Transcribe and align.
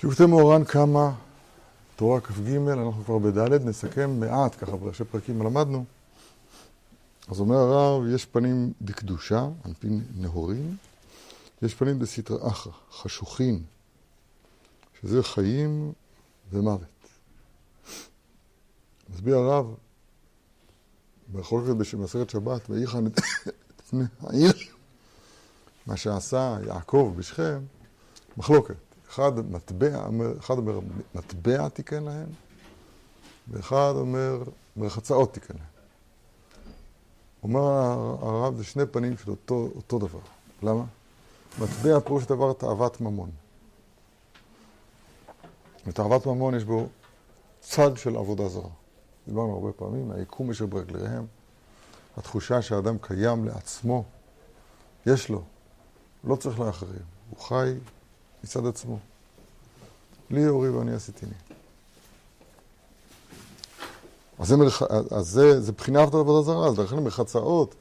שבטי 0.00 0.26
מאורן 0.26 0.64
קמה 0.64 1.14
תורה 1.96 2.20
כ"ג, 2.20 2.56
אנחנו 2.68 3.04
כבר 3.04 3.18
בד', 3.18 3.64
נסכם 3.64 4.20
מעט, 4.20 4.54
ככה 4.54 4.76
בראשי 4.76 5.04
פרקים 5.04 5.42
למדנו. 5.42 5.84
אז 7.28 7.40
אומר 7.40 7.56
הרב, 7.56 8.06
יש 8.14 8.26
פנים 8.26 8.72
דקדושה, 8.82 9.48
על 9.64 9.74
פי 9.78 9.88
נהורים, 10.16 10.76
יש 11.62 11.74
פנים 11.74 11.98
דסתרא 11.98 12.48
אחרא, 12.48 12.72
חשוכין, 12.92 13.62
שזה 15.00 15.22
חיים 15.22 15.92
ומוות. 16.50 17.08
מסביר 19.14 19.36
הרב, 19.36 19.74
בכל 21.32 21.64
זאת 21.64 21.76
במסכת 21.76 22.30
שבת, 22.30 22.70
ויחן 22.70 23.06
את 23.06 23.20
העיר, 24.20 24.52
מה 25.86 25.96
שעשה 25.96 26.56
יעקב 26.66 27.14
בשכם, 27.16 27.60
מחלוקת. 28.36 28.87
אחד 29.08 29.50
מטבע, 29.50 30.08
אחד 30.38 30.58
אומר 30.58 30.80
מטבע 31.14 31.68
תיקן 31.68 32.04
להם, 32.04 32.28
ואחד 33.48 33.92
אומר 33.96 34.42
מרחצאות 34.76 35.32
תיקן 35.32 35.54
להם. 35.54 35.66
אומר 37.42 37.60
הרב, 38.20 38.56
זה 38.56 38.64
שני 38.64 38.86
פנים 38.86 39.16
של 39.16 39.30
אותו, 39.30 39.70
אותו 39.76 39.98
דבר. 39.98 40.18
למה? 40.62 40.84
מטבע 41.58 42.00
פירוש 42.00 42.26
דבר 42.26 42.52
תאוות 42.52 43.00
ממון. 43.00 43.30
ותאוות 45.86 46.26
ממון 46.26 46.54
יש 46.54 46.64
בו 46.64 46.88
צד 47.60 47.96
של 47.96 48.16
עבודה 48.16 48.48
זרה. 48.48 48.70
דיברנו 49.28 49.54
הרבה 49.54 49.72
פעמים, 49.72 50.10
היקום 50.10 50.50
אשר 50.50 50.66
ברגליהם, 50.66 51.26
התחושה 52.16 52.62
שהאדם 52.62 52.98
קיים 52.98 53.44
לעצמו, 53.44 54.04
יש 55.06 55.28
לו, 55.28 55.42
לא 56.24 56.36
צריך 56.36 56.60
לאחרים, 56.60 57.02
הוא 57.30 57.40
חי 57.40 57.74
מצד 58.44 58.66
עצמו. 58.66 58.98
לי 60.30 60.48
אורי 60.48 60.70
ואני 60.70 60.94
עשיתיני. 60.94 61.34
אז, 64.38 64.52
מרח... 64.52 64.82
אז 65.10 65.26
זה, 65.28 65.60
זה 65.60 65.72
בחינת 65.72 66.14
עבודה 66.14 66.42
זרה, 66.42 66.66
אז 66.68 66.78
לכן 66.78 66.96
מחצאות 66.96 67.74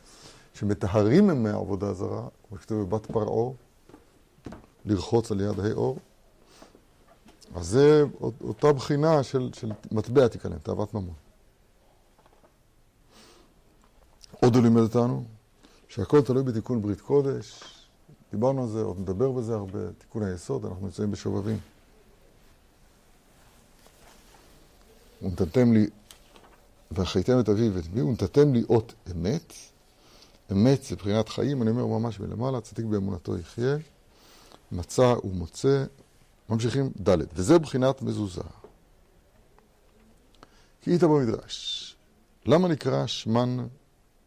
שמטהרים 0.53 1.29
הם 1.29 1.43
מהעבודה 1.43 1.93
זרה, 1.93 2.27
כמו 2.49 2.57
שכתוב 2.57 2.81
בבת 2.81 3.05
פרעה, 3.05 3.53
לרחוץ 4.85 5.31
על 5.31 5.41
יד 5.41 5.59
האור, 5.59 5.97
אז 7.55 7.67
זה 7.67 8.03
אותה 8.41 8.73
בחינה 8.73 9.23
של, 9.23 9.49
של 9.53 9.71
מטבע 9.91 10.27
תיכנס, 10.27 10.57
תאוות 10.63 10.93
ממון. 10.93 11.13
עוד 14.39 14.55
הוא 14.55 14.63
לימד 14.63 14.81
אותנו 14.81 15.23
שהכל 15.87 16.21
תלוי 16.21 16.43
בתיקון 16.43 16.81
ברית 16.81 17.01
קודש, 17.01 17.63
דיברנו 18.31 18.63
על 18.63 18.69
זה, 18.69 18.81
עוד 18.81 18.99
נדבר 18.99 19.31
בזה 19.31 19.53
הרבה, 19.53 19.79
תיקון 19.97 20.23
היסוד, 20.23 20.65
אנחנו 20.65 20.85
נמצאים 20.85 21.11
בשובבים. 21.11 21.57
ונתתם 25.21 25.73
לי, 25.73 25.87
ואחייתם 26.91 27.39
את 27.39 27.49
אביו 27.49 27.73
ואת 27.73 27.93
מי, 27.93 28.01
ונתתם 28.01 28.53
לי 28.53 28.63
אות 28.69 28.93
אמת. 29.11 29.53
אמת 30.51 30.83
זה 30.83 30.95
בחינת 30.95 31.29
חיים, 31.29 31.61
אני 31.61 31.69
אומר 31.69 31.85
ממש 31.85 32.19
מלמעלה, 32.19 32.61
צדיק 32.61 32.85
באמונתו 32.85 33.37
יחיה. 33.37 33.77
מצא 34.71 35.15
ומוצא, 35.23 35.85
ממשיכים 36.49 36.91
ד', 37.09 37.17
וזה 37.33 37.59
בחינת 37.59 38.01
מזוזה. 38.01 38.41
כי 40.81 40.89
היית 40.89 41.03
במדרש. 41.03 41.95
למה 42.45 42.67
נקרא 42.67 43.07
שמן 43.07 43.67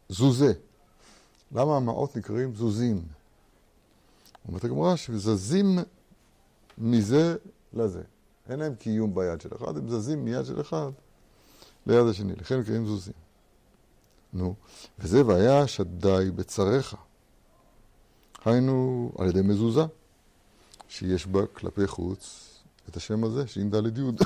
זוזה? 0.09 0.53
למה 1.51 1.77
המעות 1.77 2.17
נקראים 2.17 2.55
זוזים? 2.55 3.01
אומרת 4.47 4.63
הגמרא 4.63 4.95
שזזים 4.95 5.79
מזה 6.77 7.35
לזה. 7.73 8.01
אין 8.49 8.59
להם 8.59 8.75
קיום 8.75 9.15
ביד 9.15 9.41
של 9.41 9.49
אחד, 9.55 9.77
הם 9.77 9.89
זזים 9.89 10.25
מיד 10.25 10.45
של 10.45 10.61
אחד 10.61 10.91
ליד 11.85 12.07
השני, 12.07 12.33
לכן 12.35 12.59
נקראים 12.59 12.85
זוזים. 12.85 13.13
נו, 14.33 14.55
וזה 14.99 15.25
והיה 15.25 15.67
שדי 15.67 16.31
בצריך. 16.35 16.95
היינו 18.45 19.11
על 19.17 19.29
ידי 19.29 19.41
מזוזה, 19.41 19.81
שיש 20.89 21.27
בה 21.27 21.45
כלפי 21.45 21.87
חוץ 21.87 22.47
את 22.89 22.97
השם 22.97 23.23
הזה, 23.23 23.47
ש"ד 23.47 23.97
י'. 23.97 24.01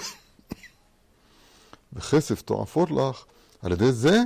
וכסף 1.94 2.42
תועפות 2.42 2.92
לך, 2.92 3.26
על 3.62 3.72
ידי 3.72 3.92
זה 3.92 4.20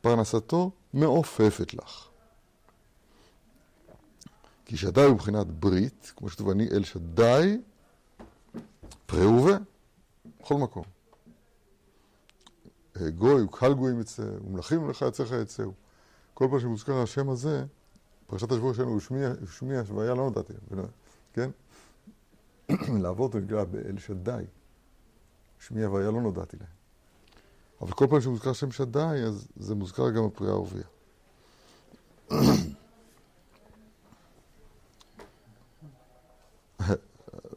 פרנסתו 0.00 0.70
מעופפת 0.94 1.74
לך. 1.74 2.08
כי 4.64 4.76
שדי 4.76 5.02
הוא 5.02 5.14
מבחינת 5.14 5.46
ברית, 5.46 6.12
כמו 6.16 6.28
שכתוב 6.28 6.50
אני 6.50 6.68
אל 6.70 6.84
שדי, 6.84 7.60
פרה 9.06 9.28
ורבה, 9.28 9.56
בכל 10.40 10.54
מקום. 10.54 10.84
אה, 13.00 13.10
גוי, 13.10 13.42
וקהל 13.42 13.74
גויים 13.74 14.00
יצא, 14.00 14.22
ומלכים 14.46 14.90
לך 14.90 15.04
יצאך 15.08 15.30
יצאו. 15.42 15.72
כל 16.34 16.48
פעם 16.50 16.60
שמוזכר 16.60 17.02
השם 17.02 17.30
הזה, 17.30 17.64
פרשת 18.26 18.52
השבוע 18.52 18.74
שלנו 18.74 18.90
הוא 18.90 19.00
שמיע, 19.46 19.82
והיה 19.94 20.14
לא 20.14 20.24
נודעתי, 20.24 20.52
כן? 21.32 21.50
לעבוד 23.02 23.36
נקרא 23.36 23.64
באל 23.64 23.98
שדי. 23.98 24.44
שמיע 25.58 25.90
והיה 25.90 26.10
לא 26.10 26.20
נודעתי 26.20 26.56
להם. 26.60 26.68
אבל 27.80 27.92
כל 27.92 28.06
פעם 28.10 28.20
שמוזכר 28.20 28.52
שם 28.52 28.70
שדי, 28.70 29.22
אז 29.26 29.48
זה 29.56 29.74
מוזכר 29.74 30.10
גם 30.10 30.26
בפריאה 30.26 30.52
ערבייה. 30.52 30.84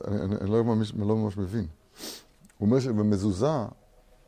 אני, 0.07 0.22
אני, 0.22 0.35
אני 0.41 0.50
לא, 0.50 0.63
ממש, 0.63 0.94
לא 0.94 1.16
ממש 1.16 1.38
מבין. 1.38 1.68
הוא 2.57 2.66
אומר 2.68 2.79
שבמזוזה, 2.79 3.66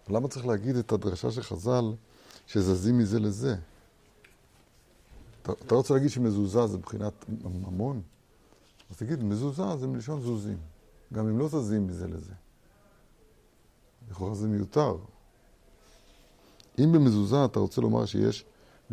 למה 0.10 0.28
צריך 0.28 0.46
להגיד 0.46 0.76
את 0.76 0.92
הדרשה 0.92 1.32
של 1.32 1.42
חז"ל 1.42 1.94
שזזים 2.48 2.98
מזה 2.98 3.20
לזה? 3.20 3.56
אתה, 5.42 5.52
אתה 5.52 5.76
רוצה 5.76 5.94
להגיד 5.94 6.10
שמזוזה 6.10 6.68
זה 6.68 6.78
מבחינת 6.78 7.26
ממון? 7.44 8.02
אז 8.90 8.98
תגיד, 8.98 9.24
מזוזה 9.24 9.78
זה 9.78 9.88
מלשון 9.88 10.22
זוזים. 10.22 10.58
גם 11.14 11.28
אם 11.28 11.40
לא 11.40 11.48
זזים 11.48 11.88
מזה 11.88 12.08
לזה. 12.08 12.34
לכאורה 14.12 14.36
זה 14.36 14.48
מיותר. 14.48 14.98
אם 16.80 16.92
במזוזה 16.92 17.46
אתה 17.46 17.60
רוצה 17.60 17.82
לומר 17.82 18.06
שיש 18.06 18.46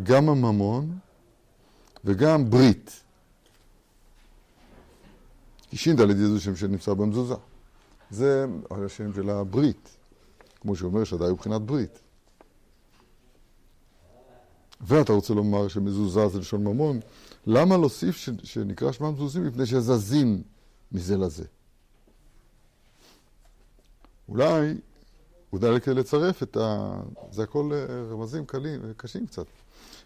גם 0.03 0.29
הממון 0.29 0.99
וגם 2.05 2.51
ברית. 2.51 3.03
ש"ד 5.73 6.17
זה 6.17 6.41
שם 6.41 6.57
שנמצא 6.57 6.95
במזוזה. 6.95 7.35
זה 8.11 8.47
השם 8.71 9.15
של 9.15 9.31
הברית, 9.31 9.97
כמו 10.61 10.77
שאומר 10.77 11.05
שדי 11.05 11.25
הוא 11.25 11.33
מבחינת 11.33 11.63
ברית. 11.63 11.99
ואתה 14.81 15.13
רוצה 15.13 15.35
לומר 15.35 15.69
שמזוזה 15.69 16.29
זה 16.29 16.39
לשון 16.39 16.65
ממון, 16.65 17.01
למה 17.47 17.77
להוסיף 17.77 18.17
ש... 18.17 18.31
שנקרא 18.45 18.93
שמם 18.93 19.13
מזוזים? 19.13 19.47
מפני 19.47 19.67
שזזים 19.67 20.43
מזה 20.93 21.17
לזה. 21.17 21.45
אולי, 24.29 24.75
אולי 25.53 25.81
כדי 25.81 25.95
לצרף 25.95 26.43
את 26.43 26.57
ה... 26.57 26.97
זה 27.31 27.43
הכל 27.43 27.71
רמזים 28.11 28.47
קלים, 28.47 28.81
קשים 28.97 29.27
קצת. 29.27 29.47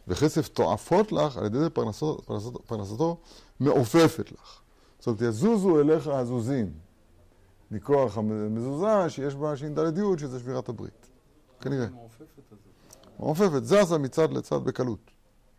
וכסף 0.08 0.48
תועפות 0.48 1.12
לך, 1.12 1.36
על 1.36 1.46
ידי 1.46 1.58
זה 1.58 1.70
פרנסתו, 1.70 2.18
פרנסתו, 2.24 2.58
פרנסתו 2.66 3.20
מעופפת 3.60 4.32
לך. 4.32 4.60
זאת 5.00 5.06
אומרת, 5.06 5.22
יזוזו 5.22 5.80
אליך 5.80 6.06
הזוזים 6.06 6.72
מכוח 7.70 8.18
המזוזה 8.18 9.08
שיש 9.08 9.34
בה 9.34 9.56
ש"ד 9.56 10.18
שזה 10.18 10.38
שבירת 10.38 10.68
הברית. 10.68 11.06
כנראה. 11.60 11.86
מעופפת, 13.18 13.64
זזה 13.64 13.98
מצד 13.98 14.32
לצד 14.32 14.64
בקלות. 14.64 15.10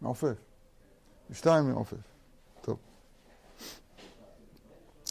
מעופף. 0.01 0.37
שתיים 1.31 1.69
מעופף. 1.69 1.97
טוב. 2.61 2.77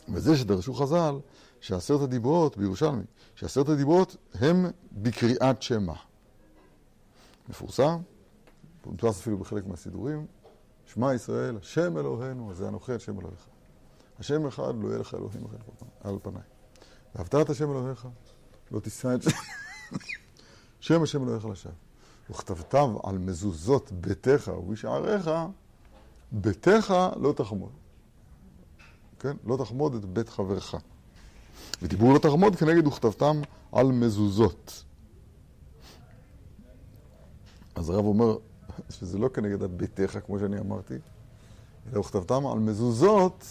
וזה 0.08 0.36
שדרשו 0.36 0.74
חז"ל, 0.74 1.18
שעשרת 1.60 2.00
הדיברות 2.00 2.56
בירושלמי, 2.56 3.02
שעשרת 3.34 3.68
הדיברות 3.68 4.16
הם 4.34 4.66
בקריאת 4.92 5.62
שמע. 5.62 5.94
מפורסם, 7.48 7.98
מודפס 8.86 9.20
אפילו 9.20 9.38
בחלק 9.38 9.66
מהסידורים, 9.66 10.26
שמע 10.84 11.14
ישראל, 11.14 11.56
השם 11.56 11.98
אלוהינו, 11.98 12.54
זה 12.54 12.68
הנוכל 12.68 12.98
שם 12.98 13.20
אלוהיך. 13.20 13.46
השם 14.20 14.46
אחד 14.46 14.74
לא 14.82 14.88
יהיה 14.88 14.98
לך 14.98 15.14
אלוהים 15.14 15.44
אחר 15.44 15.56
על 16.00 16.18
פניי. 16.22 16.42
ואהבת 17.14 17.34
את 17.34 17.50
השם 17.50 17.70
אלוהיך, 17.70 18.08
לא 18.70 18.80
תישא 18.80 19.14
את 19.14 19.22
שם, 19.22 19.30
שם 20.80 21.02
השם 21.02 21.22
אלוהיך 21.22 21.44
לשווא. 21.44 21.72
וכתבתיו 22.30 22.96
על 23.02 23.18
מזוזות 23.18 23.92
ביתך 23.92 24.50
ובשעריך, 24.58 25.30
ביתך 26.32 26.94
לא 27.16 27.32
תחמוד. 27.32 27.70
כן? 29.18 29.36
לא 29.44 29.56
תחמוד 29.56 29.94
את 29.94 30.04
בית 30.04 30.28
חברך. 30.28 30.74
ודיבור 31.82 32.14
לא 32.14 32.18
תחמוד 32.18 32.56
כנגד 32.56 32.86
וכתבתם 32.86 33.40
על 33.72 33.86
מזוזות. 33.86 34.84
אז 37.74 37.90
הרב 37.90 38.04
אומר 38.04 38.36
שזה 38.90 39.18
לא 39.18 39.28
כנגד 39.28 39.62
ביתך, 39.62 40.18
כמו 40.26 40.38
שאני 40.38 40.58
אמרתי, 40.58 40.94
אלא 41.92 41.98
וכתבתם 41.98 42.46
על 42.46 42.58
מזוזות 42.58 43.44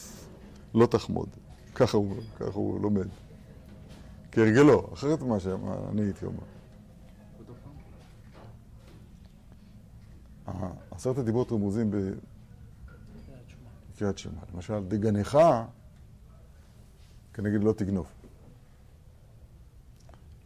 לא 0.73 0.85
תחמוד. 0.85 1.29
ככה 1.75 1.97
הוא, 1.97 2.15
ככה 2.35 2.49
הוא 2.53 2.81
לומד. 2.81 3.07
כהרגלו, 4.31 4.93
אחרת 4.93 5.21
מה 5.21 5.39
שאני 5.39 6.01
הייתי 6.01 6.25
אומר. 6.25 6.43
עשרת 10.91 11.17
הדיברות 11.17 11.51
רמוזים 11.51 11.91
בקריאת 13.95 14.17
שמע. 14.17 14.41
למשל, 14.53 14.83
דגנך 14.87 15.37
כנגד 17.33 17.63
לא 17.63 17.73
תגנוב. 17.73 18.07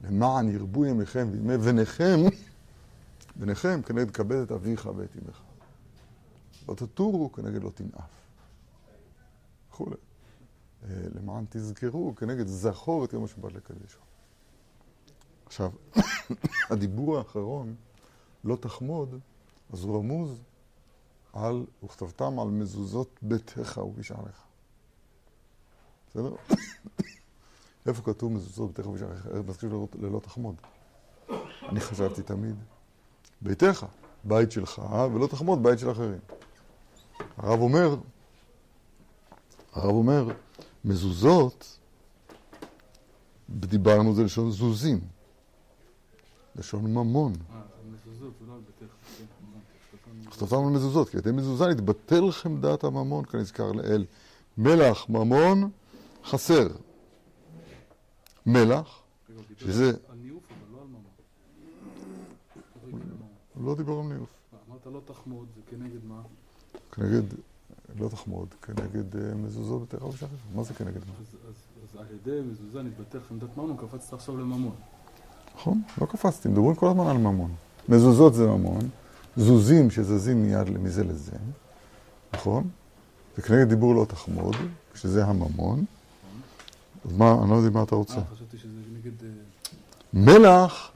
למען 0.02 0.50
ירבו 0.50 0.86
ימיכם 0.86 1.28
וימי 1.32 1.58
בניכם, 1.58 2.20
בניכם 3.36 3.82
כנגד 3.82 4.12
כבד 4.12 4.36
את 4.36 4.52
אביך 4.52 4.90
ואת 4.96 5.10
אמך. 5.16 5.42
לא 6.70 6.76
תטורו 6.76 7.32
כנגד 7.32 7.64
לא 7.64 7.70
תנאף. 7.70 8.10
וכולי. 9.70 9.96
למען 10.90 11.46
תזכרו 11.50 12.16
כנגד 12.16 12.48
זכור 12.48 13.06
את 13.06 13.14
יום 13.14 13.24
השבת 13.24 13.54
לקדשו. 13.54 14.00
עכשיו, 15.46 15.72
הדיבור 16.72 17.18
האחרון, 17.18 17.76
לא 18.44 18.56
תחמוד, 18.56 19.20
אז 19.74 19.84
הוא 19.84 19.98
רמוז 19.98 20.42
על, 21.34 21.66
וכתבתם 21.84 22.40
על 22.40 22.48
מזוזות 22.48 23.20
ביתך 23.22 23.82
ובשעריך. 23.84 24.44
בסדר? 26.10 26.36
איפה 27.88 28.02
כתוב 28.02 28.32
מזוזות 28.32 28.74
ביתך 28.74 28.88
ובשעריך? 28.88 29.28
מזכיר 29.48 29.86
ללא 29.96 30.20
תחמוד. 30.20 30.56
אני 31.70 31.80
חשבתי 31.80 32.22
תמיד, 32.22 32.56
ביתך, 33.42 33.86
בית 34.24 34.52
שלך, 34.52 34.82
ולא 35.14 35.28
תחמוד 35.28 35.64
בית 35.64 35.80
של 35.80 35.92
אחרים. 35.92 36.20
הרב 37.38 37.60
אומר, 37.60 37.96
הרב 39.74 39.92
אומר, 39.92 40.28
מזוזות, 40.86 41.80
דיברנו 43.50 44.16
זה 44.16 44.24
לשון 44.24 44.52
זוזים, 44.52 45.00
לשון 46.56 46.94
ממון. 46.94 47.34
אה, 47.34 47.62
מזוזות, 47.92 48.34
זה 48.40 48.46
לא 48.48 48.54
על. 48.54 48.62
כתבתם 50.32 50.56
על 50.56 51.06
כי 51.10 51.18
על 51.18 51.20
ידי 51.20 51.32
מזוזה 51.32 51.68
נתבטל 51.68 52.32
חמדת 52.32 52.84
הממון, 52.84 53.26
כנזכר 53.26 53.72
לאל. 53.72 54.06
מלח, 54.58 55.10
ממון, 55.10 55.70
חסר. 56.26 56.68
מלח, 58.46 59.02
שזה... 59.58 59.92
על 60.10 60.18
ניאוף, 60.18 60.44
לא 60.72 60.82
על 60.82 60.88
ממון. 60.88 61.02
הוא 63.54 63.66
לא 63.66 63.76
דיבר 63.76 64.00
על 64.00 64.06
ניאוף. 64.06 64.30
אמרת 64.70 64.86
לא 64.86 65.02
תחמוד, 65.06 65.48
זה 65.56 65.62
כנגד 65.70 66.06
מה? 66.06 66.22
כנגד, 66.92 67.24
לא 68.00 68.08
תחמוד, 68.08 68.48
כנגד 68.62 69.16
אה, 69.16 69.36
מזוזות 69.36 69.82
ותכף 69.82 70.04
ושחר. 70.04 70.28
מה 70.56 70.64
זה 70.64 70.74
כנגד 70.74 71.00
מה? 71.08 71.14
אז 71.20 72.00
על 72.00 72.06
ידי 72.16 72.42
מזוזה 72.52 72.82
נתבטל 72.82 73.20
חמדת 73.30 73.58
ממון, 73.58 73.78
קפצת 73.78 74.14
עכשיו 74.14 74.38
לממון. 74.38 74.76
נכון, 75.56 75.82
לא 76.02 76.06
קפצתי, 76.06 76.50
מדברים 76.50 76.76
כל 76.76 76.88
הזמן 76.88 77.08
על 77.08 77.18
ממון. 77.18 77.52
מזוזות 77.90 78.34
זה 78.34 78.48
ממון. 78.48 78.90
זוזים 79.38 79.92
שזזים 79.92 80.44
מיד 80.44 80.70
מזה 80.70 81.04
לזה, 81.04 81.32
נכון? 82.34 82.70
וכנגד 83.38 83.70
דיבור 83.70 83.96
לא 83.96 84.06
תחמוד, 84.06 84.56
שזה 84.96 85.26
הממון. 85.26 85.86
אז 87.06 87.18
מה, 87.18 87.38
אני 87.42 87.50
לא 87.50 87.56
יודע 87.56 87.70
מה 87.70 87.84
אתה 87.84 87.96
רוצה. 87.96 88.16
אה, 88.18 88.22
חשבתי 88.36 88.58
שזה 88.58 88.80
נגד... 88.94 89.24
אה, 89.24 89.30
מלח, 90.14 90.92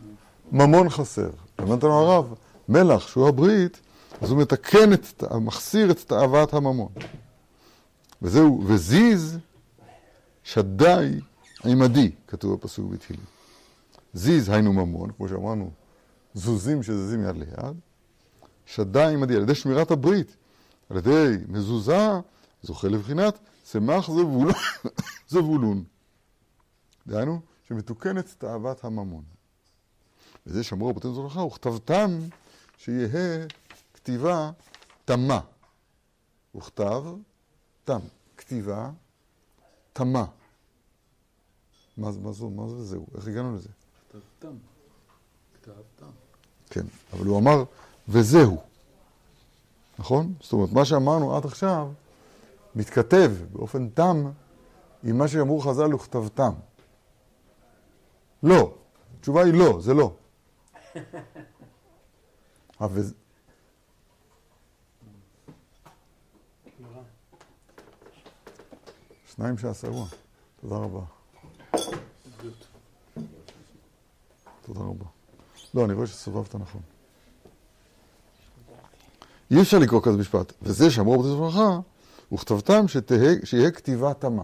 ממון 0.51 0.89
חסר. 0.89 1.29
אמרת 1.61 1.83
לנו 1.83 1.94
הרב, 1.94 2.33
מלח, 2.69 3.07
שהוא 3.07 3.27
הברית, 3.27 3.79
אז 4.22 4.31
הוא 4.31 4.42
מתקן, 4.42 4.94
את, 4.94 5.24
מחסיר 5.42 5.92
את 5.92 6.00
תאוות 6.00 6.54
הממון. 6.54 6.92
וזהו, 8.22 8.64
וזיז 8.68 9.38
שדי 10.44 11.19
עמדי, 11.66 12.12
כתוב 12.28 12.54
בפסוק 12.54 12.92
בתהילים. 12.92 13.25
זיז 14.14 14.50
היינו 14.50 14.74
ממון, 14.74 15.12
כמו 15.18 15.28
שאמרנו, 15.28 15.72
זוזים 16.34 16.84
שזזים 16.84 17.24
יד 17.24 17.36
ליד, 17.36 17.75
שדי 18.66 19.14
עמדי, 19.14 19.36
על 19.36 19.42
ידי 19.42 19.56
שמירת 19.56 19.92
הברית, 19.92 20.36
על 20.90 20.98
ידי 20.98 21.38
מזוזה, 21.48 22.10
זוכה 22.64 22.88
לבחינת 22.88 23.40
זבול, 23.66 24.52
זבולון. 25.30 25.84
דהיינו, 27.08 27.40
שמתוקנת 27.68 28.36
תאוות 28.38 28.84
הממון. 28.84 29.24
וזה 30.46 30.64
שאמרו 30.64 30.90
רבותינו 30.90 31.14
זוכחה, 31.14 31.42
וכתבתם 31.42 32.19
שיהא 32.78 33.46
כתיבה 34.07 34.51
תמה. 35.06 35.39
וכתב 36.56 37.04
תם. 37.83 38.00
כתיבה 38.38 38.89
תמה. 39.94 40.25
מה, 41.98 42.09
מה, 42.21 42.31
זו, 42.31 42.50
מה 42.50 42.69
זה 42.69 42.83
זהו? 42.83 43.06
איך 43.15 43.27
הגענו 43.27 43.56
לזה? 43.56 43.69
כתב 44.09 44.19
תם. 44.39 44.56
כתב 45.62 45.71
תם. 45.95 46.06
כן, 46.69 46.86
אבל 47.13 47.25
הוא 47.25 47.39
אמר 47.39 47.63
וזהו. 48.07 48.62
נכון? 50.00 50.33
זאת 50.42 50.54
אומרת, 50.54 50.71
מה 50.71 50.86
שאמרנו 50.86 51.38
עד 51.38 51.45
עכשיו 51.45 51.92
מתכתב 52.75 53.31
באופן 53.51 53.89
תם 53.89 54.31
עם 55.04 55.18
מה 55.18 55.27
שאמרו 55.27 55.59
חז"ל 55.59 55.94
וכתבתם. 55.95 56.54
לא. 58.44 58.74
התשובה 59.19 59.44
היא 59.44 59.54
לא, 59.54 59.81
זה 59.81 59.94
לא. 59.94 60.13
שניים 69.38 69.57
שעשרו. 69.57 70.06
תודה 70.62 70.75
רבה. 70.75 71.01
תודה 74.66 74.80
רבה. 74.80 75.06
לא, 75.74 75.86
אני 75.86 75.94
רואה 75.94 76.07
שסובבת 76.07 76.56
נכון. 76.56 76.81
אי 79.51 79.62
אפשר 79.62 79.80
לקרוא 79.80 80.01
כזה 80.04 80.18
משפט. 80.18 80.54
וזה 80.62 80.92
שאמרו 80.92 81.19
רבי 81.19 81.30
זברכה, 81.30 81.80
וכתבתם 82.34 82.86
שיהיה 83.44 83.72
כתיבה 83.72 84.13
תמה. 84.13 84.44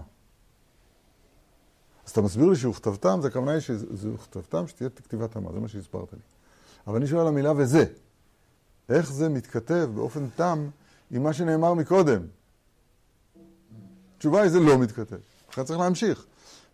אז 2.06 2.12
אתה 2.12 2.22
מסביר 2.22 2.50
לי 2.50 2.56
שהוכתבתם, 2.56 3.19
זה 3.22 3.28
הכוונה 3.28 3.51
היא 3.51 3.60
שזה 3.60 4.07
הוכתבתם 4.07 4.68
שתהיה 4.68 4.89
כתיבה 4.89 5.28
תמה, 5.28 5.51
זה 5.54 5.60
מה 5.60 5.68
שהסברת 5.68 6.13
לי. 6.13 6.19
אבל 6.88 6.96
אני 6.96 7.07
שואל 7.07 7.22
על 7.22 7.28
המילה 7.28 7.54
וזה. 7.57 7.86
איך 8.89 9.13
זה 9.13 9.30
מתכתב 9.30 9.89
באופן 9.96 10.30
תם 10.36 10.69
עם 11.12 11.24
מה 11.24 11.34
שנאמר 11.34 11.74
מקודם? 11.74 12.22
התשובה 14.24 14.42
היא 14.42 14.50
זה 14.50 14.60
לא 14.60 14.78
מתכתב. 14.78 15.18
לכן 15.50 15.64
צריך 15.64 15.80
להמשיך. 15.80 16.25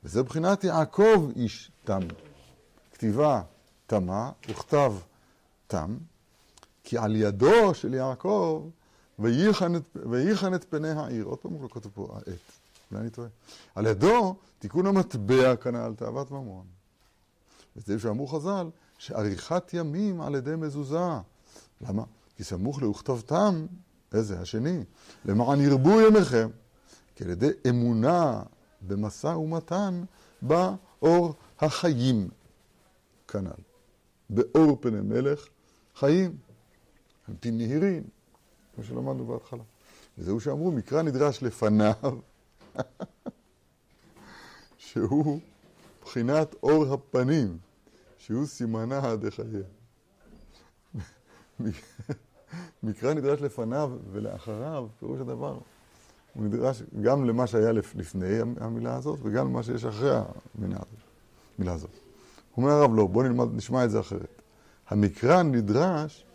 וזה 0.03 0.21
מבחינת 0.21 0.63
יעקב 0.63 1.31
איש 1.35 1.71
תם. 1.83 1.99
כתיבה 2.93 3.41
תמה, 3.87 4.31
וכתב 4.49 4.93
תם, 5.67 5.97
כי 6.83 6.97
על 6.97 7.15
ידו 7.15 7.73
של 7.73 7.93
יעקב, 7.93 8.69
וייחן 9.19 10.55
את, 10.55 10.63
פני 10.69 10.89
העיר. 10.89 11.25
עוד 11.25 11.37
פעם 11.39 11.63
לא 11.63 11.67
כתוב 11.67 11.91
פה 11.95 12.07
העט, 12.13 12.25
אולי 12.91 13.01
אני 13.01 13.09
טועה. 13.09 13.27
על 13.75 13.85
ידו 13.85 14.35
תיקון 14.59 14.85
המטבע 14.85 15.55
כנ"ל 15.55 15.93
תאוות 15.97 16.31
ממון. 16.31 16.65
וזה 17.75 17.99
שאמרו 17.99 18.27
חז"ל, 18.27 18.69
שעריכת 18.97 19.73
ימים 19.73 20.21
על 20.21 20.35
ידי 20.35 20.55
מזוזה. 20.55 21.07
למה? 21.81 22.03
כי 22.37 22.43
סמוך 22.43 22.81
לאוכתבתם, 22.81 23.65
איזה? 24.13 24.39
השני, 24.39 24.83
למען 25.25 25.61
ירבו 25.61 26.01
ימיכם, 26.01 26.49
כי 27.19 27.23
על 27.23 27.29
ידי 27.29 27.49
אמונה 27.69 28.41
במשא 28.81 29.27
ומתן 29.27 30.03
בא 30.41 30.75
אור 31.01 31.33
החיים 31.59 32.29
כנ"ל. 33.27 33.61
באור 34.29 34.77
פני 34.81 35.01
מלך 35.01 35.47
חיים. 35.95 36.37
על 37.27 37.33
פי 37.39 37.51
נהירים, 37.51 38.03
כמו 38.75 38.83
שלמדנו 38.83 39.25
בהתחלה. 39.25 39.63
וזהו 40.17 40.39
שאמרו, 40.39 40.71
מקרא 40.71 41.01
נדרש 41.01 41.43
לפניו, 41.43 41.93
שהוא 44.77 45.39
בחינת 46.01 46.55
אור 46.63 46.93
הפנים, 46.93 47.57
שהוא 48.17 48.45
סימנה 48.45 49.15
דחייה. 49.15 49.63
מקרא 52.83 53.13
נדרש 53.13 53.41
לפניו 53.41 53.97
ולאחריו, 54.11 54.87
פירוש 54.99 55.19
הדבר. 55.19 55.59
הוא 56.33 56.45
נדרש 56.45 56.83
גם 57.01 57.25
למה 57.25 57.47
שהיה 57.47 57.71
לפני 57.71 58.39
המילה 58.59 58.95
הזאת 58.95 59.19
וגם 59.23 59.47
למה 59.47 59.63
שיש 59.63 59.85
אחרי 59.85 60.11
המילה 60.57 61.73
הזאת. 61.73 61.89
אומר 62.57 62.71
הרב 62.71 62.95
לא, 62.95 63.07
בואו 63.07 63.23
נלמד, 63.23 63.55
נשמע 63.55 63.85
את 63.85 63.91
זה 63.91 63.99
אחרת. 63.99 64.41
המקרא 64.87 65.43
נדרש 65.43 66.25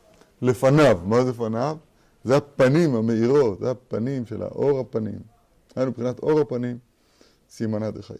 לפניו. 0.42 1.00
מה 1.04 1.24
זה 1.24 1.30
לפניו? 1.30 1.76
זה 2.24 2.36
הפנים 2.36 2.94
המאירות, 2.94 3.58
זה 3.60 3.70
הפנים 3.70 4.26
של 4.26 4.42
האור 4.42 4.80
הפנים. 4.80 5.18
היינו 5.76 5.90
מבחינת 5.90 6.18
אור 6.18 6.40
הפנים, 6.40 6.78
סימנה 7.50 7.90
דחיי. 7.90 8.16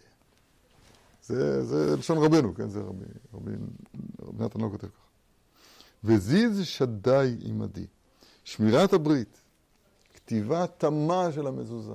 זה, 1.23 1.65
זה 1.65 1.97
לשון 1.97 2.17
רבנו, 2.17 2.55
כן? 2.55 2.69
זה 2.69 2.79
רבי, 2.79 3.05
רבי, 3.33 3.51
רבי 4.23 4.43
נתן 4.43 4.61
לא 4.61 4.69
כותב 4.71 4.87
ככה. 4.87 5.05
וזיז 6.03 6.65
שדי 6.65 7.37
עמדי. 7.41 7.85
שמירת 8.43 8.93
הברית, 8.93 9.41
כתיבה 10.25 10.65
תמה 10.77 11.31
של 11.31 11.47
המזוזה, 11.47 11.93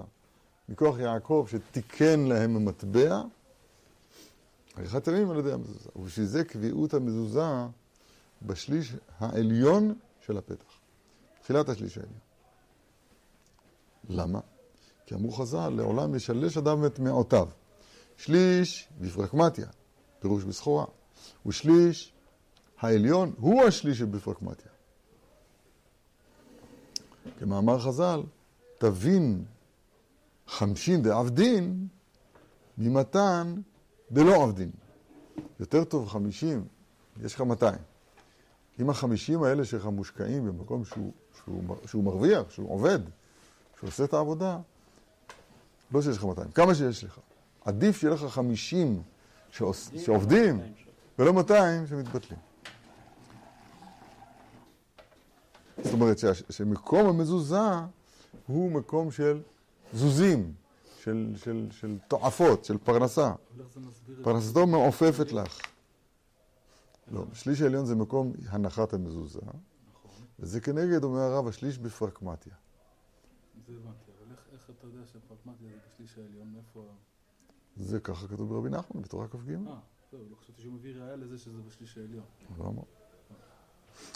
מכוח 0.68 0.98
יעקב 0.98 1.46
שתיקן 1.50 2.20
להם 2.20 2.56
המטבע, 2.56 3.22
עריכת 4.76 5.08
ימים 5.08 5.30
על 5.30 5.38
ידי 5.38 5.52
המזוזה. 5.52 5.88
ובשביל 5.96 6.26
זה 6.26 6.44
קביעות 6.44 6.94
המזוזה 6.94 7.40
בשליש 8.42 8.92
העליון 9.18 9.94
של 10.26 10.38
הפתח. 10.38 10.78
תחילת 11.42 11.68
השליש 11.68 11.98
העליון. 11.98 12.18
למה? 14.08 14.40
כי 15.06 15.14
אמרו 15.14 15.32
חז"ל, 15.32 15.68
לעולם 15.68 16.14
ישלש 16.14 16.56
אדם 16.56 16.86
את 16.86 16.98
מעותיו. 16.98 17.48
שליש 18.16 18.88
בפרקמטיה, 19.00 19.66
פירוש 20.20 20.44
בסחורה, 20.44 20.84
ושליש 21.46 22.12
העליון 22.80 23.32
הוא 23.38 23.62
השליש 23.62 23.98
שבפרקמטיה. 23.98 24.69
כמאמר 27.38 27.78
חז"ל, 27.78 28.22
תבין 28.78 29.44
חמשין 30.48 31.02
דעבדין 31.02 31.86
ממתן 32.78 33.54
דלא 34.12 34.42
עבדין. 34.42 34.70
יותר 35.60 35.84
טוב 35.84 36.08
חמישים, 36.08 36.64
יש 37.24 37.34
לך 37.34 37.40
מאתיים. 37.40 37.78
אם 38.80 38.90
החמישים 38.90 39.42
האלה 39.42 39.64
שלך 39.64 39.86
מושקעים 39.86 40.46
במקום 40.46 40.84
שהוא, 40.84 41.12
שהוא, 41.44 41.62
שהוא 41.86 42.04
מרוויח, 42.04 42.50
שהוא 42.50 42.70
עובד, 42.70 42.98
שהוא 43.78 43.88
עושה 43.88 44.04
את 44.04 44.14
העבודה, 44.14 44.58
לא 45.92 46.02
שיש 46.02 46.16
לך 46.16 46.24
200, 46.24 46.50
כמה 46.50 46.74
שיש 46.74 47.04
לך. 47.04 47.18
עדיף 47.64 47.96
שיהיה 47.96 48.14
לך 48.14 48.24
50 48.24 49.02
שעוש, 49.50 49.88
שעובדים, 49.96 50.60
ולא 51.18 51.32
200 51.32 51.86
שמתבטלים. 51.86 52.49
זאת 55.84 55.92
אומרת 55.92 56.18
שמקום 56.50 57.08
המזוזה 57.08 57.60
הוא 58.46 58.72
מקום 58.72 59.10
של 59.10 59.42
זוזים, 59.92 60.54
של, 60.98 61.32
של, 61.36 61.66
של 61.70 61.98
תועפות, 62.08 62.64
של 62.64 62.78
פרנסה. 62.78 63.32
פרנסתו 64.22 64.66
מעופפת 64.66 65.32
לך. 65.32 65.60
לא, 67.12 67.24
שליש 67.32 67.60
העליון 67.62 67.86
זה 67.86 67.94
מקום 67.94 68.32
הנחת 68.48 68.94
המזוזה, 68.94 69.40
וזה 70.38 70.60
כנגד, 70.60 71.04
אומר 71.04 71.20
הרב, 71.20 71.48
השליש 71.48 71.78
בפרקמטיה. 71.78 72.52
זה 73.66 73.72
הבנתי, 73.72 74.10
אבל 74.18 74.34
איך 74.52 74.70
אתה 74.70 74.86
יודע 74.86 75.06
שהפרקמטיה 75.12 75.68
זה 75.68 75.76
בשליש 75.94 76.18
העליון, 76.18 76.52
מאיפה... 76.54 76.84
זה 77.76 78.00
ככה 78.00 78.28
כתוב 78.28 78.48
ברבי 78.48 78.70
נחמן, 78.70 79.02
בתורה 79.02 79.28
כ"ג. 79.28 79.50
אה, 79.50 79.56
זהו, 80.10 80.20
לא 80.30 80.36
חשבתי 80.36 80.62
שהוא 80.62 80.72
מביא 80.72 80.94
ראיה 80.96 81.16
לזה 81.16 81.38
שזה 81.38 81.62
בשליש 81.68 81.98
העליון. 81.98 82.24
לא 82.58 82.64
אמר. 82.64 82.99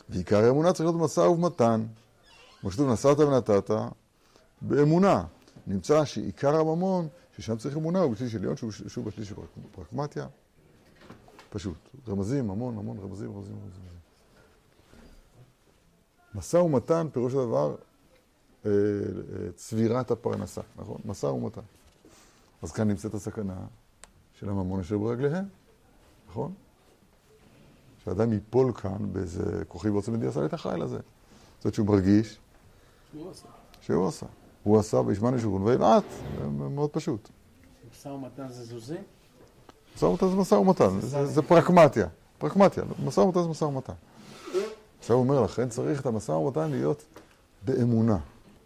ועיקר 0.09 0.45
האמונה 0.45 0.73
צריך 0.73 0.81
להיות 0.81 0.97
במשא 0.97 1.21
ובמתן. 1.21 1.87
כמו 2.61 2.71
שכתוב, 2.71 2.93
נשאת 2.93 3.19
ונתת, 3.19 3.71
באמונה. 4.63 5.25
נמצא 5.67 6.05
שעיקר 6.05 6.57
הממון, 6.57 7.09
ששם 7.37 7.57
צריך 7.57 7.77
אמונה, 7.77 8.01
הוא 8.01 8.13
בשליש 8.13 8.35
עליון, 8.35 8.57
שהוא, 8.57 9.05
בשליש 9.05 9.29
של 9.29 9.35
פרקמטיה. 9.73 10.27
פשוט. 11.51 11.77
רמזים, 12.09 12.51
המון, 12.51 12.79
המון 12.79 12.99
רמזים, 12.99 13.37
רמזים, 13.37 13.55
רמזים. 13.55 13.83
משא 16.35 16.57
ומתן, 16.57 17.07
פירוש 17.13 17.35
הדבר, 17.35 17.75
אה, 18.67 18.71
אה, 18.71 19.53
צבירת 19.55 20.11
הפרנסה, 20.11 20.61
נכון? 20.77 21.01
משא 21.05 21.27
ומתן. 21.27 21.61
אז 22.63 22.73
כאן 22.73 22.89
נמצאת 22.89 23.15
הסכנה 23.15 23.67
של 24.39 24.49
הממון 24.49 24.81
אשר 24.81 24.99
ברגליהם, 24.99 25.45
נכון? 26.29 26.55
שאדם 28.05 28.33
ייפול 28.33 28.73
כאן 28.73 29.13
באיזה 29.13 29.63
כוחי 29.69 29.89
ועוצם 29.89 30.15
ידי 30.15 30.27
עשה 30.27 30.45
את 30.45 30.53
החיל 30.53 30.83
הזה. 30.83 30.99
זאת 30.99 31.65
אומרת 31.65 31.75
שהוא 31.75 31.87
מרגיש 31.87 32.39
שהוא 33.13 33.31
עשה. 33.31 33.49
שהוא 33.81 34.09
עשה. 34.09 34.27
הוא 34.63 34.79
עשה 34.79 34.97
וישמעני 34.97 35.41
שוגון 35.41 35.63
ויבעט, 35.63 36.05
מאוד 36.51 36.91
פשוט. 36.91 37.29
משא 37.93 38.09
ומתן 38.09 38.49
זה 38.49 38.65
זוזי? 38.65 38.97
משא 39.97 40.05
ומתן 40.05 40.29
זה 40.29 40.37
משא 40.37 40.55
ומתן, 40.55 41.01
זה, 41.01 41.27
זה 41.27 41.43
פרקמטיה. 41.43 42.07
פרקמטיה, 42.39 42.85
משא 43.05 43.21
ומתן 43.21 43.43
זה 43.43 43.49
משא 43.49 43.65
ומתן. 43.65 43.93
עכשיו 44.99 45.17
הוא 45.17 45.25
אומר, 45.25 45.43
לכן 45.43 45.69
צריך 45.69 46.01
את 46.01 46.07
המשא 46.07 46.33
ומתן 46.33 46.71
להיות 46.71 47.05
באמונה. 47.65 48.19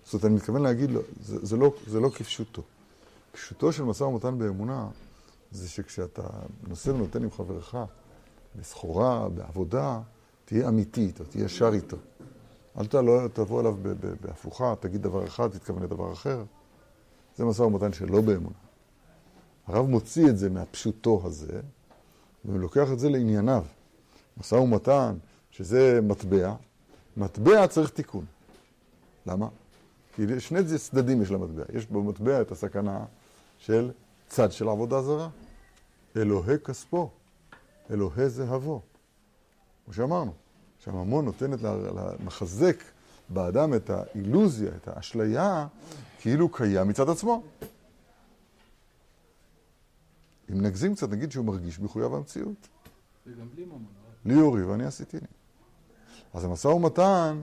זאת 0.05 0.15
אומרת, 0.15 0.25
אני 0.25 0.35
מתכוון 0.35 0.63
להגיד 0.63 0.91
לו, 0.91 1.01
זה, 1.21 1.47
זה, 1.47 1.57
לא, 1.57 1.73
זה 1.87 2.01
לא 2.01 2.09
כפשוטו. 2.09 2.63
פשוטו 3.33 3.73
של 3.73 3.83
משא 3.83 4.05
ומתן 4.05 4.39
באמונה, 4.39 4.89
זה 5.53 5.69
שכשאתה 5.69 6.23
נושא 6.69 6.91
ונותן 6.91 7.23
עם 7.23 7.31
חברך, 7.31 7.75
בסחורה, 8.57 9.29
בעבודה, 9.29 10.01
תהיה 10.45 10.69
אמיתי 10.69 11.01
איתו, 11.01 11.25
תהיה 11.25 11.45
ישר 11.45 11.71
איתו. 11.73 11.97
אל 12.79 13.01
לא, 13.01 13.29
תבוא 13.33 13.61
אליו 13.61 13.77
בהפוכה, 14.21 14.75
תגיד 14.81 15.03
דבר 15.03 15.27
אחד, 15.27 15.49
תתכוון 15.49 15.83
לדבר 15.83 16.13
אחר. 16.13 16.45
זה 17.37 17.45
משא 17.45 17.63
ומתן 17.63 17.93
שלא 17.93 18.21
באמונה. 18.21 18.57
הרב 19.67 19.87
מוציא 19.87 20.29
את 20.29 20.39
זה 20.39 20.51
מהפשוטו 20.51 21.23
הזה, 21.25 21.61
ולוקח 22.45 22.93
את 22.93 22.99
זה 22.99 23.09
לענייניו. 23.09 23.65
משא 24.41 24.55
ומתן, 24.55 25.17
שזה 25.51 26.01
מטבע, 26.03 26.55
מטבע 27.17 27.67
צריך 27.67 27.91
תיקון. 27.91 28.25
למה? 29.27 29.49
כי 30.15 30.41
שני 30.41 30.61
צדדים 30.79 31.23
יש 31.23 31.31
למטבע. 31.31 31.63
יש 31.73 31.87
במטבע 31.87 32.41
את 32.41 32.53
הסכנה 32.53 33.05
של 33.59 33.91
צד 34.29 34.53
של 34.53 34.69
עבודה 34.69 35.03
זרה. 35.03 35.29
אלוהי 36.17 36.59
כספו, 36.59 37.11
אלוהי 37.91 38.29
זהבו. 38.29 38.83
כמו 39.85 39.95
שאמרנו, 39.95 40.33
שהממון 40.79 41.25
נותנת, 41.25 41.59
מחזק 42.25 42.77
באדם 43.29 43.75
את 43.75 43.91
האילוזיה, 43.91 44.71
את 44.77 44.89
האשליה, 44.89 45.67
כאילו 46.21 46.49
קיים 46.49 46.89
מצד 46.89 47.09
עצמו. 47.09 47.43
אם 50.51 50.61
נגזים 50.61 50.95
קצת, 50.95 51.11
נגיד 51.11 51.33
שהוא 51.33 51.45
מרגיש 51.45 51.81
מחויב 51.81 52.15
המציאות. 52.15 52.69
וגם 53.27 53.49
בלי 53.55 53.65
ממון. 53.65 53.85
לי 54.25 54.35
יורי 54.35 54.63
ואני 54.63 54.85
עשיתי 54.85 55.17
לי. 55.17 55.27
אז 56.35 56.45
המשא 56.45 56.69
ומתן, 56.69 57.43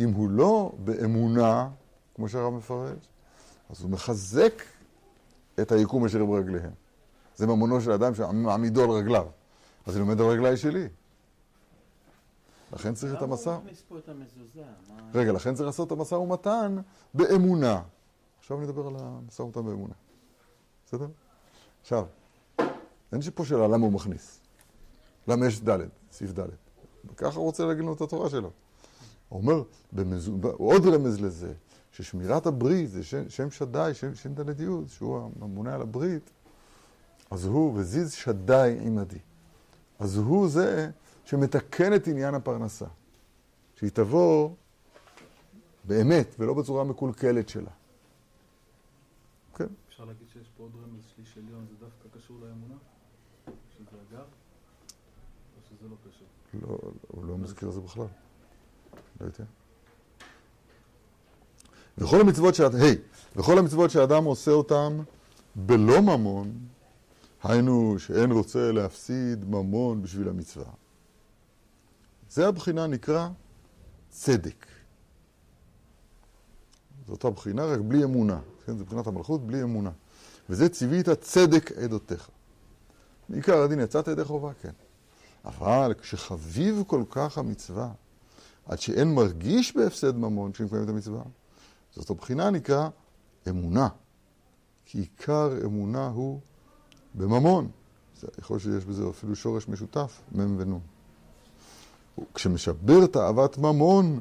אם 0.00 0.12
הוא 0.12 0.30
לא 0.30 0.72
באמונה, 0.84 1.68
כמו 2.14 2.28
שהרב 2.28 2.52
מפרש, 2.52 3.08
אז 3.70 3.82
הוא 3.82 3.90
מחזק 3.90 4.62
את 5.60 5.72
היקום 5.72 6.04
אשר 6.04 6.24
ברגליהם. 6.24 6.70
זה 7.36 7.46
ממונו 7.46 7.80
של 7.80 7.92
אדם 7.92 8.14
שמעמידו 8.14 8.84
על 8.84 8.90
רגליו. 8.90 9.26
אז 9.86 9.96
אני 9.96 10.00
עומד 10.00 10.20
על 10.20 10.26
רגליי 10.26 10.56
שלי. 10.56 10.88
לכן 12.72 12.94
צריך 12.94 13.14
את 13.14 13.22
המסע... 13.22 13.50
למה 13.50 13.56
הוא 13.56 13.64
מכניס 13.64 13.82
פה 13.88 13.98
את 13.98 14.08
המזוזה? 14.08 14.62
רגע, 15.14 15.32
לכן 15.32 15.54
צריך 15.54 15.66
לעשות 15.66 15.86
את 15.86 15.92
המשא 15.92 16.14
ומתן 16.14 16.76
באמונה. 17.14 17.82
עכשיו 18.38 18.60
נדבר 18.60 18.86
על 18.86 18.94
המשא 18.98 19.42
ומתן 19.42 19.64
באמונה. 19.64 19.94
בסדר? 20.86 21.06
עכשיו, 21.80 22.06
אין 23.12 23.20
פה 23.34 23.44
שאלה 23.44 23.68
למה 23.68 23.84
הוא 23.84 23.92
מכניס. 23.92 24.40
למה 25.28 25.46
יש 25.46 25.60
ד', 25.60 25.78
סעיף 26.12 26.38
ד'. 26.38 26.48
ככה 27.16 27.36
הוא 27.36 27.44
רוצה 27.44 27.64
להגיד 27.64 27.82
לנו 27.82 27.92
את 27.92 28.00
התורה 28.00 28.30
שלו. 28.30 28.50
הוא 29.28 29.40
אומר, 29.40 29.62
במזו... 29.92 30.38
עוד 30.42 30.86
רמז 30.86 31.20
לזה, 31.20 31.52
ששמירת 31.92 32.46
הברית 32.46 32.90
זה 32.90 33.04
שם, 33.04 33.28
שם 33.28 33.50
שדי, 33.50 33.90
שם, 33.94 34.14
שם 34.14 34.34
ד' 34.34 34.60
י', 34.60 34.66
שהוא 34.88 35.30
הממונה 35.40 35.74
על 35.74 35.82
הברית, 35.82 36.30
אז 37.30 37.44
הוא, 37.44 37.72
וזיז 37.78 38.12
שדי 38.12 38.76
עמדי. 38.80 39.18
אז 40.02 40.16
הוא 40.16 40.48
זה 40.48 40.90
שמתקן 41.24 41.94
את 41.94 42.06
עניין 42.06 42.34
הפרנסה. 42.34 42.86
שהיא 43.76 43.90
תבוא 43.90 44.50
באמת, 45.84 46.34
ולא 46.38 46.54
בצורה 46.54 46.84
מקולקלת 46.84 47.48
שלה. 47.48 47.70
כן. 49.54 49.66
אפשר 49.88 50.04
להגיד 50.04 50.28
שיש 50.32 50.50
פה 50.56 50.62
עוד 50.62 50.72
רמז 50.74 51.04
שליש 51.16 51.38
עליון, 51.38 51.66
זה 51.70 51.74
דווקא 51.80 52.18
קשור 52.18 52.36
לאמונה? 52.40 52.74
שזה 53.46 53.96
אגב? 54.10 54.24
או 55.56 55.60
שזה 55.68 55.88
לא 55.88 55.96
קשור? 56.08 56.26
לא, 56.62 56.78
הוא 57.08 57.24
לא 57.24 57.38
מזכיר 57.38 57.68
את 57.68 57.74
זה 57.74 57.80
בכלל. 57.80 58.06
לא 59.20 59.26
יודע. 59.26 59.44
וכל 61.98 62.20
המצוות 62.20 62.54
שאת, 62.54 62.74
היי, 62.74 62.96
וכל 63.36 63.58
המצוות 63.58 63.90
שאדם 63.90 64.24
עושה 64.24 64.50
אותם 64.50 64.98
בלא 65.56 66.00
ממון, 66.00 66.52
היינו 67.44 67.98
שאין 67.98 68.32
רוצה 68.32 68.72
להפסיד 68.72 69.44
ממון 69.44 70.02
בשביל 70.02 70.28
המצווה. 70.28 70.72
זה 72.30 72.48
הבחינה 72.48 72.86
נקרא 72.86 73.28
צדק. 74.08 74.66
זו 77.06 77.12
אותה 77.12 77.30
בחינה, 77.30 77.64
רק 77.64 77.80
בלי 77.80 78.04
אמונה. 78.04 78.40
כן, 78.66 78.76
זה 78.76 78.84
בחינת 78.84 79.06
המלכות 79.06 79.46
בלי 79.46 79.62
אמונה. 79.62 79.90
וזה 80.50 80.68
ציווית 80.68 81.08
צדק 81.10 81.72
עדותיך. 81.72 82.30
בעיקר 83.28 83.62
הדין 83.62 83.80
יצאת 83.80 84.08
ידי 84.08 84.24
חובה, 84.24 84.52
כן. 84.62 84.72
אבל 85.44 85.94
כשחביב 86.00 86.82
כל 86.86 87.02
כך 87.10 87.38
המצווה, 87.38 87.90
עד 88.66 88.80
שאין 88.80 89.14
מרגיש 89.14 89.76
בהפסד 89.76 90.16
ממון 90.16 90.52
כשמקיים 90.52 90.84
את 90.84 90.88
המצווה, 90.88 91.22
זאת 91.94 92.10
הבחינה 92.10 92.50
נקרא 92.50 92.88
אמונה. 93.48 93.88
כי 94.84 94.98
עיקר 94.98 95.52
אמונה 95.64 96.06
הוא 96.06 96.40
בממון. 97.14 97.70
יכול 98.38 98.54
להיות 98.54 98.62
שיש 98.62 98.84
בזה 98.84 99.10
אפילו 99.10 99.36
שורש 99.36 99.68
משותף, 99.68 100.20
מ' 100.34 100.56
ונ'. 100.58 100.78
כשמשבר 102.34 103.06
תאוות 103.06 103.58
ממון, 103.58 104.20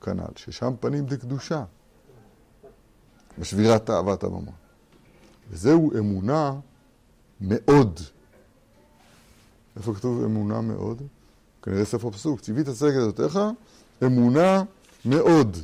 כנ"ל, 0.00 0.32
ששם 0.36 0.74
פנים 0.80 1.06
דקדושה, 1.06 1.64
בשבירת 3.38 3.86
תאוות 3.86 4.24
הממון. 4.24 4.54
וזהו 5.50 5.98
אמונה 5.98 6.54
מאוד. 7.40 8.00
איפה 9.76 9.94
כתוב 9.94 10.24
אמונה 10.24 10.60
מאוד? 10.60 11.02
כנראה 11.62 11.84
ספר 11.84 12.10
פסוק, 12.10 12.40
ציווית 12.40 12.68
צדק 12.68 12.90
את 12.90 13.02
עדותיך, 13.02 13.38
אמונה 14.04 14.62
מאוד. 15.04 15.56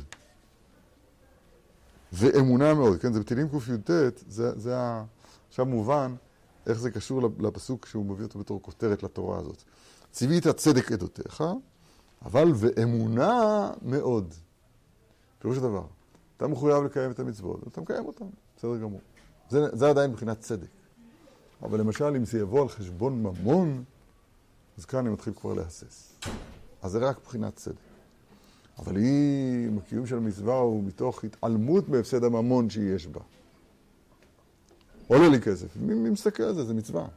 ואמונה 2.13 2.73
מאוד, 2.73 2.99
כן, 2.99 3.13
זה 3.13 3.19
בתהילים 3.19 3.49
קי"ט, 3.49 3.89
זה, 4.27 4.59
זה. 4.59 4.75
עכשיו 5.49 5.65
מובן 5.65 6.15
איך 6.67 6.79
זה 6.79 6.91
קשור 6.91 7.21
לפסוק 7.39 7.85
שהוא 7.85 8.05
מביא 8.05 8.25
אותו 8.25 8.39
בתור 8.39 8.61
כותרת 8.61 9.03
לתורה 9.03 9.39
הזאת. 9.39 9.63
ציווית 10.11 10.47
צדק 10.47 10.91
עדותיך, 10.91 11.43
אבל 12.25 12.51
ואמונה 12.55 13.71
מאוד. 13.81 14.33
פירוש 15.39 15.57
הדבר, 15.57 15.85
אתה 16.37 16.47
מחויב 16.47 16.83
לקיים 16.83 17.11
את 17.11 17.19
המצוות, 17.19 17.63
ואתה 17.63 17.81
מקיים 17.81 18.05
אותן, 18.05 18.25
בסדר 18.57 18.77
גמור. 18.77 19.01
זה, 19.49 19.65
זה 19.73 19.89
עדיין 19.89 20.11
מבחינת 20.11 20.39
צדק. 20.39 20.67
אבל 21.61 21.79
למשל, 21.79 22.15
אם 22.15 22.25
זה 22.25 22.39
יבוא 22.39 22.61
על 22.61 22.69
חשבון 22.69 23.23
ממון, 23.23 23.83
אז 24.77 24.85
כאן 24.85 24.99
אני 24.99 25.09
מתחיל 25.09 25.33
כבר 25.33 25.53
להסס. 25.53 26.19
אז 26.81 26.91
זה 26.91 26.99
רק 26.99 27.17
מבחינת 27.17 27.55
צדק. 27.55 27.75
אבל 28.79 28.97
אם 28.97 29.77
הקיום 29.77 30.07
של 30.07 30.17
המצווה 30.17 30.55
הוא 30.55 30.83
מתוך 30.83 31.23
התעלמות 31.23 31.89
מהפסד 31.89 32.23
הממון 32.23 32.69
שיש 32.69 33.07
בה. 33.07 33.21
עולה 35.07 35.29
לי 35.29 35.41
כסף. 35.41 35.77
מי, 35.77 35.93
מי 35.93 36.09
מסתכל 36.09 36.43
על 36.43 36.53
זה? 36.53 36.63
זה 36.63 36.73
מצווה. 36.73 37.07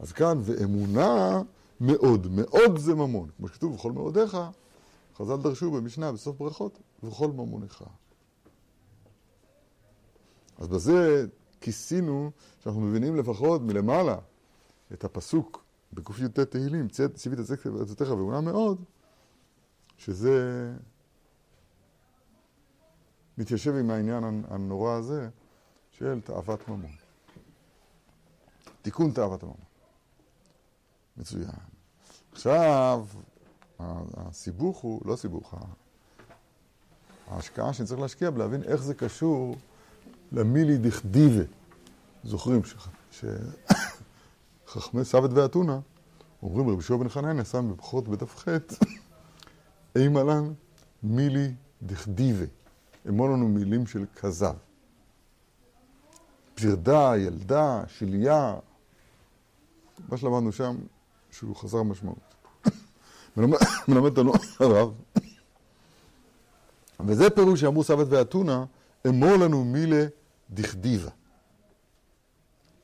אז 0.00 0.12
כאן, 0.12 0.38
ואמונה 0.42 1.42
מאוד. 1.80 2.26
מאוד 2.30 2.78
זה 2.78 2.94
ממון. 2.94 3.28
כמו 3.36 3.48
שכתוב, 3.48 3.74
בכל 3.74 3.92
מאודיך, 3.92 4.36
חז"ל 5.16 5.36
דרשו 5.36 5.70
במשנה, 5.70 6.12
בסוף 6.12 6.36
ברכות, 6.36 6.78
ובכל 7.02 7.26
ממונך. 7.26 7.84
אז 10.58 10.68
בזה 10.68 11.26
כיסינו, 11.60 12.30
שאנחנו 12.58 12.80
מבינים 12.80 13.16
לפחות 13.16 13.62
מלמעלה 13.62 14.16
את 14.92 15.04
הפסוק 15.04 15.64
בקי"ט 15.92 16.40
תהילים, 16.40 16.88
ציווית 17.14 17.40
עצתך 17.82 18.08
ואמונה 18.08 18.40
מאוד, 18.40 18.84
שזה 19.96 20.70
מתיישב 23.38 23.74
עם 23.74 23.90
העניין 23.90 24.44
הנורא 24.48 24.92
הזה 24.92 25.28
של 26.00 26.20
תאוות 26.20 26.68
ממון. 26.68 26.90
תיקון 28.82 29.12
תאוות 29.12 29.42
הממון. 29.42 29.56
מצוין. 31.16 31.50
עכשיו, 32.32 33.06
הסיבוך 33.78 34.78
הוא, 34.78 35.02
לא 35.04 35.16
סיבוך, 35.16 35.54
ההשקעה 37.26 37.72
שאני 37.72 37.88
צריך 37.88 38.00
להשקיע 38.00 38.30
בלהבין 38.30 38.62
איך 38.62 38.82
זה 38.82 38.94
קשור 38.94 39.56
למילי 40.32 40.78
דכדיבה. 40.78 41.44
זוכרים 42.24 42.60
שחכמי 43.10 45.04
סבת 45.04 45.30
ואתונה 45.32 45.80
אומרים 46.42 46.68
רבי 46.68 46.82
שועה 46.82 47.00
בן 47.00 47.08
חנניה 47.08 47.44
שם 47.44 47.70
בבחורות 47.72 48.08
בדף 48.08 48.36
ח' 48.36 48.48
אימה 49.96 50.22
לן 50.22 50.52
מילי 51.02 51.54
דכדיבה. 51.82 52.46
אמור 53.08 53.28
לנו 53.28 53.48
מילים 53.48 53.86
של 53.86 54.04
כזב. 54.16 54.54
פרדה, 56.60 57.12
ילדה, 57.18 57.82
שליה, 57.88 58.54
מה 60.08 60.16
שלמדנו 60.16 60.52
שם, 60.52 60.76
שהוא 61.30 61.56
חסר 61.56 61.82
משמעות. 61.82 62.34
מלמד 63.88 64.18
אותנו 64.18 64.32
הרב. 64.60 64.92
וזה 67.06 67.30
פירוש 67.30 67.60
שאמרו 67.60 67.84
סבת 67.84 68.06
ואתונה, 68.10 68.64
אמור 69.06 69.36
לנו 69.36 69.64
מילה 69.64 70.06
דכדיבה. 70.50 71.10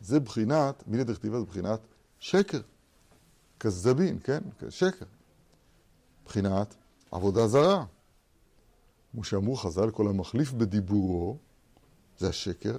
זה 0.00 0.20
בחינת, 0.20 0.82
מילה 0.86 1.04
דכתיבה 1.04 1.40
זה 1.40 1.46
בחינת 1.46 1.80
שקר. 2.18 2.60
כזבין, 3.60 4.18
כן? 4.24 4.40
שקר. 4.68 5.06
בחינת 6.24 6.74
עבודה 7.10 7.46
זרה. 7.46 7.84
כמו 9.12 9.24
שאמרו 9.24 9.56
חז"ל, 9.56 9.90
כל 9.90 10.08
המחליף 10.08 10.52
בדיבורו, 10.52 11.36
זה 12.18 12.28
השקר, 12.28 12.76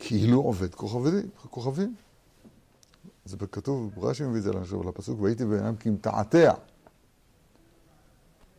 כאילו 0.00 0.40
עובד 0.40 0.74
כוכבים. 0.74 1.28
כוכבים. 1.50 1.94
זה 3.24 3.36
כתוב, 3.52 4.04
רש"י 4.04 4.24
מביא 4.24 4.38
את 4.38 4.42
זה 4.42 4.50
עכשיו 4.60 4.82
לפסוק, 4.82 5.20
והייתי 5.20 5.44
בעיניים 5.44 5.76
כמתעתע. 5.76 6.52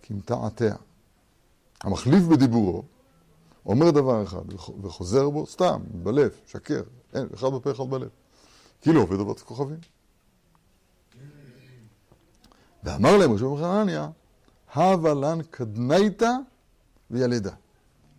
כמתעתע. 0.02 0.76
המחליף 1.84 2.24
בדיבורו, 2.24 2.84
אומר 3.66 3.92
דבר 3.92 4.24
אחד 4.24 4.54
וחוזר 4.82 5.30
בו 5.30 5.46
סתם, 5.46 5.82
בלב, 6.04 6.32
שקר, 6.46 6.84
אין, 7.14 7.28
אחד 7.34 7.48
בפה, 7.48 7.72
אחד 7.72 7.90
בלב. 7.90 8.10
כאילו 8.82 9.02
עובד 9.02 9.20
עבודת 9.20 9.40
כוכבים. 9.40 9.80
ואמר 12.84 13.18
להם 13.18 13.32
רשום 13.32 13.58
חנניה, 13.58 14.10
הווה 14.76 15.14
לן 15.14 15.40
קדנייתא 15.50 16.32
וילדה. 17.12 17.54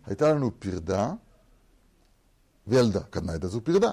הייתה 0.05 0.33
לנו 0.33 0.51
פרדה 0.59 1.13
וילדה. 2.67 3.03
קדנייתא 3.03 3.47
זו 3.47 3.61
פרדה. 3.61 3.91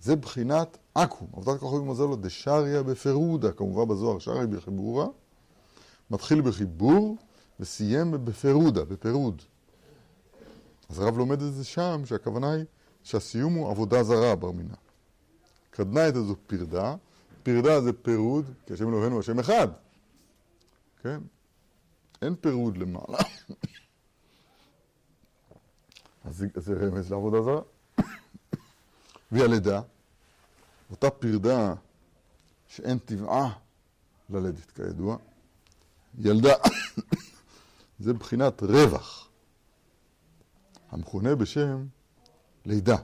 זה 0.00 0.16
בחינת 0.16 0.78
עכו"ם. 0.94 1.28
עבודת 1.32 1.60
כוכבים 1.60 1.86
עוזר 1.86 2.06
לו 2.06 2.16
דשריה 2.16 2.82
בפירודה, 2.82 3.52
כמובן 3.52 3.94
בזוהר 3.94 4.18
שריה 4.18 4.46
בחיבורה. 4.46 5.06
מתחיל 6.10 6.40
בחיבור 6.40 7.16
וסיים 7.60 8.24
בפירודה, 8.24 8.84
בפירוד. 8.84 9.42
אז 10.88 10.98
הרב 10.98 11.18
לומד 11.18 11.42
את 11.42 11.54
זה 11.54 11.64
שם, 11.64 12.02
שהכוונה 12.04 12.52
היא 12.52 12.64
שהסיום 13.02 13.54
הוא 13.54 13.70
עבודה 13.70 14.02
זרה 14.02 14.36
בר 14.36 14.50
מינה. 14.50 14.74
קדנאית 15.70 16.16
הזו 16.16 16.34
פרדה, 16.46 16.94
פרדה 17.42 17.80
זה 17.80 17.92
פירוד, 17.92 18.44
כי 18.66 18.72
השם 18.72 18.88
אלוהינו 18.88 19.18
השם 19.18 19.38
אחד. 19.38 19.68
כן? 21.02 21.20
אין 22.22 22.34
פירוד 22.40 22.76
למעלה. 22.76 23.18
אז 26.24 26.44
זה 26.56 26.74
רמז 26.74 27.10
לעבודה 27.10 27.42
זרה. 27.42 27.60
והלידה, 29.32 29.80
אותה 30.90 31.10
פרדה 31.10 31.74
שאין 32.68 32.98
טבעה 32.98 33.58
ללדת 34.30 34.70
כידוע, 34.70 35.16
ילדה, 36.18 36.54
זה 38.04 38.12
בחינת 38.12 38.62
רווח. 38.62 39.28
המכונה 40.90 41.34
בשם 41.34 41.86
לידה. 42.66 42.96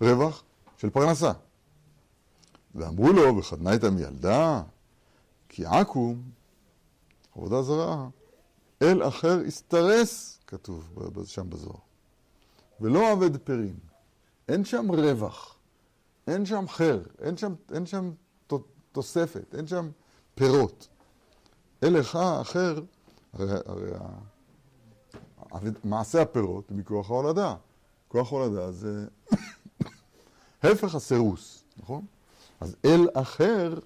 רווח 0.00 0.44
של 0.76 0.90
פרנסה. 0.90 1.32
ואמרו 2.74 3.12
לו, 3.12 3.36
וחתנה 3.36 3.72
איתה 3.72 3.90
מילדה, 3.90 4.62
כי 5.48 5.66
עכו"ם, 5.66 6.22
עבודה 7.36 7.62
זרה, 7.62 8.08
אל 8.82 9.08
אחר 9.08 9.40
הסתרס, 9.46 10.38
כתוב 10.46 10.98
שם 11.24 11.50
בזוהר, 11.50 11.78
ולא 12.80 13.12
עבד 13.12 13.36
פרים. 13.36 13.76
אין 14.48 14.64
שם 14.64 14.90
רווח, 14.90 15.56
אין 16.26 16.46
שם 16.46 16.64
חר, 16.68 17.02
אין 17.20 17.36
שם, 17.36 17.54
אין 17.72 17.86
שם 17.86 18.10
תוספת, 18.92 19.54
אין 19.54 19.66
שם 19.66 19.90
פירות. 20.34 20.88
אל 21.82 22.00
אחר, 22.00 22.80
הרי, 23.32 23.52
הרי 25.50 25.70
מעשה 25.84 26.22
הפירות 26.22 26.70
מכוח 26.70 27.10
ההולדה. 27.10 27.54
כוח 28.08 28.30
הולדה 28.30 28.72
זה 28.72 29.06
הפך 30.62 30.94
הסירוס, 30.94 31.64
נכון? 31.76 32.06
אז 32.60 32.76
אל 32.84 33.08
אחר 33.14 33.78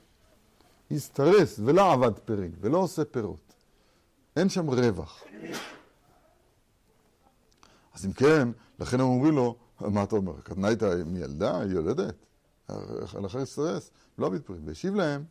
הסתרס 0.90 1.60
ולא 1.64 1.92
עבד 1.92 2.18
פרין 2.18 2.52
ולא 2.60 2.78
עושה 2.78 3.04
פירות. 3.04 3.45
אין 4.36 4.48
שם 4.48 4.70
רווח. 4.70 5.24
אז 7.94 8.06
אם 8.06 8.12
כן, 8.12 8.48
לכן 8.78 9.00
הם 9.00 9.06
אומרים 9.06 9.34
לו, 9.34 9.56
מה 9.80 10.02
אתה 10.02 10.16
אומר? 10.16 10.40
קטנה 10.40 10.68
איתה 10.68 10.94
מילדה, 11.06 11.60
היא 11.60 11.70
יולדת. 11.70 12.14
אחר 13.26 13.38
הסתרס, 13.38 13.90
לא 14.18 14.30
פרין. 14.44 14.68
והשיב 14.68 14.94
להם, 14.94 15.24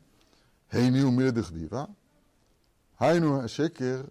היני 0.71 1.03
ומי 1.03 1.23
לדכדיבה, 1.23 1.85
היינו 2.99 3.41
השקר 3.41 4.01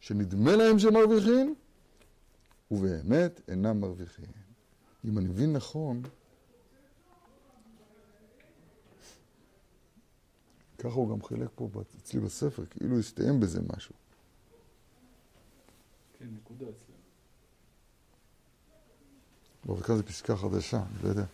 שנדמה 0.00 0.56
להם 0.56 0.78
שהם 0.78 0.94
מרוויחים, 0.94 1.54
ובאמת 2.70 3.40
אינם 3.48 3.80
מרוויחים. 3.80 4.26
אם 5.04 5.18
אני 5.18 5.28
מבין 5.28 5.52
נכון, 5.52 6.02
ככה 10.80 10.94
הוא 10.94 11.10
גם 11.10 11.22
חילק 11.22 11.48
פה 11.54 11.68
אצלי 12.02 12.20
בספר, 12.20 12.62
כאילו 12.70 12.98
הסתיים 12.98 13.40
בזה 13.40 13.60
משהו. 13.76 13.94
כן, 16.18 16.26
נקודה 16.36 16.64
אצלנו. 16.64 16.98
לא, 19.68 19.72
וכאן 19.72 19.96
זו 19.96 20.02
פסקה 20.06 20.36
חדשה, 20.36 20.76
אני 20.76 21.02
לא 21.02 21.08
יודע. 21.08 21.24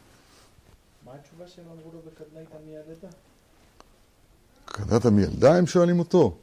מה 1.05 1.15
התשובה 1.15 1.49
שהם 1.49 1.65
אמרו 1.65 1.93
לו 1.93 2.01
בקדנית 2.03 2.49
המילדה? 2.55 3.09
קדנת 4.65 5.05
המילדה 5.05 5.57
הם 5.59 5.67
שואלים 5.67 5.99
אותו. 5.99 6.39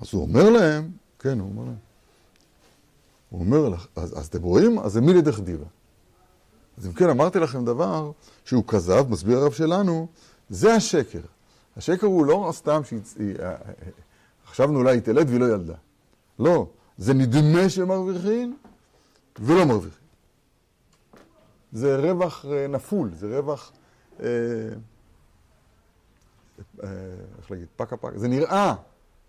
אז 0.00 0.08
הוא 0.12 0.22
אומר 0.22 0.50
להם, 0.50 0.90
כן, 1.18 1.40
הוא 1.40 1.48
אומר 1.48 1.64
להם. 1.64 1.78
הוא 3.30 3.40
אומר 3.40 3.68
לך, 3.68 3.86
אז, 3.96 4.18
אז 4.18 4.26
אתם 4.26 4.42
רואים? 4.42 4.78
אז 4.78 4.92
זה 4.92 5.00
מילי 5.00 5.22
דחדיבה. 5.22 5.66
אז 6.78 6.86
אם 6.86 6.92
כן, 6.92 7.10
אמרתי 7.10 7.38
לכם 7.38 7.64
דבר 7.64 8.12
שהוא 8.44 8.64
כזב, 8.66 9.08
מסביר 9.08 9.38
הרב 9.38 9.52
שלנו, 9.52 10.08
זה 10.50 10.74
השקר. 10.74 11.20
השקר 11.76 12.06
הוא 12.06 12.26
לא 12.26 12.50
סתם 12.52 12.80
שחשבנו 14.44 14.78
אולי 14.78 14.96
היא 14.96 15.02
תלד 15.02 15.28
והיא 15.28 15.40
לא 15.40 15.46
ילדה. 15.46 15.74
לא, 16.38 16.68
זה 16.98 17.14
נדמה 17.14 17.68
שמרוויחים 17.68 18.56
ולא 19.38 19.64
מרוויחים. 19.64 20.04
זה 21.72 21.96
רווח 21.96 22.44
אה, 22.44 22.66
נפול, 22.66 23.14
זה 23.14 23.38
רווח, 23.38 23.72
אה, 24.20 24.26
אה, 26.82 26.88
איך 27.38 27.50
להגיד, 27.50 27.66
פקה 27.76 27.96
פקה, 27.96 28.18
זה 28.18 28.28
נראה, 28.28 28.74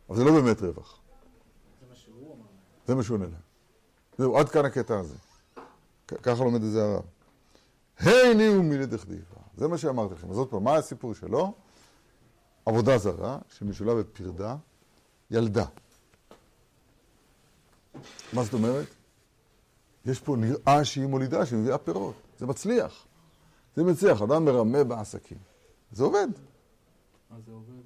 אבל 0.10 0.17
זה 0.17 0.23
לא 0.23 0.31
באמת 0.31 0.62
רווח. 0.62 0.99
זה 1.81 1.86
מה 1.89 1.95
שהוא 1.95 2.36
אמר. 2.36 2.45
זה 2.88 2.95
מה 2.95 3.03
שהוא 3.03 3.17
עונה. 3.17 3.27
זהו, 4.17 4.38
עד 4.38 4.49
כאן 4.49 4.65
הקטע 4.65 4.99
הזה. 4.99 5.15
ככה 6.08 6.43
לומד 6.43 6.63
את 6.63 6.71
זה 6.71 6.84
הרב. 6.84 7.03
היי 7.99 8.47
הוא 8.47 8.63
מילי 8.63 8.86
דכדיבה. 8.86 9.36
זה 9.58 9.67
מה 9.67 9.77
שאמרתי 9.77 10.13
לכם. 10.13 10.31
אז 10.31 10.38
עוד 10.38 10.49
פעם, 10.49 10.63
מה 10.63 10.75
הסיפור 10.75 11.13
שלו? 11.13 11.53
עבודה 12.65 12.97
זרה, 12.97 13.38
שמשולב 13.49 13.97
בפרדה, 13.99 14.56
ילדה. 15.32 15.65
מה 18.34 18.43
זאת 18.43 18.54
אומרת? 18.54 18.88
יש 20.06 20.19
פה 20.19 20.36
נראה 20.36 20.86
שהיא 20.86 21.06
מולידה, 21.06 21.45
שהיא 21.45 21.60
מביאה 21.60 21.78
פירות. 21.78 22.15
זה 22.38 22.45
מצליח. 22.45 23.06
זה 23.75 23.84
מצליח, 23.84 24.21
אדם 24.21 24.45
מרמה 24.45 24.84
בעסקים. 24.84 25.38
זה 25.91 26.04
עובד. 26.04 26.28
מה 27.30 27.38
זה 27.45 27.51
עובד? 27.51 27.84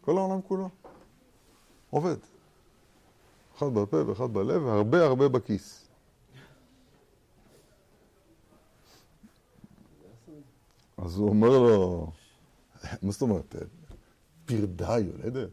כל 0.00 0.18
העולם 0.18 0.42
כולו. 0.42 0.68
עובד. 1.90 2.16
אחד 3.56 3.66
בפה 3.66 4.06
ואחד 4.06 4.32
בלב, 4.32 4.62
והרבה 4.62 5.04
הרבה 5.06 5.28
בכיס. 5.28 5.81
אז 11.04 11.16
הוא 11.16 11.28
אומר 11.28 11.48
לו, 11.48 12.06
מה 13.02 13.12
זאת 13.12 13.22
אומרת? 13.22 13.54
פרדה 14.44 14.98
יולדת? 14.98 15.50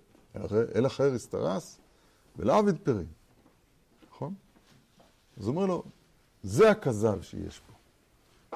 אל 0.76 0.86
אחר 0.86 1.14
הסתרס 1.14 1.80
ולא 2.36 2.58
עביד 2.58 2.78
פרים. 2.84 3.08
נכון? 4.10 4.34
אז 5.38 5.48
הוא 5.48 5.56
אומר 5.56 5.66
לו, 5.66 5.84
זה 6.44 6.72
הכזב 6.72 7.22
שיש 7.22 7.60
פה. 7.60 7.74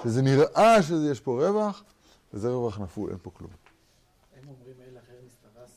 שזה 0.03 0.21
נראה 0.21 0.84
שיש 0.84 1.21
פה 1.21 1.47
רווח, 1.47 1.84
וזה 2.34 2.49
רווח 2.49 2.79
נפול, 2.79 3.10
אין 3.10 3.19
פה 3.21 3.32
כלום. 3.32 3.51
הם 4.36 4.47
אומרים 4.47 4.75
אל 4.82 4.97
אחר 4.97 5.13
מסתרס 5.25 5.71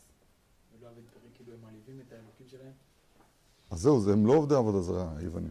ולא 0.78 0.88
עבד 0.88 1.02
פרי, 1.14 1.30
כאילו 1.34 1.52
הם 1.52 1.58
מעליבים 1.62 2.00
את 2.06 2.12
האלוקים 2.12 2.46
שלהם? 2.50 2.72
אז 3.70 3.80
זהו, 3.80 4.00
זה, 4.00 4.12
הם 4.12 4.26
לא 4.26 4.32
עובדי 4.32 4.54
עבודה 4.54 4.80
זרה, 4.80 5.16
היוונים. 5.16 5.50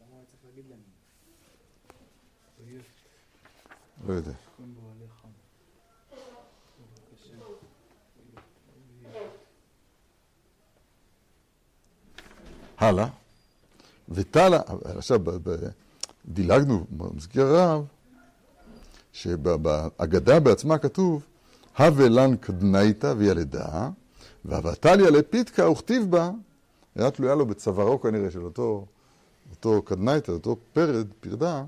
למה 0.00 0.10
הוא 0.10 0.16
היה 0.16 0.24
צריך 0.26 0.44
להגיד 0.44 0.64
להם? 0.70 0.80
ויש 2.64 2.84
לא 4.06 4.12
יודע. 4.12 4.32
הלאה. 12.78 13.08
וטלה, 14.08 14.60
עכשיו, 14.84 15.20
דילגנו, 16.26 16.86
מזכיר 17.14 17.46
הרב, 17.46 17.84
שבהגדה 19.12 20.40
בעצמה 20.40 20.78
כתוב, 20.78 21.22
הווה 21.78 22.08
לן 22.08 22.36
קדנייתא 22.36 23.14
וילדה, 23.18 23.90
והבטליה 24.44 25.10
לפיתקה 25.10 25.68
וכתיב 25.68 26.10
בה, 26.10 26.30
היה 26.94 27.10
תלויה 27.10 27.34
לו 27.34 27.46
בצווארו 27.46 28.00
כנראה 28.00 28.30
של 28.30 28.44
אותו, 28.44 28.86
אותו 29.50 29.82
קדנייתא, 29.82 30.32
אותו 30.32 30.56
פרד, 30.72 31.06
פרדה, 31.20 31.64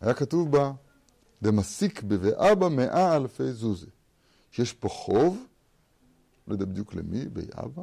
היה 0.00 0.14
כתוב 0.14 0.50
בה, 0.50 0.72
דמסיק 1.42 2.02
בבאבא 2.02 2.68
מאה 2.68 3.16
אלפי 3.16 3.52
זוזי. 3.52 3.86
שיש 4.50 4.72
פה 4.72 4.88
חוב, 4.88 5.46
לא 6.48 6.52
יודע 6.52 6.64
בדיוק 6.64 6.94
למי, 6.94 7.24
באבא, 7.28 7.82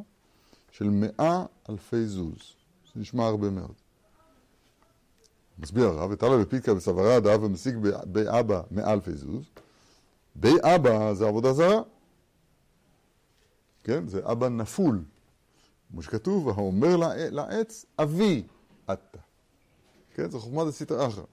של 0.72 0.90
מאה 0.90 1.46
אלפי 1.70 2.06
זוז. 2.06 2.38
זה 2.94 3.02
נשמע 3.02 3.26
הרבה 3.26 3.50
מאוד. 3.50 3.74
מסביר 5.60 5.86
הרב, 5.86 6.12
ותלה 6.12 6.38
בפיתקה 6.38 6.74
בסברה 6.74 7.20
דאב 7.20 7.44
ומסיק 7.44 7.76
באבא 8.06 8.62
מאה 8.72 8.94
אלפי 8.94 9.14
זוז. 9.14 9.46
באבא 10.36 11.14
זה 11.14 11.28
עבודה 11.28 11.54
זרה. 11.54 11.82
כן? 13.84 14.08
זה 14.08 14.32
אבא 14.32 14.50
נפול. 14.50 15.04
כמו 15.92 16.02
שכתוב, 16.04 16.50
האומר 16.50 16.96
לע- 16.98 17.30
לעץ, 17.30 17.86
אבי 18.00 18.44
אתה. 18.86 19.20
כן? 20.14 20.30
זה 20.32 20.40
חוכמה 20.40 20.66
דסיתא 20.66 21.08
אחרא. 21.08 21.24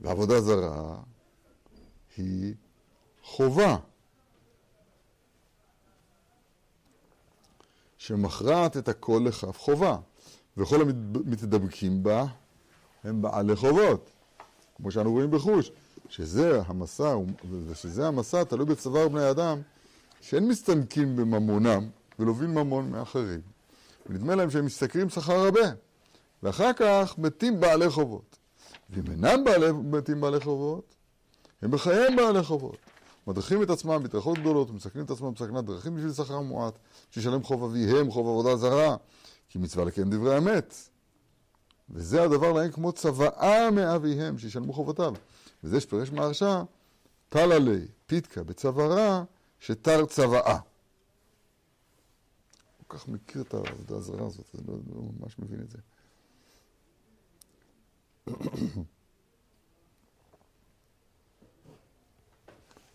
ועבודה 0.00 0.40
זרה 0.40 0.96
היא 2.16 2.54
חובה. 3.22 3.76
שמכרעת 7.98 8.76
את 8.76 8.88
הכל 8.88 9.22
לכף 9.26 9.58
חובה, 9.58 9.96
וכל 10.56 10.80
המתדבקים 10.80 12.02
בה 12.02 12.26
הם 13.04 13.22
בעלי 13.22 13.56
חובות, 13.56 14.10
כמו 14.76 14.90
שאנו 14.90 15.12
רואים 15.12 15.30
בחוש, 15.30 15.70
שזה 16.08 16.62
המסע, 16.66 17.16
ושזה 17.66 18.08
המסע 18.08 18.44
תלוי 18.44 18.66
בצוואר 18.66 19.08
בני 19.08 19.30
אדם, 19.30 19.60
שאין 20.20 20.48
מסתנקים 20.48 21.16
בממונם 21.16 21.88
ולובין 22.18 22.50
ממון 22.50 22.90
מאחרים. 22.90 23.40
ונדמה 24.06 24.34
להם 24.34 24.50
שהם 24.50 24.66
משתכרים 24.66 25.08
שכר 25.08 25.32
הרבה, 25.32 25.70
ואחר 26.42 26.72
כך 26.72 27.14
מתים 27.18 27.60
בעלי 27.60 27.90
חובות. 27.90 28.36
ואם 28.90 29.10
אינם 29.10 29.44
בעלי, 29.44 29.72
מתים 29.72 30.20
בעלי 30.20 30.40
חובות, 30.40 30.94
הם 31.62 31.70
בחייהם 31.70 32.16
בעלי 32.16 32.42
חובות. 32.42 32.76
מדריכים 33.26 33.62
את 33.62 33.70
עצמם 33.70 34.02
בטרחות 34.02 34.38
גדולות 34.38 34.70
ומסכנים 34.70 35.04
את 35.04 35.10
עצמם 35.10 35.34
בסכנת 35.34 35.64
דרכים 35.64 35.96
בשביל 35.96 36.12
שכר 36.12 36.40
מועט, 36.40 36.78
שישלם 37.10 37.42
חוב 37.42 37.64
אביהם, 37.64 38.10
חוב 38.10 38.28
עבודה 38.28 38.56
זרה, 38.56 38.96
כי 39.48 39.58
מצווה 39.58 39.84
לקיים 39.84 40.10
דברי 40.10 40.38
אמת. 40.38 40.74
וזה 41.90 42.22
הדבר 42.22 42.52
להם 42.52 42.70
כמו 42.70 42.92
צוואה 42.92 43.70
מאביהם, 43.70 44.38
שישלמו 44.38 44.72
חובותיו. 44.72 45.14
וזה 45.64 45.80
שפרש 45.80 46.10
מהרשע, 46.10 46.62
טל 47.28 47.52
עלי, 47.52 47.86
פיתקה 48.06 48.42
בצווארה, 48.42 49.24
שתר 49.60 50.06
צוואה. 50.06 50.58
כל 52.86 52.98
כך 52.98 53.08
מכיר 53.08 53.42
את 53.42 53.54
העבודה 53.54 53.96
הזרה 53.96 54.26
הזאת, 54.26 54.46
אני 54.54 54.62
לא, 54.66 54.74
לא 54.94 55.02
ממש 55.20 55.38
מבין 55.38 55.60
את 55.60 55.70
זה. 55.70 55.78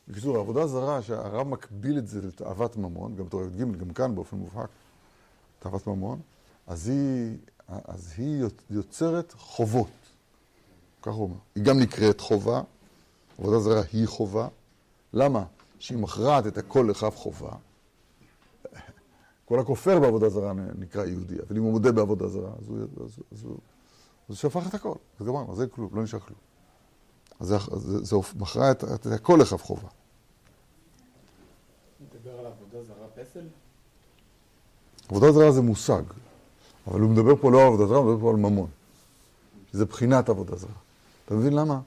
בקיצור, 0.08 0.38
העבודה 0.38 0.62
הזרה, 0.62 1.02
שהרב 1.02 1.48
מקביל 1.48 1.98
את 1.98 2.08
זה 2.08 2.22
לתאוות 2.22 2.78
ממון, 2.78 3.15
גם 3.15 3.26
בתור 3.26 3.41
י"ג, 3.44 3.78
גם 3.78 3.94
כאן 3.94 4.15
באופן 4.15 4.38
מובהק, 4.38 4.70
תאוות 5.60 5.88
ממון, 5.88 6.20
אז 6.67 6.88
היא, 6.88 7.38
אז 7.67 8.13
היא 8.17 8.44
יוצרת 8.70 9.34
חובות. 9.38 9.88
כך 11.02 11.13
הוא 11.13 11.24
אומר. 11.24 11.36
היא 11.56 11.63
גם 11.63 11.80
נקראת 11.80 12.20
חובה, 12.20 12.62
עבודה 13.39 13.60
זרה 13.60 13.82
היא 13.94 14.08
חובה. 14.08 14.48
למה? 15.13 15.46
שהיא 15.80 15.98
מכרעת 15.98 16.48
את 16.48 16.58
הכל 16.58 16.88
לכף 16.89 17.15
חובה. 17.15 17.52
כל 19.46 19.60
הכופר 19.60 20.00
בעבודה 20.00 20.30
זרה 20.30 20.54
נקרא 20.54 21.06
יהודי, 21.06 21.36
אבל 21.48 21.58
אם 21.58 21.63
הוא 21.63 21.72
מודה 21.72 21.91
בעבודה 21.91 22.28
זרה, 22.28 22.52
אז 22.60 22.70
הוא, 22.70 22.78
אז, 23.06 23.20
אז 23.32 23.44
הוא, 23.44 23.58
אז 24.32 24.44
הוא 24.44 24.52
שפך 24.52 24.67
את 24.67 24.74
הכל, 24.74 24.96
אז 25.20 25.26
גמרנו, 25.26 25.54
אז 25.54 25.62
אין 25.62 25.70
כלום, 25.70 25.89
לא 25.94 26.04
נשאר 26.04 26.20
כלום. 26.20 26.39
אז 27.39 27.48
זה, 27.48 27.58
זה, 27.76 28.04
זה 28.04 28.15
מכרה 28.36 28.72
את, 28.72 28.84
את 28.84 29.06
הכל 29.06 29.38
לכף 29.41 29.63
חובה. 29.63 29.88
מדבר 32.02 32.39
על 32.39 32.46
עבודה 32.46 32.84
זרה 32.84 33.08
פסל? 33.15 33.48
עבודה 35.10 35.32
זרה 35.32 35.52
זה 35.52 35.62
מושג, 35.62 36.02
אבל 36.88 37.00
הוא 37.00 37.10
מדבר 37.10 37.36
פה 37.36 37.52
לא 37.52 37.62
על 37.62 37.67
עבודה 37.67 37.86
זרה, 37.86 37.98
הוא 37.98 38.12
מדבר 38.12 38.22
פה 38.22 38.30
על 38.30 38.36
ממון. 38.36 38.70
זה 39.72 39.86
בחינת 39.86 40.30
עבודה 40.30 40.56
זרה. 40.56 40.72
אתה 41.26 41.34
מבין 41.34 41.54
למה? 41.54 41.80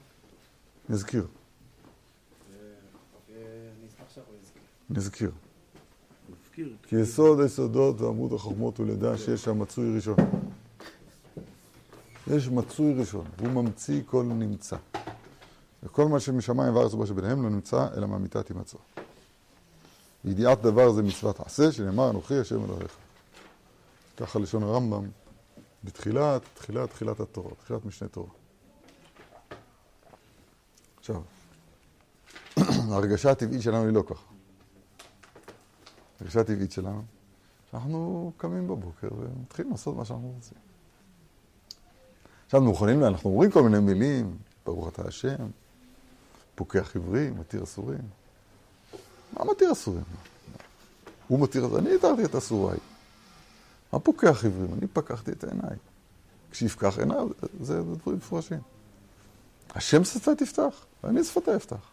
אשמח 3.88 4.10
שאנחנו 4.14 4.32
נזכיר. 4.90 5.30
מפקיר. 6.28 6.76
כי 6.82 6.96
יסוד 6.96 7.40
היסודות 7.40 8.00
ועמוד 8.00 8.32
החוכמות 8.32 8.78
הוא 8.78 8.86
לדע 8.86 9.18
שיש 9.18 9.44
שם 9.44 9.58
מצוי 9.58 9.96
ראשון. 9.96 10.16
יש 12.26 12.48
מצוי 12.48 12.94
ראשון, 12.94 13.26
והוא 13.38 13.62
ממציא 13.62 14.02
כל 14.06 14.22
נמצא. 14.22 14.76
וכל 15.82 16.08
מה 16.08 16.20
שמשמיים 16.20 16.76
וארץ 16.76 16.94
ומה 16.94 17.06
שביניהם 17.06 17.42
לא 17.42 17.50
נמצא, 17.50 17.88
אלא 17.96 18.06
מהמיטה 18.06 18.42
תימצא. 18.42 18.78
ידיעת 20.24 20.62
דבר 20.62 20.92
זה 20.92 21.02
מצוות 21.02 21.40
עשה, 21.40 21.72
שנאמר 21.72 22.10
אנוכי 22.10 22.38
השם 22.38 22.64
אלוהיך. 22.64 22.96
ככה 24.16 24.38
לשון 24.38 24.62
הרמב"ם, 24.62 25.08
בתחילת, 25.84 26.42
תחילת, 26.54 26.90
תחילת 26.90 27.20
התורה, 27.20 27.54
תחילת 27.54 27.84
משנה 27.84 28.08
תורה. 28.08 28.30
עכשיו, 30.98 31.22
ההרגשה 32.90 33.30
הטבעית 33.30 33.62
שלנו 33.62 33.84
היא 33.84 33.92
לא 33.92 34.02
ככה. 34.06 34.24
הרגשה 36.20 36.40
הטבעית 36.40 36.72
שלנו, 36.72 37.02
שאנחנו 37.70 38.32
קמים 38.36 38.68
בבוקר 38.68 39.08
ומתחילים 39.18 39.70
לעשות 39.70 39.96
מה 39.96 40.04
שאנחנו 40.04 40.28
רוצים. 40.28 40.63
עכשיו 42.54 42.64
מוכנים, 42.64 43.04
אנחנו 43.04 43.30
אומרים 43.30 43.50
כל 43.50 43.62
מיני 43.62 43.78
מילים, 43.78 44.36
ברוך 44.66 44.88
אתה 44.88 45.02
השם, 45.08 45.46
פוקח 46.54 46.96
עברים, 46.96 47.34
מתיר 47.40 47.64
אסורים. 47.64 47.98
מה 49.32 49.44
מתיר 49.44 49.72
אסורים? 49.72 50.02
הוא 51.28 51.40
מתיר, 51.40 51.64
אז 51.64 51.76
אני 51.76 51.94
התרתי 51.94 52.24
את 52.24 52.34
אסוריי. 52.34 52.78
מה 53.92 53.98
פוקח 53.98 54.44
עברים? 54.44 54.74
אני 54.78 54.86
פקחתי 54.92 55.32
את 55.32 55.44
העיניים. 55.44 55.78
כשיפקח 56.50 56.98
עיניו, 56.98 57.28
זה 57.60 57.82
דברים 57.82 58.16
מפורשים. 58.16 58.60
השם 59.74 60.04
שפתי 60.04 60.44
תפתח, 60.44 60.84
ואני 61.04 61.24
שפתי 61.24 61.56
אפתח. 61.56 61.90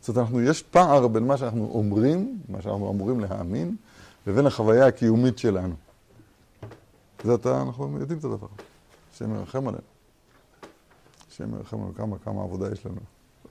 זאת 0.00 0.08
אומרת, 0.08 0.26
אנחנו, 0.26 0.42
יש 0.42 0.62
פער 0.62 1.08
בין 1.08 1.26
מה 1.26 1.36
שאנחנו 1.36 1.70
אומרים, 1.74 2.38
מה 2.48 2.62
שאנחנו 2.62 2.90
אמורים 2.90 3.20
להאמין, 3.20 3.76
לבין 4.26 4.46
החוויה 4.46 4.86
הקיומית 4.86 5.38
שלנו. 5.38 5.74
זה 7.24 7.34
אתה, 7.34 7.62
אנחנו 7.62 7.98
יודעים 8.00 8.18
את 8.18 8.24
הדבר. 8.24 8.48
השם 9.14 9.34
ירחם 9.34 9.68
עלינו. 9.68 9.82
השם 11.30 11.54
ירחם 11.54 11.76
עלינו 11.76 11.94
כמה, 11.94 12.18
כמה 12.18 12.42
עבודה 12.42 12.72
יש 12.72 12.86
לנו. 12.86 13.00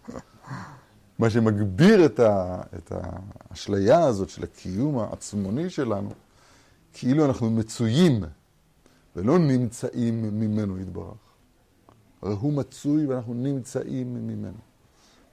מה 1.19 1.29
שמגביר 1.29 2.05
את, 2.05 2.19
ה, 2.19 2.61
את 2.77 2.91
האשליה 2.91 3.99
הזאת 3.99 4.29
של 4.29 4.43
הקיום 4.43 4.99
העצמוני 4.99 5.69
שלנו, 5.69 6.09
כאילו 6.93 7.25
אנחנו 7.25 7.49
מצויים 7.49 8.23
ולא 9.15 9.39
נמצאים 9.39 10.39
ממנו 10.39 10.79
יתברך. 10.79 11.17
הרי 12.21 12.33
הוא 12.33 12.53
מצוי 12.53 13.05
ואנחנו 13.05 13.33
נמצאים 13.33 14.13
ממנו. 14.13 14.57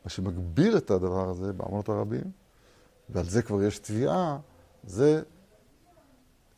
מה 0.04 0.10
שמגביר 0.10 0.76
את 0.76 0.90
הדבר 0.90 1.28
הזה 1.28 1.52
באמנות 1.52 1.88
הרבים, 1.88 2.30
ועל 3.08 3.24
זה 3.24 3.42
כבר 3.42 3.62
יש 3.62 3.78
תביעה, 3.78 4.38
זה, 4.84 5.22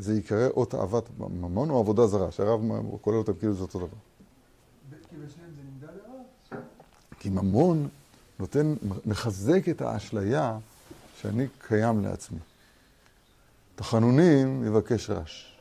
זה 0.02 0.14
ייקרא 0.14 0.48
אות 0.48 0.74
אהבת 0.74 1.04
ממון 1.18 1.70
או 1.70 1.78
עבודה 1.78 2.06
זרה, 2.06 2.30
שהרב 2.30 2.60
כולל 3.00 3.16
אותם 3.16 3.32
כאילו 3.34 3.54
זה 3.54 3.62
אותו 3.62 3.78
דבר. 3.78 3.88
כי 5.10 5.16
בשניהם 5.16 5.50
זה 5.56 5.62
נמדד 5.72 5.98
הרב? 6.04 6.62
כי 7.18 7.30
ממון 7.30 7.88
נותן, 8.38 8.74
מחזק 9.06 9.68
את 9.68 9.80
האשליה 9.80 10.58
שאני 11.20 11.46
קיים 11.58 12.02
לעצמי. 12.02 12.38
תחנונים 13.74 14.64
יבקש 14.64 15.10
רש, 15.10 15.58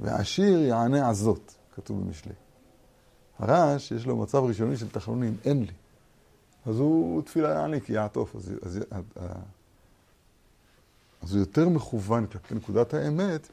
והעשיר 0.00 0.58
יענה 0.58 1.10
עזות, 1.10 1.54
כתוב 1.76 2.00
במשלי. 2.00 2.32
הרש, 3.38 3.92
יש 3.92 4.06
לו 4.06 4.16
מצב 4.16 4.38
ראשוני 4.38 4.76
של 4.76 4.88
תחנונים, 4.88 5.36
אין 5.44 5.60
לי. 5.60 5.72
אז 6.66 6.78
הוא 6.78 7.22
תפילה 7.22 7.48
יעני 7.48 7.80
כי 7.80 7.92
יעטוף. 7.92 8.36
אז, 8.36 8.52
אז, 8.62 8.80
אז, 11.22 11.32
הוא 11.32 11.40
יותר 11.40 11.68
מכוון 11.68 12.26
כלפי 12.26 12.54
נקודת 12.54 12.94
האמת, 12.94 13.48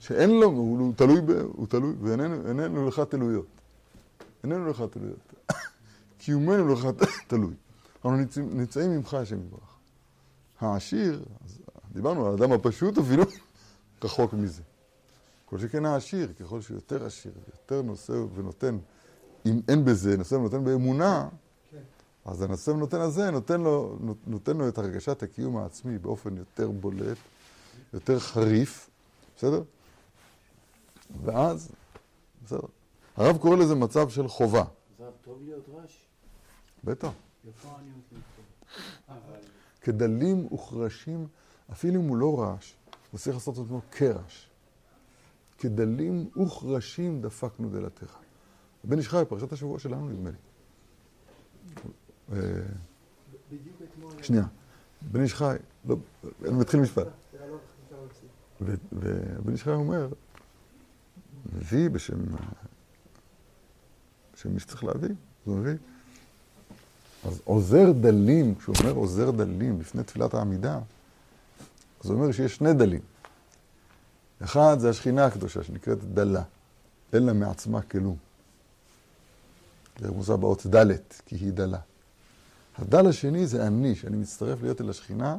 שאין 0.00 0.30
לו, 0.30 0.46
הוא, 0.46 0.78
הוא 0.78 0.92
תלוי, 0.96 1.20
ב, 1.20 1.30
הוא 1.30 1.66
תלוי, 1.66 1.94
ואיננו 2.00 2.88
לך 2.88 3.02
תלויות. 3.08 3.46
איננו 4.44 4.70
לך 4.70 4.84
תלויות. 4.90 5.34
קיומנו 6.18 6.74
לך 6.74 6.88
תלוי. 7.26 7.54
אנחנו 8.04 8.18
נמצאים 8.36 8.90
ממך, 8.90 9.14
השם 9.14 9.36
יברך. 9.36 9.76
העשיר, 10.60 11.24
אז 11.44 11.58
דיברנו 11.92 12.26
על 12.26 12.32
האדם 12.32 12.52
הפשוט 12.52 12.98
אפילו, 12.98 13.24
רחוק 14.04 14.32
מזה. 14.32 14.62
כל 15.44 15.58
שכן 15.58 15.84
העשיר, 15.84 16.32
ככל 16.40 16.60
שהוא 16.60 16.74
יותר 16.74 17.06
עשיר, 17.06 17.32
יותר 17.52 17.82
נושא 17.82 18.12
ונותן, 18.34 18.78
אם 19.46 19.60
אין 19.68 19.84
בזה, 19.84 20.16
נושא 20.16 20.34
ונותן 20.34 20.64
באמונה, 20.64 21.28
אז 22.24 22.42
הנושא 22.42 22.70
ונותן 22.70 23.00
הזה 23.00 23.30
נותן 23.30 23.60
לו, 23.60 23.98
נותן 24.26 24.56
לו 24.56 24.68
את 24.68 24.78
הרגשת 24.78 25.22
הקיום 25.22 25.56
העצמי 25.56 25.98
באופן 25.98 26.36
יותר 26.36 26.70
בולט, 26.70 27.16
יותר 27.92 28.18
חריף, 28.18 28.90
בסדר? 29.36 29.62
ואז, 31.24 31.72
בסדר. 32.44 32.66
הרב 33.16 33.38
קורא 33.38 33.56
לזה 33.56 33.74
מצב 33.74 34.08
של 34.08 34.28
חובה. 34.28 34.64
זה 34.98 35.04
טוב 35.24 35.42
להיות 35.42 35.68
רש? 35.68 36.06
בטח. 36.84 37.10
אבל... 39.08 39.38
כדלים 39.80 40.52
וכרשים, 40.52 41.26
אפילו 41.72 42.00
אם 42.00 42.08
הוא 42.08 42.16
לא 42.16 42.40
רעש, 42.40 42.74
הוא 43.10 43.20
צריך 43.20 43.36
לעשות 43.36 43.58
את 43.58 43.64
עצמו 43.64 43.80
כרש. 43.90 44.50
כדלים 45.58 46.30
וכרשים 46.42 47.22
דפקנו 47.22 47.70
דלתך. 47.70 48.16
בן 48.84 48.98
איש 48.98 49.08
חי, 49.08 49.22
פרשת 49.28 49.52
השבוע 49.52 49.78
שלנו 49.78 50.08
נדמה 50.08 50.30
לי. 50.30 50.36
אתמול... 52.32 54.22
שנייה. 54.22 54.44
בן 55.02 55.22
איש 55.22 55.34
חי, 55.34 55.56
לא, 55.84 55.96
אני 56.44 56.52
מתחיל 56.52 56.80
משפט. 56.80 57.06
ובן 58.60 59.52
איש 59.52 59.62
חי 59.62 59.70
אומר, 59.70 60.08
מביא 61.52 61.90
בשם, 61.90 62.18
בשם 64.34 64.52
מי 64.54 64.60
שצריך 64.60 64.84
להביא, 64.84 65.14
הוא 65.44 65.56
מביא. 65.56 65.74
אז 67.24 67.40
עוזר 67.44 67.92
דלים, 68.00 68.54
כשהוא 68.54 68.74
אומר 68.80 68.92
עוזר 68.92 69.30
דלים 69.30 69.80
לפני 69.80 70.02
תפילת 70.02 70.34
העמידה, 70.34 70.78
אז 72.04 72.10
הוא 72.10 72.20
אומר 72.20 72.32
שיש 72.32 72.56
שני 72.56 72.74
דלים. 72.74 73.00
אחד 74.44 74.76
זה 74.78 74.90
השכינה 74.90 75.26
הקדושה 75.26 75.62
שנקראת 75.62 76.04
דלה, 76.04 76.42
אין 77.12 77.22
לה 77.22 77.32
מעצמה 77.32 77.82
כלום. 77.82 78.16
זה 79.98 80.08
רמוזה 80.08 80.36
באות 80.36 80.66
ד', 80.66 80.96
כי 81.26 81.36
היא 81.36 81.52
דלה. 81.52 81.78
הדל 82.80 83.06
השני 83.06 83.46
זה 83.46 83.66
אני, 83.66 83.94
שאני 83.94 84.16
מצטרף 84.16 84.62
להיות 84.62 84.80
אל 84.80 84.90
השכינה, 84.90 85.36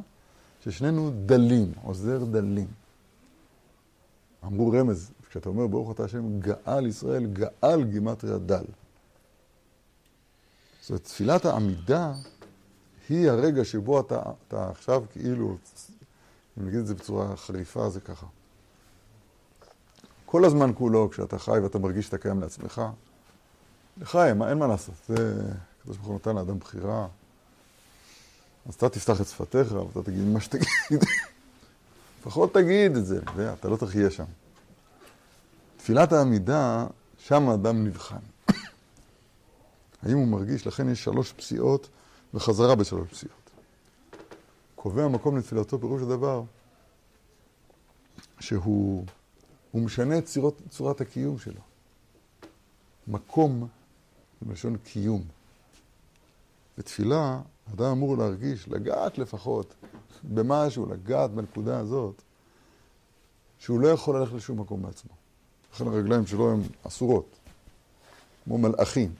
ששנינו 0.60 1.10
דלים, 1.26 1.72
עוזר 1.82 2.24
דלים. 2.24 2.66
אמרו 4.44 4.72
רמז, 4.72 5.12
כשאתה 5.30 5.48
אומר 5.48 5.66
ברוך 5.66 5.90
אתה 5.90 6.04
השם 6.04 6.40
גאל 6.40 6.86
ישראל, 6.86 7.26
גאל 7.26 7.84
גימטריה 7.84 8.38
דל. 8.38 8.64
זאת 10.80 10.90
אומרת, 10.90 11.04
תפילת 11.04 11.44
העמידה 11.44 12.12
היא 13.08 13.30
הרגע 13.30 13.64
שבו 13.64 14.00
אתה, 14.00 14.22
אתה 14.48 14.70
עכשיו 14.70 15.02
כאילו, 15.10 15.56
אם 16.58 16.66
נגיד 16.66 16.78
את 16.78 16.86
זה 16.86 16.94
בצורה 16.94 17.36
חריפה, 17.36 17.90
זה 17.90 18.00
ככה. 18.00 18.26
כל 20.26 20.44
הזמן 20.44 20.70
כולו, 20.74 21.10
כשאתה 21.10 21.38
חי 21.38 21.58
ואתה 21.62 21.78
מרגיש 21.78 22.04
שאתה 22.06 22.18
קיים 22.18 22.40
לעצמך, 22.40 22.82
לחיים, 24.00 24.42
אין 24.42 24.58
מה 24.58 24.66
לעשות. 24.66 24.94
זה, 25.08 25.42
הקדוש 25.80 25.96
ברוך 25.96 26.08
הוא 26.08 26.16
נתן 26.16 26.34
לאדם 26.34 26.58
בחירה. 26.58 27.06
אז 28.66 28.74
אתה 28.74 28.88
תפתח 28.88 29.20
את 29.20 29.26
שפתיך, 29.26 29.72
ואתה 29.72 30.02
תגיד 30.02 30.24
מה 30.24 30.40
שתגיד. 30.40 31.04
לפחות 32.20 32.54
תגיד 32.54 32.96
את 32.96 33.06
זה, 33.06 33.20
ואתה 33.36 33.68
לא 33.68 33.76
תחיה 33.76 34.10
שם. 34.10 34.24
תפילת 35.76 36.12
העמידה, 36.12 36.86
שם 37.18 37.48
האדם 37.48 37.84
נבחן. 37.84 38.16
האם 40.02 40.16
הוא 40.16 40.26
מרגיש, 40.26 40.66
לכן 40.66 40.88
יש 40.88 41.04
שלוש 41.04 41.32
פסיעות 41.32 41.88
וחזרה 42.34 42.74
בשלוש 42.74 43.08
פסיעות. 43.08 43.50
קובע 44.76 45.08
מקום 45.08 45.38
לתפילתו, 45.38 45.80
פירוש 45.80 46.02
הדבר, 46.02 46.42
שהוא 48.40 49.04
משנה 49.74 50.18
את 50.18 50.24
צורת, 50.26 50.54
צורת 50.70 51.00
הקיום 51.00 51.38
שלו. 51.38 51.60
מקום, 53.08 53.68
בלשון 54.42 54.76
קיום. 54.76 55.22
בתפילה, 56.78 57.40
אדם 57.74 57.90
אמור 57.90 58.16
להרגיש, 58.16 58.68
לגעת 58.68 59.18
לפחות 59.18 59.74
במשהו, 60.22 60.86
לגעת 60.86 61.30
בנקודה 61.30 61.78
הזאת, 61.78 62.22
שהוא 63.58 63.80
לא 63.80 63.88
יכול 63.88 64.20
ללכת 64.20 64.32
לשום 64.32 64.60
מקום 64.60 64.82
בעצמו. 64.82 65.10
לכן 65.74 65.86
הרגליים 65.86 66.26
שלו 66.26 66.52
הן 66.52 66.60
אסורות, 66.86 67.38
כמו 68.44 68.58
מלאכים, 68.58 69.14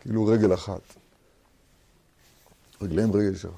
כאילו 0.00 0.26
רגל 0.26 0.54
אחת. 0.54 0.80
רגליים 2.82 3.12
רגל 3.12 3.34
ישרה. 3.34 3.52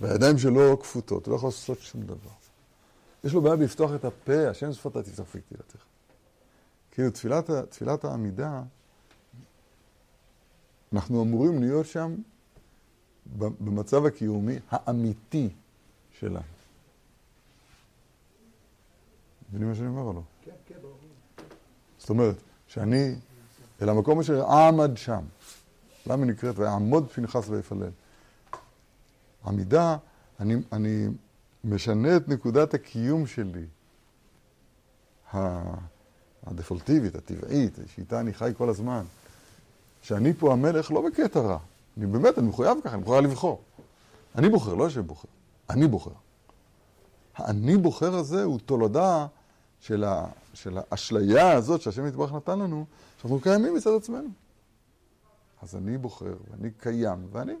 והידיים 0.00 0.38
שלו 0.38 0.80
כפותות, 0.80 1.26
הוא 1.26 1.32
לא 1.32 1.36
יכול 1.36 1.48
לעשות 1.48 1.80
שום 1.80 2.02
דבר. 2.02 2.30
יש 3.24 3.32
לו 3.32 3.42
בעיה 3.42 3.54
לפתוח 3.54 3.90
את 3.94 4.04
הפה, 4.04 4.48
השם 4.48 4.72
שפתה 4.72 5.02
תצטרפי 5.02 5.40
תהילתך. 5.40 5.84
כאילו 6.90 7.10
תפילת, 7.10 7.50
תפילת 7.50 8.04
העמידה, 8.04 8.62
אנחנו 10.92 11.22
אמורים 11.22 11.60
להיות 11.60 11.86
שם 11.86 12.14
במצב 13.36 14.06
הקיומי 14.06 14.58
האמיתי 14.70 15.48
שלנו. 16.18 16.40
מבינים 19.50 19.68
מה 19.68 19.74
שאני 19.74 19.88
אומר 19.88 20.02
או 20.02 20.12
לא? 20.12 20.22
כן, 20.44 20.50
כן, 20.66 20.74
ברור. 20.82 20.98
זאת 21.98 22.10
אומרת, 22.10 22.36
שאני, 22.66 23.14
אל 23.82 23.88
המקום 23.88 24.20
אשר 24.20 24.50
עמד 24.50 24.96
שם. 24.96 25.24
למה 26.06 26.22
היא 26.22 26.32
נקראת? 26.32 26.58
ויעמוד 26.58 27.10
פנחס 27.10 27.48
ויפלל. 27.48 27.90
עמידה, 29.46 29.96
אני, 30.40 30.54
אני 30.72 31.06
משנה 31.64 32.16
את 32.16 32.28
נקודת 32.28 32.74
הקיום 32.74 33.26
שלי, 33.26 33.64
הדפולטיבית, 36.46 37.14
הטבעית, 37.14 37.78
שאיתה 37.86 38.20
אני 38.20 38.34
חי 38.34 38.52
כל 38.56 38.68
הזמן. 38.68 39.04
שאני 40.02 40.32
פה 40.32 40.52
המלך 40.52 40.92
לא 40.92 41.02
בקטע 41.08 41.40
רע. 41.40 41.58
אני 41.96 42.06
באמת, 42.06 42.38
אני 42.38 42.48
מחויב 42.48 42.78
ככה, 42.84 42.94
אני 42.94 43.02
מחויב 43.02 43.24
לבחור. 43.24 43.62
אני 44.34 44.48
בוחר, 44.48 44.74
לא 44.74 44.86
השם 44.86 45.06
בוחר. 45.06 45.28
אני 45.70 45.86
בוחר. 45.86 46.10
האני 47.34 47.76
בוחר 47.76 48.14
הזה 48.14 48.44
הוא 48.44 48.58
תולדה 48.58 49.26
של, 49.80 50.04
ה, 50.04 50.26
של 50.54 50.78
האשליה 50.78 51.52
הזאת 51.52 51.80
שהשם 51.80 52.06
יתברך 52.06 52.32
נתן 52.32 52.58
לנו, 52.58 52.84
שאנחנו 53.18 53.40
קיימים 53.40 53.74
מצד 53.74 53.90
עצמנו. 53.96 54.28
אז 55.62 55.76
אני 55.76 55.98
בוחר, 55.98 56.34
ואני 56.50 56.70
קיים, 56.70 57.26
ואני... 57.32 57.52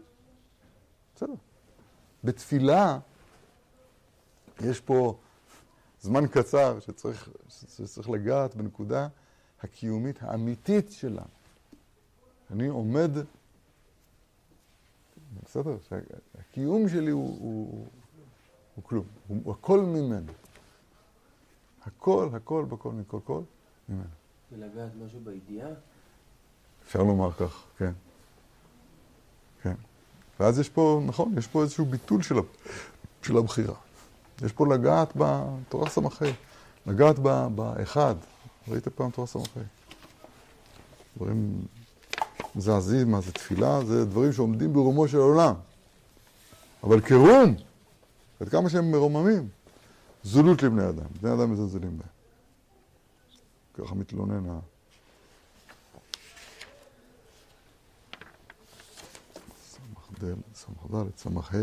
בסדר. 1.16 1.34
בתפילה 2.24 2.98
יש 4.60 4.80
פה 4.80 5.16
זמן 6.00 6.26
קצר 6.26 6.80
שצריך, 6.80 7.28
שצריך 7.48 8.10
לגעת 8.10 8.54
בנקודה 8.54 9.08
הקיומית 9.62 10.18
האמיתית 10.22 10.92
שלה. 10.92 11.22
אני 12.50 12.66
עומד, 12.66 13.10
בסדר, 15.44 15.76
שהקיום 15.88 16.88
שלי 16.88 17.10
הוא, 17.10 17.38
הוא, 17.40 17.86
הוא 18.74 18.84
כלום, 18.84 19.04
הוא, 19.28 19.40
הוא 19.44 19.54
הכל 19.54 19.80
ממנו. 19.80 20.32
הכל, 21.86 22.28
הכל, 22.32 22.64
בכל, 22.68 22.92
מכל, 22.92 23.18
כל, 23.24 23.40
ממנו. 23.88 24.04
ולגעת 24.52 24.90
משהו 25.06 25.20
בידיעה? 25.24 25.68
אפשר 26.86 27.02
לומר 27.02 27.32
כך, 27.32 27.64
כן. 27.78 27.92
כן. 29.62 29.74
ואז 30.40 30.58
יש 30.58 30.68
פה, 30.68 31.00
נכון, 31.06 31.38
יש 31.38 31.46
פה 31.46 31.62
איזשהו 31.62 31.84
ביטול 31.84 32.22
של, 32.22 32.34
של 33.22 33.36
הבחירה. 33.36 33.74
יש 34.42 34.52
פה 34.52 34.66
לגעת 34.66 35.12
בתורה 35.16 35.90
סמכי, 35.90 36.32
לגעת 36.86 37.18
באחד. 37.54 38.14
ראית 38.68 38.88
פעם 38.88 39.10
תורה 39.10 39.26
סמכי? 39.26 39.60
דברים 41.16 41.66
מזעזעים, 42.56 43.10
מה 43.10 43.20
זה 43.20 43.32
תפילה? 43.32 43.84
זה 43.84 44.04
דברים 44.04 44.32
שעומדים 44.32 44.72
ברומו 44.72 45.08
של 45.08 45.18
עולם. 45.18 45.54
אבל 46.82 47.00
כרום, 47.00 47.54
עד 48.40 48.48
כמה 48.48 48.70
שהם 48.70 48.90
מרוממים, 48.90 49.48
זולות 50.24 50.62
לבני 50.62 50.88
אדם. 50.88 51.06
בני 51.20 51.32
אדם 51.32 51.52
מזלזלים 51.52 51.98
בהם. 51.98 52.08
ככה 53.74 53.94
מתלונן 53.94 54.50
ה... 54.50 54.58
סמ"ך 59.70 60.24
ד', 60.24 60.34
סמ"ך 60.54 60.94
ד', 60.94 61.16
סמ"ך 61.16 61.54
ה'. 61.54 61.58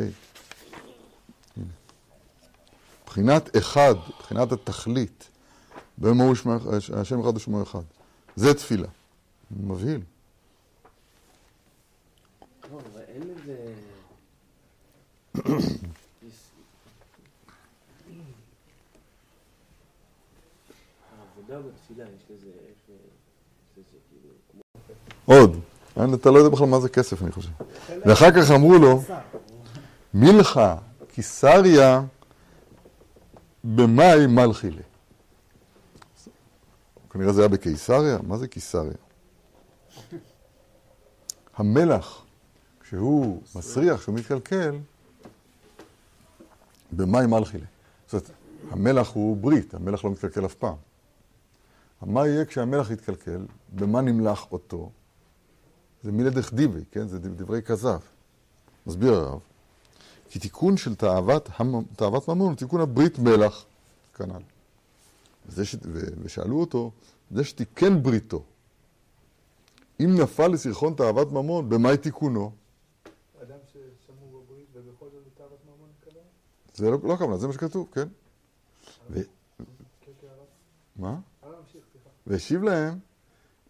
הנה. 1.58 1.66
בחינת 3.06 3.58
אחד, 3.58 3.96
בחינת 4.20 4.52
התכלית, 4.52 5.30
במה 5.98 6.24
הוא 6.24 6.36
שמו, 6.36 6.54
השם 6.94 7.22
אחד 7.22 7.36
ושמו 7.36 7.64
אחד. 7.64 7.84
זה 8.36 8.54
תפילה. 8.54 8.88
מבהיל. 9.52 10.02
אבל 12.80 13.02
אין 13.08 13.22
לזה... 13.24 13.74
עוד. 25.26 25.60
אתה 26.14 26.32
לא 26.32 26.38
יודע 26.38 26.50
בכלל 26.50 26.68
מה 26.68 26.80
זה 26.80 26.90
כסף, 26.90 27.22
אני 27.22 27.32
חושב. 27.32 27.50
ואחר 28.06 28.32
כך 28.32 28.52
אמרו 28.52 28.74
לו, 28.74 29.02
מילכה 30.14 30.76
קיסריה 31.14 32.02
במאי 33.64 34.28
מלכילה. 34.28 34.82
כנראה 37.10 37.34
זה 37.34 37.42
היה 37.42 37.48
בקיסריה? 37.48 38.18
מה 38.24 38.38
זה 38.38 38.48
קיסריה? 38.48 38.94
המלח, 41.56 42.24
כשהוא 42.92 43.42
מסריח, 43.56 44.00
כשהוא 44.00 44.16
מתקלקל, 44.16 44.78
במאי 46.92 47.26
מלכילה. 47.26 47.66
זאת 48.08 48.14
אומרת, 48.14 48.32
המלח 48.72 49.10
הוא 49.10 49.38
ברית, 49.38 49.74
המלח 49.74 50.06
לא 50.06 50.12
מתקלקל 50.12 50.46
אף 50.46 50.54
פעם. 50.54 50.76
מה 52.02 52.28
יהיה 52.28 52.46
כשהמלח 52.46 52.92
יתקלקל? 52.92 53.46
במה 53.76 54.02
נמלח 54.02 54.52
אותו? 54.52 54.90
זה 56.04 56.12
מילה 56.12 56.30
דכדיבי, 56.30 56.80
כן? 56.92 57.08
זה 57.08 57.20
דברי 57.20 57.62
כזב. 57.62 58.00
מסביר 58.88 59.14
הרב. 59.14 59.40
כי 60.30 60.40
תיקון 60.40 60.78
של 60.78 60.96
תאוות, 60.96 61.50
תאוות 61.96 62.28
ממון 62.28 62.48
הוא 62.48 62.58
תיקון 62.58 62.82
הברית 62.82 63.20
מלח, 63.20 63.66
כנ"ל. 64.14 64.42
ש... 65.64 65.76
ו... 65.84 66.00
ושאלו 66.24 66.60
אותו, 66.60 66.92
זה 67.32 67.44
שתיקן 67.44 68.04
בריתו. 68.04 68.44
אם 70.00 70.16
נפל 70.22 70.48
לסרחון 70.48 70.94
תאוות 70.94 71.32
ממון, 71.32 71.70
במאי 71.70 71.98
תיקונו? 71.98 72.52
אדם 73.44 73.58
ששמור 73.68 74.44
בברית 74.44 74.68
ובכל 74.74 75.06
זאת 75.12 75.24
בתאוות 75.26 75.60
ממון 75.66 75.90
כלל? 76.04 76.22
זה 76.76 76.90
לא, 76.90 76.98
לא 77.04 77.14
הכוונה, 77.14 77.38
זה 77.38 77.48
מה 77.48 77.54
שכתוב, 77.54 77.90
כן? 77.92 78.08
ו... 79.10 79.20
מה? 80.96 81.20
והשיב 82.28 82.64
להם, 82.64 83.00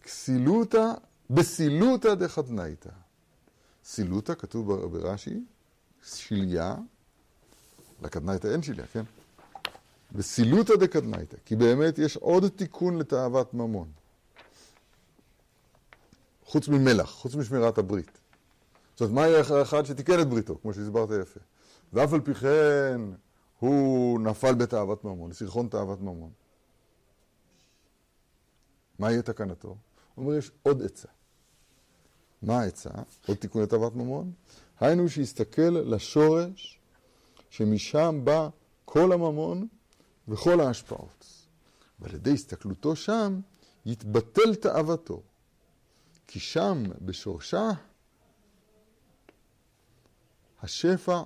כסילותא 0.04 0.94
בסילותא 1.30 2.14
דחתנייתא. 2.14 2.90
סילותא, 3.84 4.34
כתוב 4.34 4.86
ברש"י, 4.86 5.44
שליה, 6.04 6.76
לקדנייתא 8.02 8.48
אין 8.48 8.62
שליה, 8.62 8.86
כן? 8.88 9.04
בסילותא 10.12 10.76
דקדנייתא, 10.76 11.38
כי 11.46 11.56
באמת 11.56 12.00
יש 12.00 12.18
עוד 12.18 12.48
תיקון 12.48 12.98
לתאוות 12.98 13.54
ממון. 13.54 13.92
חוץ 16.46 16.68
ממלח, 16.68 17.10
חוץ 17.10 17.36
משמירת 17.36 17.78
הברית. 17.78 18.18
זאת 18.94 19.02
אומרת, 19.02 19.14
מה 19.14 19.28
יהיה 19.28 19.60
האחד 19.60 19.86
שתיקן 19.86 20.22
את 20.22 20.30
בריתו, 20.30 20.58
כמו 20.62 20.74
שהסברת 20.74 21.10
יפה. 21.22 21.40
ואף 21.94 22.14
על 22.14 22.22
פי 22.22 22.34
כן, 22.34 23.02
הוא 23.60 24.20
נפל 24.20 24.54
בתאוות 24.56 25.04
ממון, 25.04 25.30
לסרחון 25.30 25.68
תאוות 25.68 26.02
ממון. 26.02 26.32
מה 29.00 29.12
יהיה 29.12 29.22
תקנתו? 29.22 29.68
הוא 29.68 30.26
אומר, 30.26 30.38
יש 30.38 30.52
עוד 30.64 30.82
עצה. 30.82 31.08
מה 32.42 32.60
העצה? 32.60 32.90
עוד 33.28 33.38
תיקון 33.38 33.64
לתאוות 33.64 33.96
ממון? 33.96 34.32
היינו 34.80 35.10
שיסתכל 35.10 35.62
לשורש 35.62 36.80
שמשם 37.50 38.22
בא 38.24 38.50
כל 38.86 39.12
הממון 39.12 39.68
וכל 40.28 40.60
ההשפעות. 40.60 41.26
ועל 42.00 42.16
ידי 42.16 42.34
הסתכלותו 42.34 42.96
שם 42.96 43.40
יתבטל 43.86 44.56
תאוותו. 44.56 45.22
כי 46.28 46.40
שם 46.40 46.84
בשורשה 47.02 47.70
השפע 50.64 51.22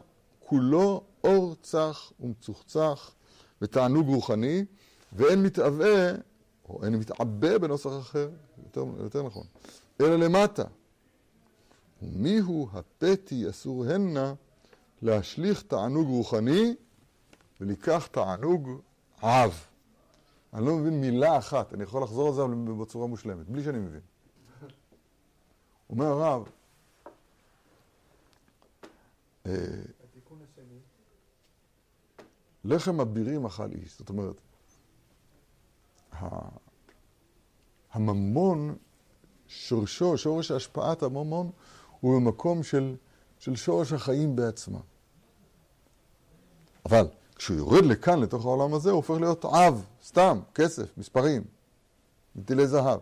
כולו 0.46 1.04
אור 1.24 1.56
צח 1.62 2.12
ומצוחצח 2.20 3.12
ותענוג 3.62 4.08
רוחני 4.08 4.66
ואין 5.14 5.44
מתאווה 5.44 6.12
או 6.70 6.84
אין 6.84 6.96
מתעבה 6.96 7.60
בנוסח 7.60 7.90
אחר, 8.00 8.30
יותר, 8.64 8.86
יותר 9.04 9.24
נכון, 9.24 9.44
אלא 10.02 10.16
למטה. 10.16 10.64
ומיהו 12.02 12.70
הפתי 12.74 13.50
אסור 13.50 13.86
הנה 13.86 14.34
להשליך 15.02 15.62
תענוג 15.62 16.08
רוחני 16.08 16.76
ולקח 17.62 18.08
תענוג 18.12 18.82
עב. 19.22 19.66
אני 20.54 20.66
לא 20.66 20.76
מבין 20.76 21.02
מילה 21.02 21.38
אחת, 21.38 21.74
אני 21.74 21.84
יכול 21.84 22.04
לחזור 22.04 22.28
על 22.28 22.34
זה 22.34 22.44
בצורה 22.82 23.08
מושלמת, 23.08 23.50
בלי 23.50 23.64
שאני 23.64 23.80
מבין. 23.80 24.02
אומר 25.90 26.06
הרב, 26.06 26.50
אה, 29.46 29.52
לחם 32.66 33.02
אבירים 33.02 33.46
אכל 33.46 33.72
איש. 33.72 33.98
זאת 33.98 34.10
אומרת, 34.10 34.42
הממון, 37.94 38.76
שורשו, 39.48 40.18
שורש 40.18 40.52
השפעת 40.52 41.04
הממון, 41.04 41.50
הוא 42.00 42.20
במקום 42.20 42.64
של, 42.64 42.96
של 43.40 43.56
שורש 43.56 43.94
החיים 43.94 44.36
בעצמם. 44.36 44.80
אבל 46.86 47.08
כשהוא 47.36 47.58
יורד 47.58 47.86
לכאן, 47.86 48.20
לתוך 48.20 48.46
העולם 48.46 48.74
הזה, 48.74 48.90
הוא 48.90 48.96
הופך 48.96 49.14
להיות 49.20 49.46
עב, 49.46 49.86
סתם, 50.04 50.40
כסף, 50.56 50.98
מספרים, 50.98 51.44
מטילי 52.36 52.68
זהב. 52.68 53.00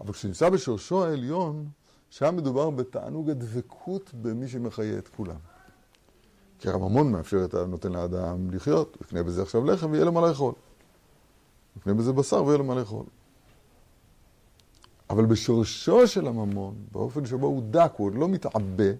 אבל 0.00 0.12
כשהוא 0.12 0.28
נמצא 0.28 0.50
בשורשו 0.50 1.04
העליון, 1.04 1.68
שם 2.10 2.36
מדובר 2.36 2.70
בתענוג 2.70 3.30
הדבקות 3.30 4.10
במי 4.14 4.48
שמחיה 4.48 4.98
את 4.98 5.08
כולם. 5.08 5.51
כי 6.62 6.70
הממון 6.70 7.12
מאפשר 7.12 7.44
את 7.44 7.54
ה... 7.54 7.66
נותן 7.66 7.92
לאדם 7.92 8.50
לחיות, 8.50 8.96
הוא 8.98 9.06
יקנה 9.06 9.22
בזה 9.22 9.42
עכשיו 9.42 9.64
לחם 9.64 9.90
ויהיה 9.90 10.04
לו 10.04 10.12
מה 10.12 10.28
לאכול. 10.28 10.54
הוא 11.74 11.80
יקנה 11.80 11.94
בזה 11.94 12.12
בשר 12.12 12.44
ויהיה 12.44 12.58
לו 12.58 12.64
מה 12.64 12.74
לאכול. 12.74 13.04
אבל 15.10 15.26
בשורשו 15.26 16.06
של 16.06 16.26
הממון, 16.26 16.74
באופן 16.92 17.26
שבו 17.26 17.46
הוא 17.46 17.62
דק, 17.70 17.92
הוא 17.96 18.06
עוד 18.06 18.14
לא 18.14 18.28
מתעבה, 18.28 18.92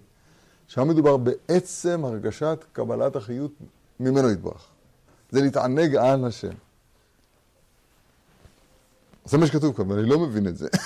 שם 0.67 0.87
מדובר 0.87 1.17
בעצם 1.17 2.05
הרגשת 2.05 2.65
קבלת 2.73 3.15
החיות 3.15 3.51
ממנו 3.99 4.31
יתברך. 4.31 4.67
זה 5.31 5.41
להתענג 5.41 5.95
על 5.95 6.25
השם. 6.25 6.53
זה 9.25 9.37
מה 9.37 9.47
שכתוב 9.47 9.77
כאן, 9.77 9.91
ואני 9.91 10.09
לא 10.09 10.19
מבין 10.19 10.47
את 10.47 10.57
זה. 10.57 10.67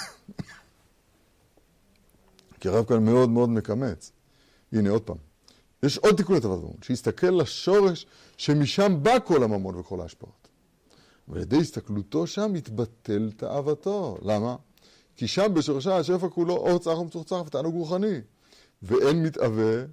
כי 2.60 2.70
הרב 2.70 2.86
כאן 2.86 3.06
מאוד 3.06 3.30
מאוד 3.30 3.50
מקמץ. 3.50 4.12
הנה 4.74 4.90
עוד 4.90 5.02
פעם. 5.02 5.27
יש 5.84 5.98
עוד 5.98 6.16
תיקון 6.16 6.36
לתאוות 6.36 6.60
ממון, 6.60 6.76
שיסתכל 6.82 7.30
לשורש 7.30 8.06
שמשם 8.38 8.98
בא 9.02 9.20
כל 9.26 9.44
הממון 9.44 9.76
וכל 9.76 10.02
ההשפעות. 10.02 10.48
ועל 11.28 11.42
ידי 11.42 11.58
הסתכלותו 11.58 12.28
שם 12.28 12.54
מתבטל 12.54 13.32
תאוותו. 13.38 14.18
למה? 14.22 14.56
כי 15.16 15.28
שם 15.28 15.54
בשורשה 15.54 15.98
השפע 15.98 16.30
כולו 16.30 16.58
אור 16.58 16.80
צח 16.80 16.98
ומצוחצח 17.00 17.36
ותענוג 17.46 17.76
רוחני. 17.76 18.22
ואין 18.82 19.24
מתאווה 19.24 19.86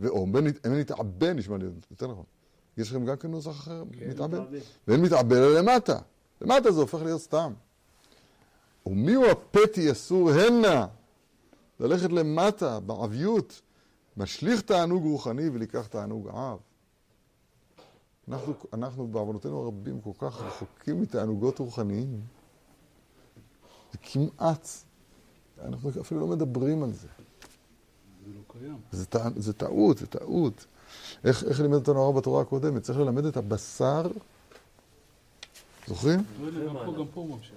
ואום, 0.00 0.36
אין 0.36 0.80
מתעבה 0.80 1.32
נשמע 1.32 1.56
לי 1.58 1.64
יותר 1.90 2.06
נכון. 2.06 2.24
יש 2.76 2.90
לכם 2.90 3.04
גם 3.04 3.16
כן 3.16 3.30
נוסח 3.30 3.50
אחר? 3.50 3.82
כן? 3.98 4.10
מתעבה. 4.10 4.44
ואין 4.88 5.00
מתעבה 5.02 5.36
אלא 5.36 5.58
למטה. 5.58 5.98
למטה 6.40 6.72
זה 6.72 6.80
הופך 6.80 7.02
להיות 7.02 7.20
סתם. 7.20 7.52
ומיהו 8.86 9.24
הפתי 9.24 9.92
אסור 9.92 10.30
הנה? 10.30 10.86
ללכת 11.80 12.12
למטה, 12.12 12.80
בעביות, 12.80 13.60
משליך 14.16 14.60
תענוג 14.60 15.02
רוחני 15.02 15.48
ולקח 15.48 15.86
תענוג 15.86 16.28
אב. 16.28 16.58
אנחנו, 18.28 18.54
אנחנו 18.72 19.06
בעוונותינו 19.06 19.62
הרבים 19.62 20.00
כל 20.00 20.10
כך 20.18 20.40
רחוקים 20.40 21.00
מתענוגות 21.00 21.58
רוחניים. 21.58 22.20
זה 23.92 23.98
כמעט, 24.02 24.68
אנחנו 25.64 25.90
אפילו 26.00 26.20
לא 26.20 26.26
מדברים 26.26 26.82
על 26.82 26.92
זה. 26.92 27.08
זה 28.26 28.32
לא 28.34 28.40
קיים. 28.48 28.78
זה, 28.90 29.06
טע, 29.06 29.28
זה 29.36 29.52
טעות, 29.52 29.98
זה 29.98 30.06
טעות. 30.06 30.66
איך, 31.24 31.44
איך 31.44 31.60
לימד 31.60 31.74
אותנו 31.74 32.02
הרב 32.02 32.16
בתורה 32.16 32.42
הקודמת? 32.42 32.82
צריך 32.82 32.98
ללמד 32.98 33.24
את 33.24 33.36
הבשר, 33.36 34.02
זוכרים? 35.86 36.20
לא 36.40 36.66
גם 36.66 36.74
פה, 36.74 36.94
גם 36.98 37.06
פה 37.14 37.26
ממשיך. 37.30 37.54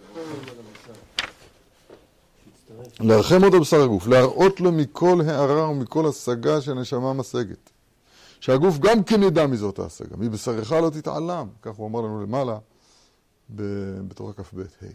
להרחם 3.00 3.44
אותו 3.44 3.62
בשר 3.62 3.82
הגוף, 3.82 4.08
להראות 4.08 4.60
לו 4.60 4.72
מכל 4.72 5.22
הערה 5.28 5.70
ומכל 5.70 6.08
השגה 6.08 6.62
שהנשמה 6.62 7.14
משגת. 7.14 7.70
שהגוף 8.40 8.78
גם 8.78 9.04
כן 9.04 9.24
ידע 9.24 9.48
מזאת 9.48 9.80
ההשגה, 9.80 10.18
מבשרך 10.18 10.72
לא 10.72 10.90
תתעלם, 10.90 11.48
כך 11.62 11.76
הוא 11.76 11.88
אמר 11.88 12.02
לנו 12.02 12.24
למעלה 12.24 12.58
בתורה 14.08 14.34
כ"ב, 14.34 14.60
ה'. 14.60 14.86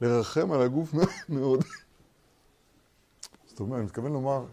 לרחם 0.00 0.52
על 0.52 0.62
הגוף 0.62 0.94
מאוד. 1.28 1.64
זאת 3.46 3.60
אומרת, 3.60 3.78
אני 3.78 3.84
מתכוון 3.84 4.12
לומר, 4.12 4.44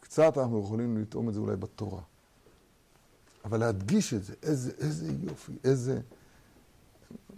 קצת 0.00 0.38
אנחנו 0.38 0.60
יכולים 0.60 0.96
לטעום 0.96 1.28
את 1.28 1.34
זה 1.34 1.40
אולי 1.40 1.56
בתורה. 1.56 2.00
אבל 3.44 3.60
להדגיש 3.60 4.14
את 4.14 4.24
זה, 4.24 4.34
איזה, 4.42 4.72
איזה 4.78 5.12
יופי, 5.22 5.52
איזה... 5.64 6.00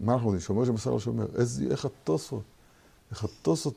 מה 0.00 0.12
אנחנו 0.12 0.28
יודעים? 0.28 0.40
שומר 0.40 0.64
שבשר 0.64 0.90
לא 0.90 1.00
שומר. 1.00 1.26
איזה, 1.34 1.64
איך 1.70 1.84
התוספות, 1.84 2.42
איך 3.12 3.24
התוספות 3.24 3.74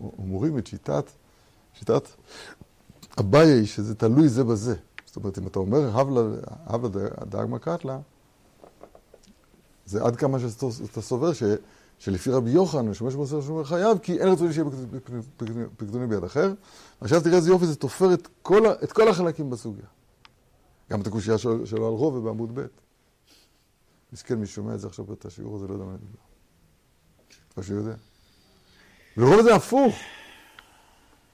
אומרים 0.00 0.58
את 0.58 0.66
שיטת, 0.66 1.04
שיטת 1.74 2.08
אביי, 3.20 3.66
שזה 3.66 3.94
תלוי 3.94 4.28
זה 4.28 4.44
בזה. 4.44 4.74
זאת 5.06 5.16
אומרת, 5.16 5.38
אם 5.38 5.46
אתה 5.46 5.58
אומר 5.58 5.90
הבלה 6.66 7.08
דאגמא 7.28 7.58
קטלה, 7.58 7.98
זה 9.86 10.02
עד 10.04 10.16
כמה 10.16 10.38
שאתה 10.38 11.02
סובר 11.02 11.32
ש, 11.32 11.42
שלפי 11.98 12.30
רבי 12.30 12.50
יוחנן, 12.50 12.94
שבשר 12.94 13.36
לא 13.36 13.42
שומר 13.42 13.64
חייב, 13.64 13.98
כי 13.98 14.20
אין 14.20 14.28
רצוני 14.28 14.52
שיהיה 14.52 14.70
פקדוני 15.76 16.06
ביד 16.06 16.24
אחר. 16.24 16.52
עכשיו 17.00 17.20
תראה 17.22 17.36
איזה 17.36 17.50
יופי, 17.50 17.66
זה 17.66 17.76
תופר 17.76 18.14
את 18.14 18.28
כל, 18.42 18.62
את 18.84 18.92
כל 18.92 19.08
החלקים 19.08 19.50
בסוגיה. 19.50 19.86
גם 20.90 21.00
את 21.00 21.06
הקושייה 21.06 21.38
של- 21.38 21.66
שלו 21.66 21.86
על 21.86 21.92
רובע 21.92 22.20
בעמוד 22.20 22.54
ב'. 22.54 22.66
מסכן, 24.12 24.34
מי 24.38 24.46
שומע 24.46 24.74
את 24.74 24.80
זה 24.80 24.86
עכשיו 24.86 25.12
את 25.12 25.24
השיעור 25.24 25.56
הזה, 25.56 25.66
לא 25.66 25.72
יודע 25.72 25.84
מה 25.84 25.90
אני 25.90 25.98
מדבר. 25.98 26.18
או 27.56 27.62
שיודע. 27.62 27.94
ורוב 29.16 29.42
זה 29.42 29.54
הפוך. 29.54 29.94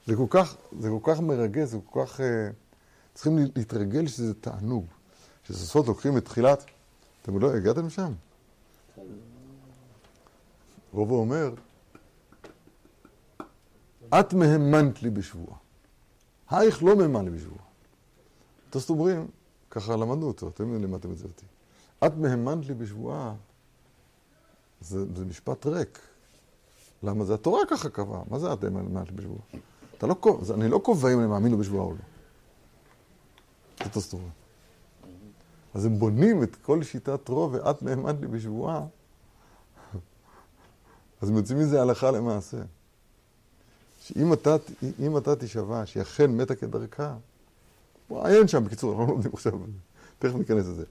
זה 0.07 0.15
כל 0.15 0.25
כך, 0.29 0.55
זה 0.79 0.89
כל 0.89 1.11
כך 1.13 1.19
מרגש, 1.19 1.67
זה 1.69 1.77
כל 1.85 2.05
כך... 2.05 2.21
אה, 2.21 2.49
צריכים 3.13 3.37
לה- 3.37 3.45
להתרגל 3.55 4.07
שזה 4.07 4.33
תענוג. 4.33 4.85
שסופות 5.43 5.87
לוקחים 5.87 6.17
את 6.17 6.25
תחילת... 6.25 6.65
אתם 7.21 7.39
לא 7.39 7.53
הגעתם 7.53 7.85
לשם? 7.87 8.13
רובו 10.93 11.15
אומר, 11.19 11.53
את 14.19 14.33
מהמנת 14.33 15.03
לי 15.03 15.09
בשבועה. 15.09 15.57
הייך 16.49 16.83
לא 16.83 16.95
מהימן 16.95 17.25
לי 17.25 17.31
בשבועה. 17.31 17.63
טוסט 18.69 18.89
אומרים, 18.89 19.27
ככה 19.69 19.95
למדנו 19.95 20.27
אותו, 20.27 20.47
אתם 20.47 20.81
לימדתם 20.81 21.11
את 21.11 21.17
זה 21.17 21.25
אותי. 21.25 21.45
את 22.05 22.17
מהמנת 22.17 22.65
לי 22.65 22.73
בשבועה, 22.73 23.35
זה, 24.81 25.05
זה 25.15 25.25
משפט 25.25 25.65
ריק. 25.65 25.99
למה 27.03 27.25
זה 27.25 27.33
התורה 27.33 27.59
ככה 27.69 27.89
קבעה? 27.89 28.21
מה 28.29 28.39
זה 28.39 28.53
את 28.53 28.63
מהמנת 28.63 29.09
לי 29.09 29.15
בשבועה? 29.15 29.41
אתה 29.97 30.07
לא, 30.07 30.13
קובע- 30.13 30.53
אני 30.53 30.69
לא 30.69 30.77
קובע 30.77 31.13
אם 31.13 31.19
אני 31.19 31.27
מאמין 31.27 31.51
לו 31.51 31.57
בשבועה 31.57 31.85
או 31.85 31.93
לא. 31.93 33.87
טוסט 33.87 34.13
אומרים. 34.13 34.31
אז 35.73 35.85
הם 35.85 35.99
בונים 35.99 36.43
את 36.43 36.55
כל 36.55 36.83
שיטת 36.83 37.27
רוב 37.29 37.53
ואת 37.53 37.81
מהמנת 37.81 38.15
לי 38.21 38.27
בשבועה, 38.27 38.85
אז 41.21 41.29
הם 41.29 41.35
יוצאים 41.37 41.59
מזה 41.59 41.81
הלכה 41.81 42.11
למעשה. 42.11 42.57
שאם 44.01 44.33
אתה, 44.33 44.55
אתה 45.17 45.35
תשבע, 45.35 45.85
שהיא 45.85 46.01
אכן 46.03 46.31
מתה 46.37 46.55
כדרכה, 46.55 47.15
עיין 48.09 48.47
שם, 48.47 48.65
בקיצור, 48.65 48.91
אנחנו 48.91 49.03
לא 49.05 49.11
לומדים 49.11 49.31
עכשיו, 49.33 49.53
תכף 50.19 50.35
ניכנס 50.35 50.65
לזה. 50.65 50.85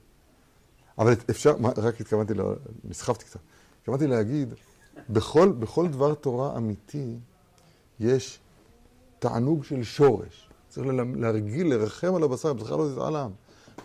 אבל 0.99 1.13
אפשר, 1.31 1.55
רק 1.77 2.01
התכוונתי, 2.01 2.33
נסחפתי 2.85 3.25
קצת. 3.25 3.41
התכוונתי 3.81 4.07
להגיד, 4.07 4.55
בכל, 5.11 5.53
בכל 5.53 5.89
דבר 5.89 6.15
תורה 6.15 6.57
אמיתי 6.57 7.17
יש 8.01 8.41
תענוג 9.19 9.65
של 9.65 9.83
שורש. 9.83 10.51
צריך 10.69 10.87
להרגיל, 11.17 11.75
לרחם 11.75 12.15
על 12.15 12.23
הבשר, 12.23 12.53
בכלל 12.53 12.79
לא 12.79 12.89
תתעלם. 12.95 13.31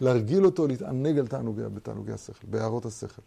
להרגיל 0.02 0.46
אותו 0.46 0.68
להתענג 0.68 1.18
על 1.20 1.28
תענוגי, 1.28 1.62
בתענוגי 1.74 2.12
השכל, 2.12 2.48
בהערות 2.48 2.86
השכל. 2.86 3.22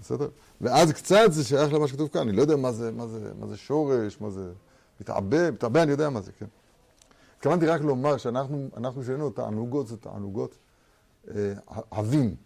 בסדר? 0.00 0.28
ואז 0.60 0.92
קצת 0.92 1.26
זה 1.30 1.44
שייך 1.44 1.72
למה 1.72 1.88
שכתוב 1.88 2.08
כאן, 2.08 2.20
אני 2.20 2.36
לא 2.36 2.42
יודע 2.42 2.56
מה 2.56 2.72
זה, 2.72 2.92
מה 2.92 3.06
זה, 3.06 3.32
מה 3.40 3.46
זה 3.46 3.56
שורש, 3.56 4.20
מה 4.20 4.30
זה 4.30 4.52
מתעבה, 5.00 5.50
מתעבה 5.50 5.82
אני 5.82 5.90
יודע 5.90 6.10
מה 6.10 6.20
זה, 6.20 6.32
כן. 6.32 6.46
התכוונתי 7.36 7.66
רק 7.66 7.80
לומר 7.80 8.16
שאנחנו, 8.16 8.68
אנחנו 8.76 9.04
שלנו, 9.04 9.30
תענוגות 9.30 9.88
זה 9.88 9.96
תענוגות 9.96 10.58
אה, 11.34 11.52
עבים, 11.90 12.36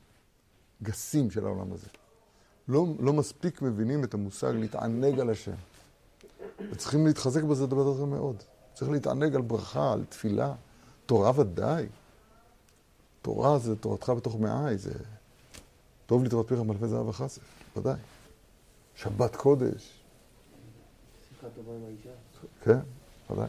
גסים 0.82 1.30
של 1.30 1.46
העולם 1.46 1.72
הזה. 1.72 1.86
לא, 2.68 2.86
לא 3.00 3.12
מספיק 3.12 3.62
מבינים 3.62 4.04
את 4.04 4.14
המושג 4.14 4.52
להתענג 4.54 5.20
על 5.20 5.30
השם. 5.30 5.54
וצריכים 6.70 7.06
להתחזק 7.06 7.42
בזה 7.42 7.66
דבר 7.66 7.88
הזה 7.88 8.04
מאוד. 8.04 8.36
צריך 8.74 8.90
להתענג 8.90 9.34
על 9.34 9.42
ברכה, 9.42 9.92
על 9.92 10.04
תפילה. 10.08 10.54
תורה 11.06 11.40
ודאי. 11.40 11.86
תורה 13.22 13.58
זה 13.58 13.76
תורתך 13.76 14.12
בתוך 14.16 14.36
מעי, 14.40 14.78
זה 14.78 14.92
טוב 16.06 16.24
לתורת 16.24 16.48
פיך 16.48 16.58
מלפי 16.60 16.88
זהב 16.88 17.08
וכסף, 17.08 17.42
ודאי. 17.76 17.94
שבת 18.96 19.36
קודש, 19.36 19.92
שיחה 21.28 21.46
טובה 21.56 21.72
עם 21.72 21.84
האישה. 21.86 22.10
כן, 22.64 22.78
ודאי. 23.30 23.48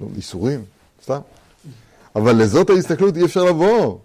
לא, 0.00 0.06
איסורים, 0.16 0.64
סתם. 1.02 1.20
אבל 2.16 2.42
לזאת 2.42 2.70
ההסתכלות 2.70 3.16
אי 3.16 3.24
אפשר 3.24 3.44
לבוא, 3.44 3.98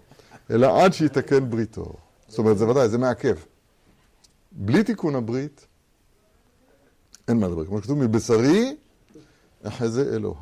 אלא 0.50 0.84
עד 0.84 0.92
שיתקן 0.92 1.50
בריתו. 1.50 1.96
זאת 2.28 2.38
אומרת, 2.38 2.58
זה 2.58 2.68
ודאי, 2.68 2.88
זה 2.88 2.98
מעכב. 2.98 3.36
בלי 4.52 4.84
תיקון 4.84 5.14
הברית, 5.14 5.66
אין 7.28 7.40
מה 7.40 7.48
לדבר. 7.48 7.66
כמו 7.66 7.78
שכתוב, 7.78 7.98
מבשרי 7.98 8.76
אחזה 9.62 10.14
אלוה. 10.16 10.40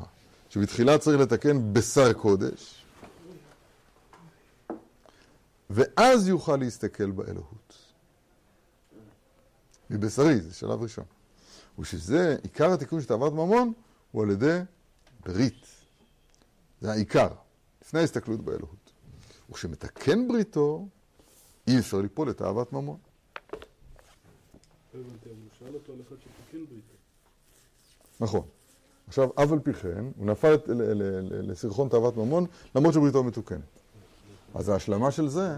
שבתחילה 0.49 0.97
צריך 0.97 1.21
לתקן 1.21 1.73
בשר 1.73 2.13
קודש, 2.13 2.85
ואז 5.69 6.27
יוכל 6.27 6.55
להסתכל 6.55 7.11
באלוהות. 7.11 7.77
מבשרי, 9.89 10.41
זה 10.41 10.53
שלב 10.53 10.81
ראשון. 10.81 11.05
ושזה, 11.79 12.35
עיקר 12.43 12.73
התיקון 12.73 13.01
של 13.01 13.07
תאוות 13.07 13.33
ממון, 13.33 13.73
הוא 14.11 14.23
על 14.23 14.29
ידי 14.29 14.59
ברית. 15.25 15.65
זה 16.81 16.91
העיקר, 16.91 17.27
לפני 17.81 17.99
ההסתכלות 17.99 18.41
באלוהות. 18.41 18.84
וכשמתקן 19.49 20.27
בריתו, 20.27 20.87
אי 21.67 21.79
אפשר 21.79 21.97
ליפול 21.97 22.29
לתאוות 22.29 22.73
ממון. 22.73 22.97
אחד 26.01 26.15
שתיקן 26.19 26.65
בריתו. 26.65 26.95
נכון. 28.19 28.47
עכשיו, 29.07 29.29
אף 29.35 29.51
על 29.51 29.59
פי 29.59 29.73
כן, 29.73 30.05
הוא 30.17 30.25
נפל 30.25 30.55
לסרחון 31.31 31.89
תאוות 31.89 32.17
ממון, 32.17 32.45
למרות 32.75 32.93
שבריתו 32.93 33.23
מתוקנת. 33.23 33.59
אז 34.55 34.69
ההשלמה 34.69 35.11
של 35.11 35.27
זה, 35.27 35.57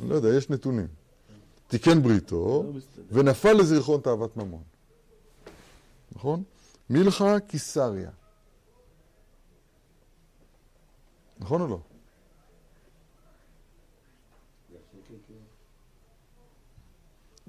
אני 0.00 0.08
לא 0.08 0.14
יודע, 0.14 0.28
יש 0.28 0.50
נתונים. 0.50 0.86
תיקן 1.68 2.02
בריתו, 2.02 2.64
לא. 2.74 2.80
ונפל 3.10 3.52
לזרחון 3.52 4.00
תאוות 4.00 4.36
ממון. 4.36 4.62
נכון? 6.12 6.42
מילכה 6.90 7.40
קיסריה. 7.40 8.10
נכון 11.40 11.60
או 11.60 11.66
לא? 11.66 11.78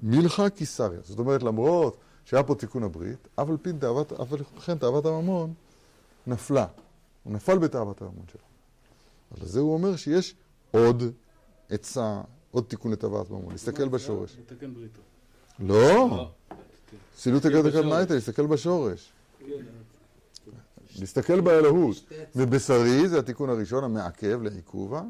מילכה 0.02 0.50
קיסריה. 0.50 1.00
זאת 1.04 1.18
אומרת, 1.18 1.42
למרות 1.42 1.96
שהיה 2.24 2.42
פה 2.42 2.54
תיקון 2.54 2.82
הברית, 2.82 3.28
אף 3.34 3.48
על 3.48 3.56
פי 3.62 3.72
תאוות, 3.72 4.12
אף 4.12 4.32
על 4.32 4.38
כן 4.44 4.78
תאוות 4.78 5.06
הממון 5.06 5.54
נפלה. 6.26 6.66
הוא 7.24 7.32
נפל 7.32 7.58
בתאוות 7.58 8.02
הממון 8.02 8.24
שלו. 8.32 8.40
אז 9.30 9.42
לזה 9.42 9.60
הוא 9.60 9.74
אומר 9.74 9.96
שיש 9.96 10.34
עוד 10.70 11.02
עצה, 11.70 12.20
עוד 12.50 12.64
תיקון 12.68 12.92
לתאוות 12.92 13.30
ממון. 13.30 13.52
להסתכל 13.52 13.88
בשורש. 13.88 14.36
לתקן 14.38 14.74
בריתו. 14.74 15.00
לא! 15.58 16.28
תסתכל 17.16 17.30
הגדת 17.36 17.64
בשורש. 17.64 17.74
הקדמייתא, 17.74 18.12
להסתכל 18.12 18.46
בשורש. 18.46 19.12
להסתכל 21.00 21.40
באלוהות. 21.40 21.96
ובשרי 22.36 23.08
זה 23.08 23.18
התיקון 23.18 23.50
הראשון, 23.50 23.84
המעכב 23.84 24.42
לעיכובה. 24.42 25.02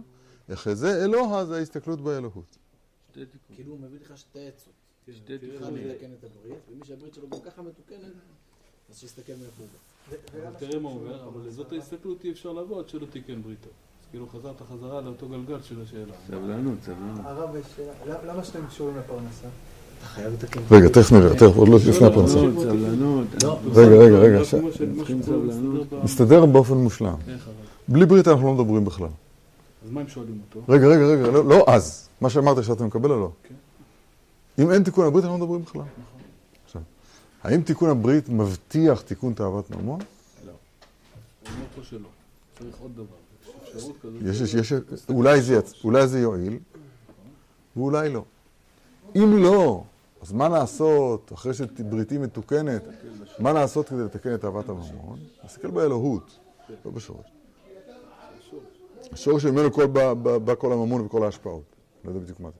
אחרי 0.52 0.74
זה 0.74 1.04
אלוה 1.04 1.44
זה 1.44 1.56
ההסתכלות 1.56 2.00
באלוהות. 2.00 2.56
כאילו 3.54 3.72
הוא 3.72 3.80
מביא 3.80 3.98
לך 4.04 4.18
שתי 4.18 4.48
עצות. 4.48 4.72
שתי 5.14 5.38
תראה, 5.38 5.50
תיקונים. 5.58 5.88
מתקן 5.88 6.10
את 6.18 6.24
הברית, 6.24 6.58
ומי 6.72 6.84
שהברית 6.86 7.14
שלו 7.14 7.28
גם 7.28 7.38
ככה 7.40 7.62
מתוקנת, 7.62 8.12
אז 8.90 8.98
שיסתכל 8.98 9.32
מאיפה 9.32 9.62
הוא 9.62 9.66
בא. 10.52 10.58
תראה 10.58 10.78
מה 10.80 10.88
הוא 10.88 11.00
אומר, 11.00 11.28
אבל 11.28 11.48
לזאת 11.48 11.72
ההסתכלות 11.72 12.24
אי 12.24 12.30
אפשר 12.32 12.52
לבוא 12.52 12.80
עד 12.80 12.88
שלא 12.88 13.06
תיקן 13.06 13.42
בריתו. 13.42 13.68
אז 13.68 14.10
כאילו 14.10 14.28
חזרת 14.28 14.60
חזרה 14.62 15.00
לאותו 15.00 15.28
גלגל 15.28 15.62
של 15.62 15.82
השאלה. 15.82 16.12
סבלנות, 16.26 16.78
סבלנות. 16.82 17.20
הרב, 17.24 17.56
יש 17.56 17.66
שאלה. 17.76 17.92
למה- 18.06 18.24
למה 18.32 18.44
שאתם 18.44 18.66
קשורים 18.66 18.96
לפרנסה? 18.96 19.48
רגע, 20.70 20.88
תכף 20.88 21.12
נראה, 21.12 21.34
תכף, 21.34 21.56
עוד 21.56 21.68
לא 21.68 21.78
לפני 21.88 22.06
הפרנסה. 22.06 22.38
לא. 22.42 23.22
רגע, 23.74 23.94
רגע, 23.96 24.16
רגע. 24.16 24.40
מסתדר 26.04 26.46
באופן 26.46 26.74
מושלם. 26.74 27.06
הרב? 27.06 27.16
בלי 27.88 28.06
ברית 28.06 28.28
אנחנו 28.28 28.46
לא 28.46 28.54
מדברים 28.54 28.84
בכלל. 28.84 29.08
אז 29.84 29.90
מה 29.90 30.00
הם 30.00 30.08
שואלים 30.08 30.40
אותו? 30.48 30.72
רגע, 30.72 30.86
רגע, 30.86 31.04
רגע, 31.04 31.26
לא, 31.30 31.44
לא 31.44 31.64
אז. 31.66 32.08
מה 32.20 32.30
שאמרת 32.30 32.64
שאתה 32.64 32.84
מקבל 32.84 33.10
או 33.10 33.20
לא? 33.20 33.30
כן. 33.48 33.54
אם 34.62 34.70
אין 34.70 34.82
תיקון 34.82 35.06
הברית, 35.06 35.24
אנחנו 35.24 35.38
לא 35.38 35.44
מדברים 35.44 35.62
בכלל. 35.62 35.82
עכשיו, 36.66 36.82
האם 37.42 37.62
תיקון 37.62 37.90
הברית 37.90 38.28
מבטיח 38.28 39.00
תיקון 39.00 39.32
תאוות 39.32 39.70
ממון? 39.70 40.00
לא. 40.46 40.52
הוא 40.52 41.50
אומר 41.54 41.64
פה 41.76 41.82
שלא. 41.84 42.08
צריך 42.58 42.76
עוד 42.80 42.92
דבר. 42.94 43.04
יש 44.24 44.54
אפשרות 44.54 44.82
כזאת. 44.88 45.10
אולי 45.84 46.06
זה 46.06 46.20
יועיל, 46.20 46.58
ואולי 47.76 48.08
לא. 48.08 48.22
אם 49.16 49.42
לא, 49.42 49.82
אז 50.26 50.32
מה 50.32 50.48
לעשות, 50.48 51.32
אחרי 51.32 51.54
שבריתי 51.54 52.18
מתוקנת, 52.18 52.82
מה 53.38 53.52
לעשות 53.52 53.88
כדי 53.88 53.98
לתקן 53.98 54.34
את 54.34 54.40
תאוות 54.40 54.68
הממון? 54.68 55.18
להסתכל 55.42 55.70
באלוהות, 55.70 56.38
לא 56.84 56.90
בשורש. 56.90 57.26
השורש 59.12 59.44
ממנו 59.44 59.70
בא, 60.44 60.54
כל 60.54 60.72
הממון 60.72 61.00
וכל 61.00 61.24
ההשפעות. 61.24 61.62
לא 62.04 62.10
יודע 62.10 62.20
בדיוק 62.20 62.40
מה 62.40 62.50
זה. 62.50 62.56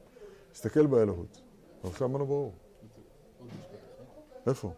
להסתכל 0.50 0.86
באלוהות. 0.86 1.40
עכשיו 1.84 2.08
מה 2.08 2.18
לא 2.18 2.24
ברור? 2.24 2.52
איפה? 4.46 4.72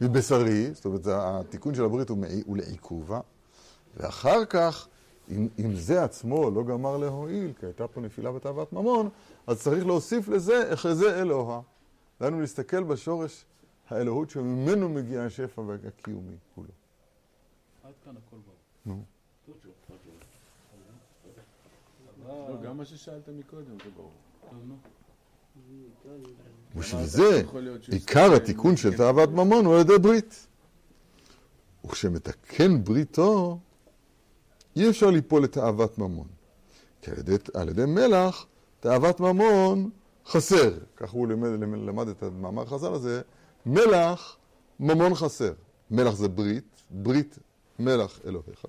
מבשרי, 0.00 0.74
זאת 0.74 0.84
אומרת, 0.84 1.06
התיקון 1.06 1.74
של 1.74 1.84
הברית 1.84 2.08
הוא, 2.08 2.56
לעיכובה, 2.56 3.20
ואחר 3.96 4.44
כך, 4.44 4.88
אם 5.30 5.74
זה 5.74 6.04
עצמו 6.04 6.50
לא 6.50 6.62
גמר 6.64 6.96
להועיל, 6.96 7.52
כי 7.60 7.66
הייתה 7.66 7.88
פה 7.88 8.00
נפילה 8.00 8.32
בתאוות 8.32 8.72
ממון, 8.72 9.08
אז 9.46 9.62
צריך 9.62 9.86
להוסיף 9.86 10.28
לזה, 10.28 10.72
אחרי 10.74 10.94
זה 10.94 11.22
אלוה. 11.22 11.60
דהיינו 12.20 12.40
להסתכל 12.40 12.82
בשורש 12.82 13.44
האלוהות 13.88 14.30
שממנו 14.30 14.88
מגיע 14.88 15.22
השפע 15.22 15.60
והקיומי 15.60 16.36
כולו. 16.54 16.68
עד 17.84 17.92
כאן 18.04 18.14
הכל 18.16 18.36
ברור. 18.36 18.56
נו. 18.86 19.04
לא, 22.26 22.62
גם 22.62 22.76
מה 22.76 22.84
ששאלת 22.84 23.28
מקודם 23.28 23.78
זה 23.84 23.90
ברור. 23.96 24.10
ובשביל 26.74 27.06
זה, 27.06 27.42
עיקר 27.90 28.34
התיקון 28.34 28.76
של. 28.76 28.96
תאוות 28.96 29.30
ממון 29.30 29.64
הוא 29.64 29.74
על 29.74 29.80
ידי 29.80 29.98
ברית. 29.98 30.46
וכשמתקן 31.84 32.84
בריתו, 32.84 33.58
אי 34.76 34.90
אפשר 34.90 35.10
ליפול 35.10 35.44
לתאוות 35.44 35.98
ממון. 35.98 36.26
כי 37.02 37.10
על 37.10 37.18
ידי, 37.18 37.36
על 37.54 37.68
ידי 37.68 37.84
מלח, 37.84 38.46
תאוות 38.86 39.20
ממון 39.20 39.90
חסר. 40.26 40.70
כך 40.96 41.10
הוא 41.10 41.28
למד, 41.28 41.48
למד, 41.48 41.78
למד 41.78 42.08
את 42.08 42.22
המאמר 42.22 42.66
חז"ל 42.66 42.92
הזה, 42.92 43.20
מלח, 43.66 44.36
ממון 44.80 45.14
חסר. 45.14 45.52
מלח 45.90 46.14
זה 46.14 46.28
ברית, 46.28 46.64
ברית 46.90 47.38
מלח 47.78 48.20
אלוהיך. 48.26 48.66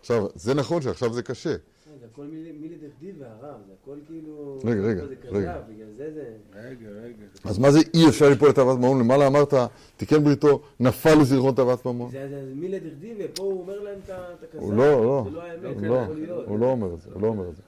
עכשיו, 0.00 0.26
זה 0.34 0.54
נכון 0.54 0.82
שעכשיו 0.82 1.12
זה 1.12 1.22
קשה. 1.22 1.50
זה 1.50 2.06
הכל 2.12 2.22
מילי 2.60 2.76
דכדיב 2.76 3.16
והרב, 3.18 3.60
זה 3.66 3.72
הכל 3.82 3.96
כאילו... 4.06 4.58
רגע, 4.64 4.80
רגע, 4.80 5.02
רגע. 5.04 5.52
כזב, 5.52 5.72
בגלל 5.72 5.88
זה 5.96 6.10
זה... 6.14 6.36
רגע, 6.54 6.88
רגע. 6.88 7.24
אז 7.44 7.58
מה 7.58 7.70
זה 7.70 7.78
אי 7.94 8.08
אפשר 8.08 8.28
ליפול 8.28 8.48
לתאוות 8.48 8.78
ממון? 8.78 9.00
למעלה 9.00 9.26
אמרת, 9.26 9.54
תיקן 9.96 10.24
בריתו, 10.24 10.62
נפל 10.80 11.14
לזיכרון 11.20 11.54
תאוות 11.54 11.86
ממון. 11.86 12.10
זה 12.10 12.42
דכדיב, 12.78 13.16
ופה 13.20 13.42
הוא 13.42 13.60
אומר 13.60 13.80
להם 13.80 13.98
את 14.04 14.10
את 14.10 14.44
הכזב. 14.44 14.62
הוא 14.62 14.74
לא, 14.74 15.04
לא, 15.04 15.22
זה 15.24 15.30
לא 15.30 15.42
האמת, 15.42 15.64
הוא 15.64 15.80
זה 15.80 15.88
לא, 15.88 15.94
יכול 15.94 16.16
להיות. 16.16 16.48
הוא 16.48 16.58
לא 16.58 16.66
אומר 16.66 16.94
את 16.94 17.00
זה, 17.00 17.10
הוא 17.12 17.22
לא 17.22 17.26
אומר 17.26 17.48
את 17.48 17.56
זה. 17.56 17.62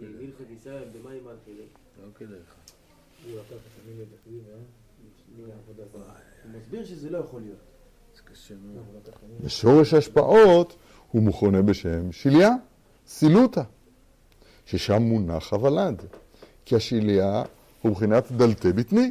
לא. 0.00 0.06
הלכת 0.20 0.50
ישראל 0.56 0.84
במים 0.84 1.24
מאכילים. 1.24 1.66
לא 2.02 2.08
כדאי 2.14 2.38
לך. 2.38 2.54
הוא 3.24 3.32
לקח 3.32 3.42
את 3.50 3.84
המילה 3.84 4.04
דקדים, 4.04 4.40
אה? 4.50 4.58
הוא 6.44 6.60
מסביר 6.60 6.84
שזה 6.84 7.10
לא 7.10 7.18
יכול 7.18 7.40
להיות. 7.40 7.58
זה 8.16 8.22
קשה 8.22 8.54
מאוד. 8.54 8.84
המילה. 9.22 9.40
ושורש 9.40 9.94
ההשפעות 9.94 10.76
הוא 11.10 11.22
מכונה 11.22 11.62
בשם 11.62 12.12
שליה, 12.12 12.50
סילותא, 13.06 13.62
ששם 14.66 15.02
מונח 15.02 15.52
הוולד. 15.52 16.02
כי 16.64 16.76
השליה 16.76 17.42
הוא 17.82 17.92
מבחינת 17.92 18.32
דלתי 18.32 18.72
בטני. 18.72 19.10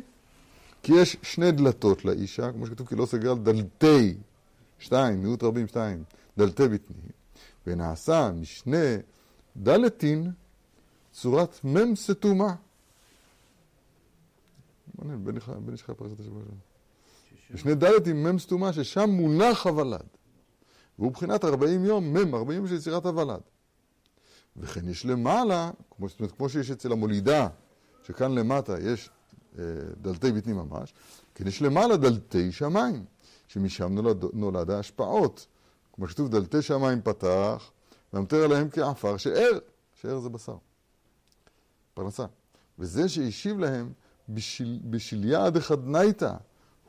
כי 0.83 0.93
יש 0.93 1.17
שני 1.21 1.51
דלתות 1.51 2.05
לאישה, 2.05 2.51
כמו 2.51 2.67
שכתוב 2.67 2.87
כי 2.87 2.95
לא 2.95 3.05
סגר 3.05 3.31
על 3.31 3.37
דלתי, 3.37 4.15
שתיים, 4.79 5.21
מיעוט 5.21 5.43
רבים 5.43 5.67
שתיים, 5.67 6.03
דלתי 6.37 6.67
בטני, 6.67 7.09
ונעשה 7.67 8.31
משני 8.41 8.95
דלתין 9.57 10.31
צורת 11.21 11.59
מם 11.63 11.95
סתומה. 11.95 12.55
מעניין, 14.97 15.25
בן 15.65 15.71
איש 15.71 15.83
חי 15.83 15.93
פרשת 15.93 16.19
השבוע 16.19 16.41
שלנו. 16.43 16.57
ושני 17.51 17.75
דלתים 17.75 18.23
מם 18.23 18.39
סתומה 18.39 18.73
ששם 18.73 19.09
מונח 19.09 19.67
הוולד. 19.67 20.05
והוא 20.99 21.09
מבחינת 21.09 21.45
40 21.45 21.85
יום, 21.85 22.13
מם, 22.13 22.35
40 22.35 22.57
יום 22.57 22.67
של 22.67 22.75
יצירת 22.75 23.05
הוולד. 23.05 23.39
וכן 24.57 24.89
יש 24.89 25.05
למעלה, 25.05 25.71
כמו, 25.91 26.09
זאת 26.09 26.19
אומרת, 26.19 26.31
כמו 26.31 26.49
שיש 26.49 26.71
אצל 26.71 26.91
המולידה, 26.91 27.47
שכאן 28.03 28.35
למטה 28.35 28.79
יש 28.79 29.09
אה, 29.59 29.63
דלתי 30.01 30.31
בטני 30.31 30.53
ממש, 30.53 30.93
כן 31.35 31.47
יש 31.47 31.61
למעלה 31.61 31.97
דלתי 31.97 32.51
שמיים, 32.51 33.05
שמשם 33.47 33.93
נולד, 33.93 34.25
נולד 34.33 34.69
ההשפעות. 34.69 35.47
כמו 35.93 36.07
שכתוב, 36.07 36.29
דלתי 36.29 36.61
שמיים 36.61 37.01
פתח, 37.01 37.71
והמטר 38.13 38.43
עליהם 38.43 38.69
כעפר 38.69 39.17
שאר, 39.17 39.59
שאר 40.01 40.19
זה 40.19 40.29
בשר. 40.29 40.57
פרנסה. 41.97 42.25
וזה 42.79 43.09
שהשיב 43.09 43.59
להם 43.59 43.93
בשל, 44.29 44.79
בשליה 44.83 45.49
דחדנייתא, 45.49 46.33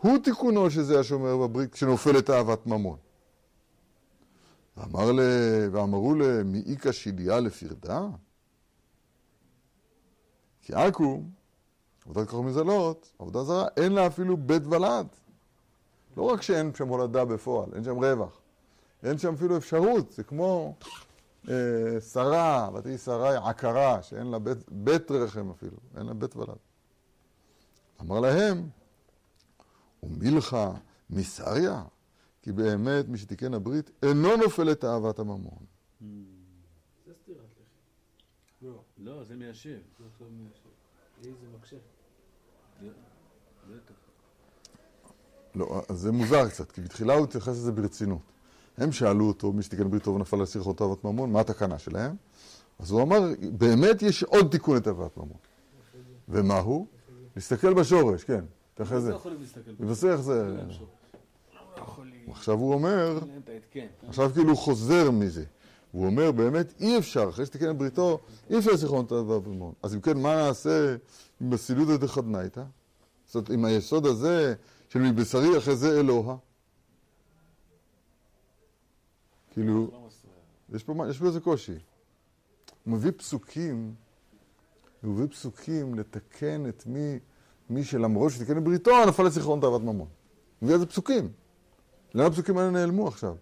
הוא 0.00 0.18
תיקונו 0.18 0.70
שזה 0.70 1.00
השומר 1.00 1.36
בברית, 1.36 1.72
כשנופלת 1.72 2.30
אהבת 2.30 2.66
ממון. 2.66 2.98
ואמר 4.76 5.12
ל... 5.12 5.20
ואמרו 5.72 6.14
למאיכא 6.14 6.92
שליה 6.92 7.40
לפרדה? 7.40 8.06
כי 10.62 10.74
עכו, 10.74 11.22
עבודת 12.06 12.28
כוכבים 12.28 12.46
מזלות, 12.46 13.12
עבודה 13.18 13.44
זרה, 13.44 13.66
אין 13.76 13.92
לה 13.92 14.06
אפילו 14.06 14.36
בית 14.36 14.66
ולד. 14.66 15.06
לא 16.16 16.22
רק 16.22 16.42
שאין 16.42 16.74
שם 16.74 16.88
הולדה 16.88 17.24
בפועל, 17.24 17.68
אין 17.74 17.84
שם 17.84 17.96
רווח. 18.04 18.40
אין 19.02 19.18
שם 19.18 19.34
אפילו 19.34 19.56
אפשרות, 19.56 20.12
זה 20.12 20.22
כמו 20.22 20.74
שרה, 22.12 22.70
ותהי 22.74 22.98
שרה 22.98 23.48
עקרה, 23.50 24.02
שאין 24.02 24.26
לה 24.26 24.38
בית, 24.38 24.58
בית 24.68 25.10
רחם 25.10 25.50
אפילו, 25.50 25.76
אין 25.96 26.06
לה 26.06 26.14
בית 26.14 26.36
ולד. 26.36 26.56
אמר 28.00 28.20
להם, 28.20 28.68
ומילכה 30.02 30.72
מסריה, 31.10 31.84
כי 32.42 32.52
באמת 32.52 33.08
מי 33.08 33.18
שתיקן 33.18 33.54
הברית 33.54 33.90
אינו 34.02 34.36
נופל 34.36 34.72
את 34.72 34.84
אהבת 34.84 35.18
הממון. 35.18 35.64
זה 37.06 37.12
סתירת 37.22 37.38
לחי. 37.38 38.66
לא, 38.66 38.82
לא, 38.98 39.24
זה 39.24 39.36
מיישב. 39.36 39.78
זה 41.22 41.30
מקשה. 41.56 41.76
בטח. 43.70 43.94
לא, 45.54 45.82
אז 45.88 45.98
זה 45.98 46.12
מוזר 46.12 46.48
קצת, 46.48 46.72
כי 46.72 46.80
בתחילה 46.80 47.14
הוא 47.14 47.24
התייחס 47.24 47.48
לזה 47.48 47.72
ברצינות. 47.72 48.37
הם 48.78 48.92
שאלו 48.92 49.28
אותו, 49.28 49.52
מי 49.52 49.62
שתיקן 49.62 49.90
ברית 49.90 50.02
טוב 50.02 50.16
ונפל 50.16 50.40
על 50.40 50.46
שיחות 50.46 50.82
אהבת 50.82 51.04
ממון, 51.04 51.32
מה 51.32 51.40
התקנה 51.40 51.78
שלהם? 51.78 52.16
אז 52.78 52.90
הוא 52.90 53.02
אמר, 53.02 53.20
באמת 53.52 54.02
יש 54.02 54.22
עוד 54.22 54.50
תיקון 54.50 54.76
לתאוות 54.76 55.16
ממון. 55.16 55.38
ומה 56.28 56.58
הוא? 56.58 56.86
להסתכל 57.36 57.74
בשורש, 57.74 58.24
כן, 58.24 58.44
תכף 58.74 58.98
זה. 58.98 59.10
לא. 59.10 59.20
מבשר 59.80 60.12
איך 60.12 60.20
זה... 60.20 60.56
שורש. 60.70 60.88
עכשיו 62.30 62.58
הוא 62.58 62.74
אומר, 62.74 63.18
את 63.44 63.48
ההתקן. 63.48 63.86
עכשיו 64.08 64.30
כאילו 64.34 64.48
הוא 64.48 64.56
חוזר 64.56 65.10
מזה. 65.10 65.44
הוא 65.92 66.06
אומר, 66.06 66.32
באמת 66.32 66.74
אי 66.80 66.98
אפשר, 66.98 67.28
אחרי 67.28 67.46
שתיקן 67.46 67.78
בריתו, 67.78 68.18
אי 68.50 68.58
אפשר 68.58 68.70
לזיכרון 68.70 69.04
את 69.04 69.12
הדבר 69.12 69.38
בממון. 69.38 69.72
אז 69.82 69.94
אם 69.94 70.00
כן, 70.00 70.18
מה 70.18 70.36
נעשה 70.36 70.96
עם 71.40 71.52
הסילודא 71.52 71.96
דחדנייתא? 71.96 72.62
זאת 73.26 73.34
אומרת, 73.34 73.50
עם 73.50 73.64
היסוד 73.64 74.06
הזה 74.06 74.54
של 74.88 74.98
מבשרי 74.98 75.58
אחרי 75.58 75.76
זה 75.76 76.00
אלוה? 76.00 76.36
כאילו, 79.58 79.90
יש 80.72 80.84
פה, 80.84 80.94
מה- 80.94 81.08
יש 81.08 81.18
פה 81.18 81.26
איזה 81.26 81.40
קושי. 81.40 81.72
הוא 82.84 82.94
מביא 82.94 83.10
פסוקים, 83.16 83.94
הוא 85.02 85.12
מביא 85.12 85.26
פסוקים 85.26 85.94
לתקן 85.94 86.68
את 86.68 86.86
מי, 86.86 87.18
מי 87.70 87.84
שלמרות 87.84 88.32
שתיקן 88.32 88.58
את 88.58 88.64
בריתו, 88.64 88.90
נפל 89.08 89.22
לזיכרון 89.22 89.60
תאוות 89.60 89.82
ממון. 89.82 89.98
הוא 89.98 90.06
מביא 90.62 90.74
איזה 90.74 90.86
פסוקים. 90.86 91.32
למה 92.14 92.26
הפסוקים 92.26 92.58
האלה 92.58 92.70
נעלמו 92.70 93.08
עכשיו? 93.08 93.36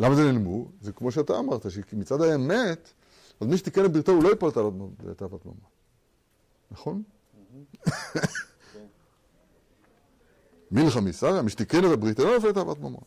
למה 0.00 0.14
זה 0.14 0.24
נעלמו? 0.24 0.68
זה 0.80 0.92
כמו 0.92 1.10
שאתה 1.12 1.38
אמרת, 1.38 1.70
שמצד 1.70 2.20
האמת, 2.20 2.92
אז 3.40 3.46
מי 3.46 3.56
שתיקן 3.56 3.84
את 3.84 3.92
בריתו 3.92 4.12
הוא 4.12 4.22
לא 4.22 4.28
ייפול 4.28 4.48
לתאוות 5.04 5.44
ממון. 5.44 5.58
נכון? 6.70 7.02
מלחמי 10.70 11.12
שרה, 11.12 11.42
מי 11.42 11.50
שתיקן 11.50 11.78
את 11.84 11.90
הברית, 11.92 12.20
אינו 12.20 12.34
נופל 12.34 12.48
לתאוות 12.48 12.78
ממון. 12.78 13.02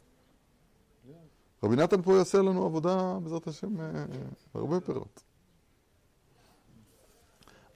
רבי 1.64 1.76
נתן 1.76 2.02
פה 2.02 2.16
יעשה 2.18 2.38
לנו 2.38 2.66
עבודה, 2.66 3.20
בעזרת 3.24 3.48
השם, 3.48 3.82
אה, 3.82 4.06
הרבה 4.54 4.80
פירות. 4.80 5.24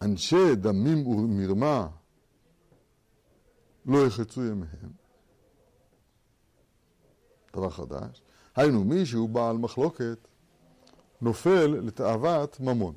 אנשי 0.01 0.55
דמים 0.55 1.07
ומרמה 1.07 1.87
לא 3.85 4.07
יחצו 4.07 4.45
ימיהם. 4.45 4.91
דבר 7.53 7.69
חדש. 7.69 8.21
היינו, 8.55 8.83
מי 8.83 9.05
שהוא 9.05 9.29
בעל 9.29 9.57
מחלוקת 9.57 10.27
נופל 11.21 11.67
לתאוות 11.67 12.59
ממון. 12.59 12.95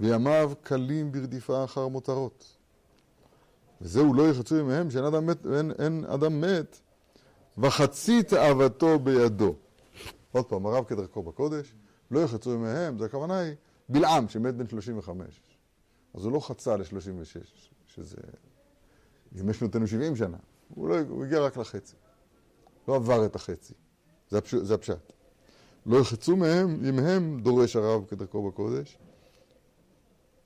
וימיו 0.00 0.52
קלים 0.62 1.12
ברדיפה 1.12 1.64
אחר 1.64 1.88
מותרות. 1.88 2.56
וזהו 3.80 4.14
לא 4.14 4.28
יחצו 4.28 4.56
ימיהם 4.56 4.90
שאין 4.90 5.04
אדם 5.04 5.26
מת, 5.26 5.46
אין, 5.46 5.72
אין 5.78 6.04
אדם 6.04 6.40
מת 6.40 6.80
וחצי 7.58 8.22
תאוותו 8.22 8.98
בידו. 8.98 9.54
עוד 10.32 10.44
פעם, 10.44 10.66
הרב 10.66 10.84
כדרכו 10.84 11.22
בקודש, 11.22 11.74
לא 12.10 12.20
יחצו 12.20 12.54
ימיהם, 12.54 12.98
זה 12.98 13.04
הכוונה 13.04 13.38
היא 13.38 13.54
בלעם 13.88 14.28
שמת 14.28 14.54
בן 14.54 14.68
35. 14.68 15.40
אז 16.14 16.24
הוא 16.24 16.32
לא 16.32 16.40
חצה 16.40 16.76
ל-36, 16.76 17.46
שזה... 17.86 18.16
ימי 19.32 19.54
שנותינו 19.54 19.86
70 19.86 20.16
שנה. 20.16 20.36
הוא, 20.68 20.88
לא, 20.88 20.96
הוא 21.08 21.24
הגיע 21.24 21.40
רק 21.40 21.56
לחצי. 21.56 21.96
לא 22.88 22.96
עבר 22.96 23.26
את 23.26 23.36
החצי. 23.36 23.74
זה, 24.30 24.38
הפש... 24.38 24.54
זה 24.54 24.74
הפשט. 24.74 25.12
לא 25.86 26.00
יחצו 26.00 26.36
מהם, 26.36 26.84
ימיהם, 26.84 27.40
דורש 27.40 27.76
הרב 27.76 28.04
כדרכו 28.08 28.50
בקודש, 28.50 28.98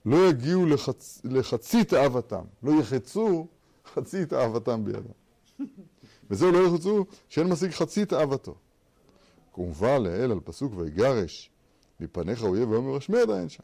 לא 0.07 0.29
יגיעו 0.29 0.67
לחצ... 0.67 1.21
לחצי 1.25 1.85
תאוותם. 1.85 2.45
לא 2.63 2.73
יחצו 2.81 3.47
חצי 3.95 4.27
תאוותם 4.27 4.85
בידם. 4.85 5.01
וזהו 6.31 6.53
לא 6.53 6.59
יחצו 6.59 7.05
שאין 7.29 7.47
משיג 7.47 7.71
חצי 7.71 8.07
תאוותו. 8.07 8.55
כמובן 9.53 10.03
לאל 10.03 10.33
על 10.33 10.41
פסוק 10.45 10.73
ויגרש 10.77 11.51
מפניך 12.01 12.43
אויב 12.43 12.71
ויאמר 12.71 12.97
השמד 12.97 13.31
אין 13.31 13.49
שם. 13.49 13.63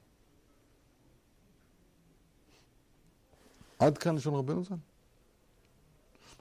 עד 3.79 3.99
כאן 3.99 4.17
לשון 4.17 4.35
רבנו 4.35 4.65
ז"ל. 4.65 4.75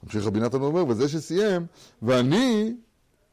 ממשיך 0.04 0.26
רבי 0.26 0.40
נתן 0.40 0.62
ואומר, 0.62 0.88
וזה 0.88 1.10
שסיים, 1.10 1.66
ואני 2.02 2.74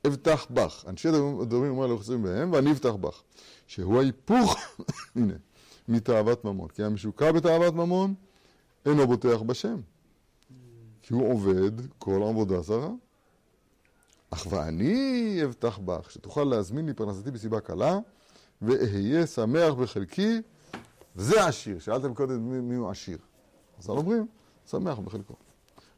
אבטח 0.06 0.46
בך. 0.50 0.84
אנשי 0.88 1.08
דומים 1.48 1.70
אומר 1.70 1.98
חסרים 1.98 2.22
בהם, 2.22 2.52
ואני 2.52 2.72
אבטח 2.72 2.94
בך. 2.94 3.22
שהוא 3.66 3.98
ההיפוך, 3.98 4.56
הנה, 5.16 5.34
מתאוות 5.88 6.44
ממון. 6.44 6.68
כי 6.68 6.82
המשוקע 6.82 7.32
בתאוות 7.32 7.74
ממון, 7.74 8.14
אינו 8.86 9.06
בוטח 9.06 9.42
בשם. 9.42 9.80
כי 11.02 11.14
הוא 11.14 11.32
עובד 11.32 11.72
כל 11.98 12.22
עבודה 12.28 12.60
זרה. 12.60 12.90
אך 14.30 14.46
ואני 14.50 15.40
אבטח 15.44 15.78
בך, 15.78 16.10
שתוכל 16.10 16.44
להזמין 16.44 16.86
לי 16.86 16.94
פרנסתי 16.94 17.30
בסיבה 17.30 17.60
קלה, 17.60 17.98
ואהיה 18.62 19.26
שמח 19.26 19.74
בחלקי, 19.74 20.40
וזה 21.16 21.46
עשיר. 21.46 21.78
שאלתם 21.78 22.14
קודם 22.14 22.50
מי, 22.50 22.60
מי 22.60 22.74
הוא 22.74 22.90
עשיר. 22.90 23.18
אז 23.78 23.90
אנחנו 23.90 24.02
אומרים, 24.02 24.26
שמח 24.70 24.98
בחלקו. 24.98 25.34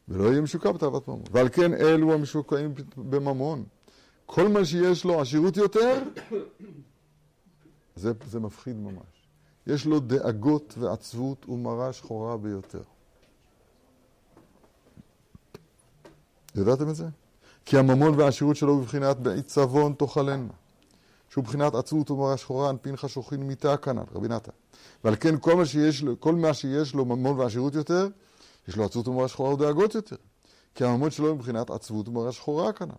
ולא 0.07 0.29
יהיה 0.29 0.41
משוקע 0.41 0.71
בתאוות 0.71 1.07
ממון. 1.07 1.21
ועל 1.31 1.49
כן 1.49 1.73
אלו 1.73 2.13
המשוקעים 2.13 2.73
בממון. 2.97 3.63
כל 4.25 4.47
מה 4.47 4.65
שיש 4.65 5.05
לו 5.05 5.21
עשירות 5.21 5.57
יותר, 5.57 6.03
זה, 7.95 8.11
זה 8.27 8.39
מפחיד 8.39 8.75
ממש. 8.75 9.27
יש 9.67 9.85
לו 9.85 9.99
דאגות 9.99 10.75
ועצבות 10.77 11.49
ומרה 11.49 11.93
שחורה 11.93 12.37
ביותר. 12.37 12.81
ידעתם 16.61 16.89
את 16.89 16.95
זה? 16.95 17.07
כי 17.65 17.77
הממון 17.77 18.19
והעשירות 18.19 18.55
שלו 18.55 18.77
בבחינת 18.77 19.17
בעיצבון 19.17 19.93
תאכלנה. 19.93 20.53
שהוא 21.29 21.43
בחינת 21.43 21.75
עצבות 21.75 22.11
ומרה 22.11 22.37
שחורה, 22.37 22.69
אנפין 22.69 22.97
חשוכין 22.97 23.43
מיתה 23.43 23.77
כנ"ל, 23.77 24.03
רבי 24.15 24.27
נתן. 24.27 24.51
ועל 25.03 25.15
כן 25.15 25.37
כל 25.37 25.55
מה 25.55 25.65
שיש 25.65 26.03
לו, 26.03 26.19
כל 26.19 26.35
מה 26.35 26.53
שיש 26.53 26.93
לו 26.93 27.05
ממון 27.05 27.39
ועשירות 27.39 27.75
יותר, 27.75 28.07
יש 28.67 28.75
לו 28.75 28.85
עצבות 28.85 29.07
ומרה 29.07 29.27
שחורה 29.27 29.53
ודאגות 29.53 29.95
יותר. 29.95 30.15
כי 30.75 30.83
הממון 30.83 31.11
שלו 31.11 31.35
מבחינת 31.35 31.69
עצבות 31.69 32.07
ומרה 32.07 32.31
שחורה 32.31 32.73
כנ"ל. 32.73 32.91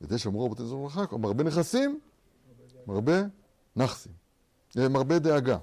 וזה 0.00 0.18
שאמרו 0.18 0.44
רבותינו 0.44 0.68
זו 0.68 0.82
ברכה, 0.82 1.16
מרבה 1.16 1.44
נכסים, 1.44 2.00
מרבה 2.86 3.22
נכסים. 3.76 4.12
מרבה 4.76 5.18
דאגה. 5.18 5.58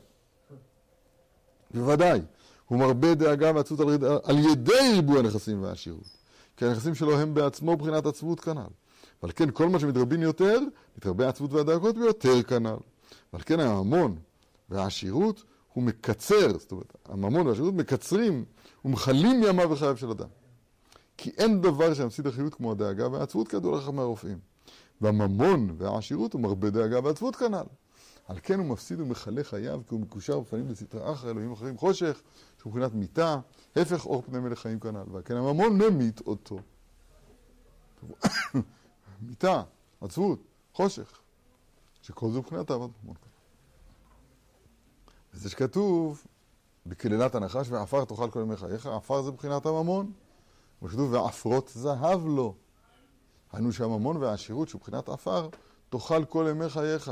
בוודאי, 1.74 2.22
הוא 2.68 2.80
מרבה 2.80 3.16
דאגה 3.16 3.52
ועצבות 3.56 3.80
על, 3.80 3.98
על 4.24 4.38
ידי 4.38 4.92
ריבוי 4.96 5.20
הנכסים 5.20 5.64
והעשירות. 5.64 6.21
כי 6.58 6.66
הנכסים 6.66 6.95
שלו 6.95 7.20
הם 7.20 7.34
בעצמו 7.34 7.74
מבחינת 7.74 8.06
עצבות 8.06 8.39
כנ"ל. 8.39 8.68
ועל 9.24 9.32
כן 9.36 9.52
כל 9.52 9.70
מה 9.70 9.80
שמתרבים 9.80 10.22
יותר, 10.22 10.60
מתרבה 10.97 11.26
העצבות 11.26 11.54
והדאגות 11.54 11.97
ביותר 11.97 12.43
כנ"ל. 12.43 12.78
ועל 13.34 13.41
כן 13.45 13.60
הממון 13.60 14.16
והעשירות 14.70 15.43
הוא 15.74 15.84
מקצר, 15.84 16.58
זאת 16.58 16.72
אומרת, 16.72 16.95
הממון 17.06 17.47
והעשירות 17.47 17.74
מקצרים 17.74 18.45
ומכלים 18.86 19.43
ימיו 19.43 19.70
וחייו 19.72 19.97
של 19.97 20.10
אדם. 20.10 20.28
כי 21.18 21.32
אין 21.38 21.62
דבר 21.62 21.93
שמפסיד 21.93 22.28
החיות 22.28 22.54
כמו 22.54 22.72
הדאגה 22.72 23.08
והעצבות 23.08 23.47
כידוע 23.47 23.78
לך 23.78 23.89
מהרופאים. 23.89 24.38
והממון 25.02 25.76
והעשירות 25.78 26.34
הוא 26.34 26.41
מרבה 26.41 26.70
דאגה 26.70 26.99
ועצבות 27.04 27.36
כנ"ל. 27.36 27.66
על 28.32 28.38
כן 28.44 28.60
הוא 28.60 28.68
מפסיד 28.68 29.00
ומכלה 29.00 29.44
חייו, 29.44 29.82
כי 29.88 29.94
הוא 29.94 30.02
מקושר 30.02 30.40
בפנים 30.40 30.70
לסטרא 30.70 31.14
אחרא, 31.14 31.32
אלוהים 31.32 31.52
אחרים 31.52 31.78
חושך, 31.78 32.22
שהוא 32.60 32.74
מבחינת 32.74 32.94
מיתה, 32.94 33.40
הפך 33.76 34.06
אור 34.06 34.22
פני 34.22 34.40
מלך 34.40 34.60
חיים 34.60 34.80
כנ"ל. 34.80 35.04
ועל 35.12 35.22
כן 35.26 35.36
הממון 35.36 35.78
ממית 35.78 36.22
אותו. 36.28 36.60
מיתה, 39.28 39.64
עצבות, 40.02 40.40
חושך, 40.74 41.20
שכל 42.02 42.32
זה 42.32 42.40
מבחינת 42.40 42.68
תאוות 42.68 42.92
ממון. 43.04 43.16
וזה 45.34 45.50
שכתוב 45.50 46.24
בקללת 46.86 47.36
הנחש, 47.36 47.70
ועפר 47.70 48.06
תאכל 48.06 48.32
כל 48.32 48.40
ימי 48.40 48.58
חייך, 48.58 48.86
עפר 48.86 49.22
זה 49.22 49.32
מבחינת 49.32 49.66
הממון. 49.66 50.12
וכתוב 50.82 51.14
ועפרות 51.14 51.72
זהב 51.76 52.26
לו. 52.26 52.56
היינו 53.52 53.72
שהממון 53.72 54.18
והעשירות 54.18 54.70
שהוא 54.70 54.80
מבחינת 54.80 55.10
עפר, 55.10 55.50
תאכל 55.90 56.26
כל 56.26 56.48
ימי 56.50 56.70
חייך. 56.70 57.12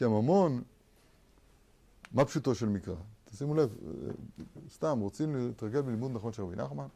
כי 0.00 0.04
הממון, 0.04 0.62
מה 2.12 2.24
פשוטו 2.24 2.54
של 2.54 2.68
מקרא? 2.68 2.94
תשימו 3.24 3.54
לב, 3.54 3.76
סתם, 4.74 4.98
רוצים 5.00 5.36
להתרגל 5.36 5.80
בלימוד 5.80 6.10
נכון 6.14 6.32
של 6.32 6.42
רבי 6.42 6.56
נחמן, 6.56 6.86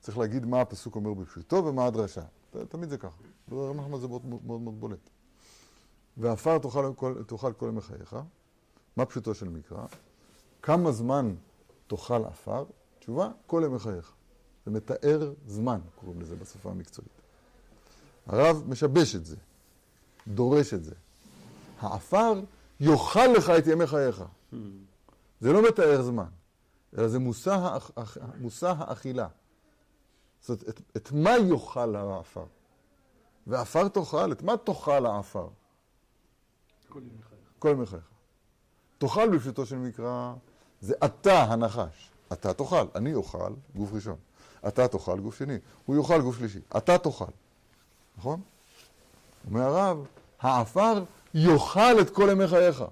צריך 0.00 0.18
להגיד 0.18 0.46
מה 0.46 0.60
הפסוק 0.60 0.96
אומר 0.96 1.14
בפשוטו 1.14 1.64
ומה 1.64 1.86
הדרשה. 1.86 2.20
תמיד 2.68 2.88
זה 2.88 2.98
ככה. 2.98 3.16
רבי 3.52 3.78
נחמן 3.78 4.00
זה 4.00 4.08
מאוד 4.08 4.26
מאוד, 4.26 4.60
מאוד 4.60 4.80
בולט. 4.80 5.10
ועפר 6.16 6.58
תאכל 7.26 7.52
כל 7.52 7.66
ימי 7.68 7.80
חייך. 7.80 8.16
מה 8.96 9.04
פשוטו 9.04 9.34
של 9.34 9.48
מקרא? 9.48 9.86
כמה 10.62 10.92
זמן 10.92 11.34
תאכל 11.86 12.24
עפר? 12.24 12.64
תשובה, 12.98 13.30
כל 13.46 13.62
ימי 13.66 13.78
חייך. 13.78 14.12
זה 14.66 14.70
מתאר 14.70 15.32
זמן, 15.46 15.80
קוראים 15.94 16.20
לזה 16.20 16.36
בשפה 16.36 16.70
המקצועית. 16.70 17.20
הרב 18.26 18.62
משבש 18.68 19.16
את 19.16 19.26
זה, 19.26 19.36
דורש 20.28 20.74
את 20.74 20.84
זה. 20.84 20.94
העפר 21.80 22.40
יאכל 22.80 23.26
לך 23.26 23.50
את 23.50 23.66
ימי 23.66 23.86
חייך. 23.86 24.24
זה 25.40 25.52
לא 25.52 25.68
מתאר 25.68 26.02
זמן, 26.02 26.28
אלא 26.98 27.08
זה 27.08 27.18
מושא, 27.18 27.52
האכ... 27.52 28.18
מושא 28.40 28.74
האכילה. 28.78 29.28
זאת 30.40 30.48
אומרת, 30.48 30.68
את, 30.68 30.80
את 30.96 31.12
מה 31.12 31.30
יאכל 31.38 31.96
העפר? 31.96 32.44
ועפר 33.46 33.88
תאכל, 33.88 34.32
את 34.32 34.42
מה 34.42 34.56
תאכל 34.56 35.06
העפר? 35.06 35.48
כל 36.88 36.98
ימי 36.98 37.22
חייך. 37.28 37.40
כל 37.58 37.68
ימי 37.68 37.86
חייך. 37.86 38.10
תאכל 38.98 39.36
בפשוטו 39.36 39.66
של 39.66 39.76
מקרא, 39.76 40.32
זה 40.80 40.94
אתה 41.04 41.42
הנחש. 41.42 42.10
אתה 42.32 42.54
תאכל, 42.54 42.86
אני 42.94 43.14
אוכל, 43.14 43.52
גוף 43.76 43.92
ראשון. 43.92 44.16
אתה 44.68 44.88
תאכל, 44.88 45.20
גוף 45.20 45.38
שני. 45.38 45.58
הוא 45.86 45.96
יאכל, 45.96 46.20
גוף 46.22 46.38
שלישי. 46.38 46.60
אתה 46.76 46.98
תאכל. 46.98 47.24
נכון? 48.18 48.40
אומר 49.46 49.62
הרב, 49.62 50.06
העפר 50.40 51.04
יאכל 51.34 52.00
את 52.00 52.10
כל 52.10 52.28
ימי 52.32 52.48
חייך. 52.48 52.84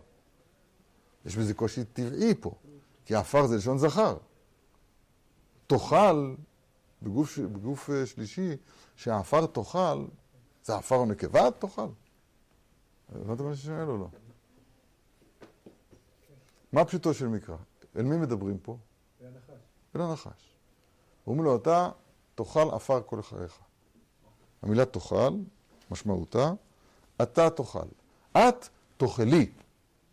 יש 1.27 1.37
בזה 1.37 1.55
קושי 1.55 1.85
טבעי 1.85 2.35
פה, 2.41 2.55
כי 3.05 3.15
עפר 3.15 3.47
זה 3.47 3.57
לשון 3.57 3.79
זכר. 3.79 4.17
תאכל, 5.67 6.35
בגוף, 7.03 7.39
בגוף 7.39 7.91
אה, 7.91 8.07
שלישי, 8.07 8.57
שהעפר 8.97 9.47
תאכל, 9.47 10.05
זה 10.63 10.77
עפר 10.77 10.97
או 10.97 11.07
נקבה 11.07 11.51
תאכל? 11.51 11.89
הבנת 13.09 13.41
מה 13.41 13.57
שאני 13.57 13.77
שואל 13.77 13.89
או 13.89 13.99
לא? 13.99 14.09
מה 16.73 16.85
פשוטו 16.85 17.15
של 17.15 17.29
מקרא? 17.29 17.57
אל 17.97 18.03
מי 18.03 18.17
מדברים 18.17 18.59
פה? 18.59 18.77
והנחש. 19.21 19.63
אל 19.97 20.01
הנחש. 20.01 20.57
אומרים 21.27 21.45
לו, 21.45 21.57
אתה 21.57 21.91
תאכל 22.35 22.71
עפר 22.73 23.03
כל 23.07 23.23
חייך. 23.23 23.59
המילה 24.63 24.85
תאכל, 24.85 25.33
משמעותה, 25.91 26.53
אתה 27.23 27.51
תאכל. 27.51 27.89
את 28.39 28.69
תאכלי, 28.97 29.51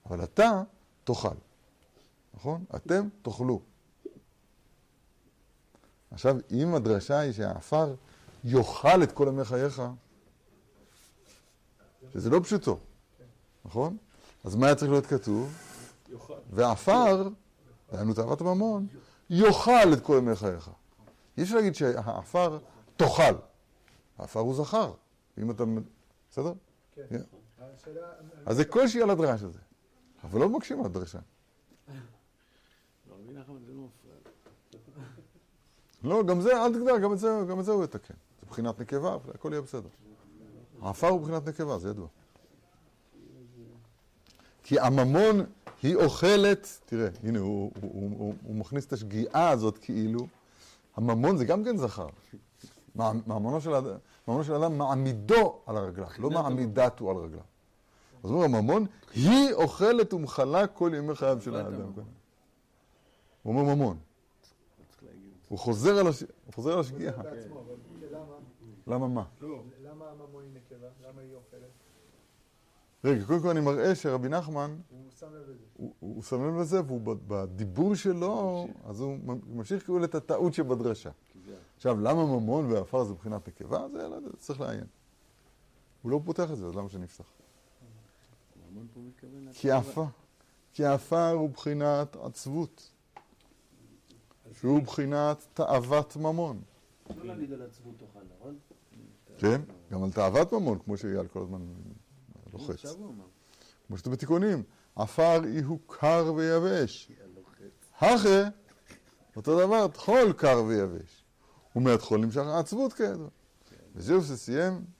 אבל 0.05 0.23
אתה 0.23 0.63
תאכל. 1.03 1.35
נכון? 2.33 2.65
אתם 2.75 3.07
תאכלו. 3.21 3.61
עכשיו, 6.11 6.35
אם 6.51 6.75
הדרשה 6.75 7.19
היא 7.19 7.31
שהעפר 7.31 7.95
יאכל 8.43 9.03
את 9.03 9.11
כל 9.11 9.25
ימי 9.27 9.45
חייך, 9.45 9.81
שזה 12.13 12.29
לא 12.29 12.39
פשוטו, 12.43 12.79
נכון? 13.65 13.97
אז 14.43 14.55
מה 14.55 14.65
היה 14.65 14.75
צריך 14.75 14.91
להיות 14.91 15.05
כתוב? 15.05 15.57
ועפר, 16.49 17.29
דהיינו 17.91 18.13
תאוות 18.13 18.41
הממון, 18.41 18.87
יאכל 19.29 19.93
את 19.93 20.03
כל 20.03 20.15
ימי 20.17 20.35
חייך. 20.35 20.69
אי 21.37 21.43
אפשר 21.43 21.55
להגיד 21.55 21.75
שהעפר 21.75 22.59
תאכל. 22.97 23.35
העפר 24.17 24.39
הוא 24.39 24.55
זכר. 24.55 24.93
אם 25.37 25.51
אתה... 25.51 25.63
בסדר? 26.31 26.53
כן. 26.95 27.21
אז 28.45 28.55
זה 28.55 28.65
כלשהי 28.65 29.01
על 29.01 29.09
הדרש 29.09 29.43
הזה. 29.43 29.59
אבל 30.23 30.39
לא 30.39 30.49
מקשים 30.49 30.79
על 30.79 30.85
הדרשה. 30.85 31.19
לא, 33.07 33.17
לא 36.03 36.23
גם 36.23 36.41
זה, 36.41 36.65
אל 36.65 36.73
תגדל, 36.73 36.99
גם 36.99 37.13
את 37.13 37.19
זה, 37.19 37.39
גם 37.49 37.59
את 37.59 37.65
זה 37.65 37.71
הוא 37.71 37.83
יתקן. 37.83 38.13
זה 38.41 38.45
בחינת 38.49 38.79
נקבה, 38.79 39.17
הכל 39.33 39.49
יהיה 39.51 39.61
בסדר. 39.61 39.89
העפר 40.81 41.07
הוא 41.07 41.21
בחינת 41.21 41.47
נקבה, 41.47 41.79
זה 41.79 41.89
ידוע. 41.89 42.07
כי 44.63 44.79
הממון 44.79 45.45
היא 45.83 45.95
אוכלת, 45.95 46.79
תראה, 46.85 47.07
הנה, 47.23 47.39
הוא, 47.39 47.71
הוא, 47.81 47.91
הוא, 47.93 48.11
הוא, 48.17 48.33
הוא 48.43 48.55
מכניס 48.55 48.85
את 48.85 48.93
השגיאה 48.93 49.49
הזאת 49.49 49.77
כאילו, 49.77 50.27
הממון 50.95 51.37
זה 51.37 51.45
גם 51.45 51.63
כן 51.63 51.77
זכר. 51.77 52.07
ממונו 52.95 53.61
של, 54.43 54.53
האדם 54.53 54.77
מעמידו 54.77 55.61
על 55.65 55.77
הרגליו, 55.77 56.07
לא 56.19 56.29
מעמידתו 56.29 57.09
על 57.09 57.17
רגליו. 57.17 57.43
אז 58.25 58.31
אומר, 58.31 58.43
הממון, 58.45 58.85
היא 59.13 59.53
אוכלת 59.53 60.13
ומכלה 60.13 60.67
כל 60.67 60.91
ימי 60.97 61.15
חייו 61.15 61.41
של 61.41 61.51
תאוות 61.51 61.73
האדם. 61.73 61.91
הוא 63.43 63.53
אומר 63.53 63.75
ממון. 63.75 63.97
הוא 65.47 65.59
חוזר 65.59 65.99
על, 65.99 66.07
הש... 66.07 66.21
הוא 66.21 66.53
חוזר 66.53 66.77
על 66.77 66.83
זה 66.83 66.89
השגיאה. 66.89 67.11
למה? 68.87 69.07
מה? 69.07 69.23
למה 69.83 70.05
הממון 70.09 70.43
היא 70.43 70.51
נקבה? 70.53 70.87
למה 71.07 71.21
היא 71.21 71.33
אוכלת? 71.33 71.69
רגע, 73.03 73.25
קודם 73.25 73.41
כל 73.41 73.49
אני 73.49 73.61
מראה 73.61 73.95
שרבי 73.95 74.29
נחמן, 74.29 74.75
הוא 74.89 75.11
שם 75.19 75.27
לב 75.33 75.49
לזה. 75.49 75.53
הוא, 75.77 75.93
הוא 75.99 76.23
שם 76.23 76.47
לב 76.47 76.59
לזה, 76.59 76.81
והוא 76.81 77.01
בדיבור 77.27 77.95
שלו, 77.95 78.67
אז 78.85 78.99
הוא 78.99 79.17
ממשיך 79.47 79.83
כאילו 79.83 80.03
את 80.03 80.15
הטעות 80.15 80.53
שבדרשה. 80.53 81.09
עכשיו, 81.75 81.99
למה 81.99 82.25
ממון 82.25 82.71
ועפר 82.71 83.03
זה 83.03 83.13
מבחינת 83.13 83.47
נקבה? 83.47 83.87
זה 83.91 84.07
לא 84.07 84.17
צריך 84.37 84.61
לעיין. 84.61 84.85
הוא 86.01 86.11
לא 86.11 86.21
פותח 86.25 86.51
את 86.51 86.57
זה, 86.57 86.65
אז 86.65 86.75
למה 86.75 86.89
שנפתח? 86.89 87.34
הממון 88.75 88.87
פה 88.93 88.99
מתכוון 88.99 89.53
כי 89.53 89.71
עפר, 89.71 90.03
כי 90.73 90.85
עפר 90.85 91.31
הוא 91.31 91.49
בחינת 91.49 92.15
עצבות, 92.15 92.91
שהוא 94.59 94.81
בחינת 94.83 95.45
תאוות 95.53 96.15
ממון. 96.15 96.61
לא 97.17 97.25
להגיד 97.25 97.53
על 97.53 97.61
עצבות 97.61 97.95
תאכל, 97.97 98.25
נכון? 98.39 98.57
כן? 99.37 99.61
גם 99.91 100.03
על 100.03 100.11
תאוות 100.11 100.53
ממון, 100.53 100.79
כמו 100.79 100.97
שאייל 100.97 101.27
כל 101.27 101.41
הזמן 101.41 101.61
לוחץ. 102.53 102.95
כמו 103.87 103.97
שאתם 103.97 104.11
בתיקונים, 104.11 104.63
עפר 104.95 105.41
יהיו 105.45 105.77
קר 105.87 106.33
ויבש. 106.35 107.11
הכה, 107.99 108.49
אותו 109.35 109.59
דבר, 109.65 109.87
טחול 109.87 110.33
קר 110.33 110.63
ויבש. 110.67 111.25
ומהטחול 111.75 112.19
נמשך 112.19 112.41
העצבות 112.41 112.93
כידוע. 112.93 113.27
וזהו 113.95 114.21
שסיים. 114.21 114.94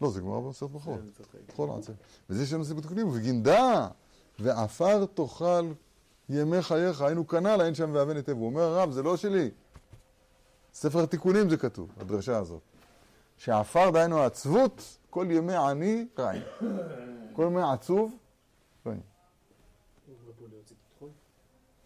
לא, 0.00 0.10
זה 0.10 0.20
גמרא 0.20 0.40
במסכת 0.40 0.70
ברכות. 0.70 1.00
טחול 1.46 1.70
עצב. 1.78 1.92
וזה 2.30 2.46
שם 2.46 2.58
נושא 2.58 2.74
בתיקונים, 2.74 3.08
ובגינדה, 3.08 3.88
ועפר 4.38 5.06
תאכל 5.06 5.72
ימי 6.28 6.62
חייך, 6.62 7.00
היינו 7.02 7.26
כנ"ל, 7.26 7.60
אין 7.60 7.74
שם 7.74 7.90
ואבן 7.94 8.16
היטב. 8.16 8.32
הוא 8.32 8.46
אומר, 8.46 8.62
הרב, 8.62 8.90
זה 8.90 9.02
לא 9.02 9.16
שלי. 9.16 9.50
ספר 10.74 11.02
התיקונים 11.02 11.50
זה 11.50 11.56
כתוב, 11.56 11.90
הדרשה 11.96 12.38
הזאת. 12.38 12.62
שעפר, 13.36 13.90
דהיינו 13.90 14.18
העצבות, 14.18 14.98
כל 15.10 15.26
ימי 15.30 15.56
עני 15.56 16.06
רעים. 16.18 16.42
כל 17.32 17.42
ימי 17.42 17.62
עצוב, 17.62 18.16
רעים. 18.86 19.00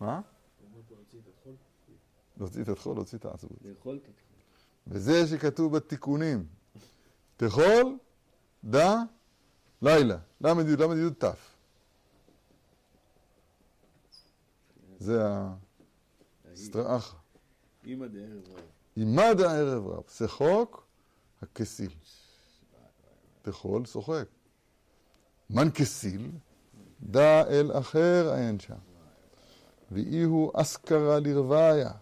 מה? 0.00 0.20
להוציא 2.36 2.62
את 2.62 2.68
הטחול? 2.68 2.94
להוציא 2.94 3.18
את 3.18 3.24
העצבות. 3.24 3.58
וזה 4.86 5.26
שכתוב 5.26 5.76
בתיקונים, 5.76 6.46
תאכול, 7.42 7.98
דע, 8.64 8.96
לילה. 9.82 10.16
ל"י, 10.40 10.76
ל"י 10.76 11.10
ת'. 11.18 11.24
זה 14.98 15.22
הסטראחה. 16.52 17.16
אימא 17.84 18.06
דערב 18.06 18.48
רב. 18.48 18.60
עימד 18.94 19.40
הערב 19.40 19.86
רב, 19.86 20.02
שחוק 20.08 20.86
הכסיל. 21.42 21.90
תאכול, 23.42 23.84
שוחק. 23.84 24.26
מן 25.50 25.70
כסיל, 25.70 26.30
דע 27.00 27.48
אל 27.48 27.78
אחר 27.78 28.32
עין 28.34 28.60
שם. 28.60 28.74
ואי 29.90 30.22
הוא 30.22 30.52
אסכרה 30.54 31.20
לרוויה. 31.20 31.92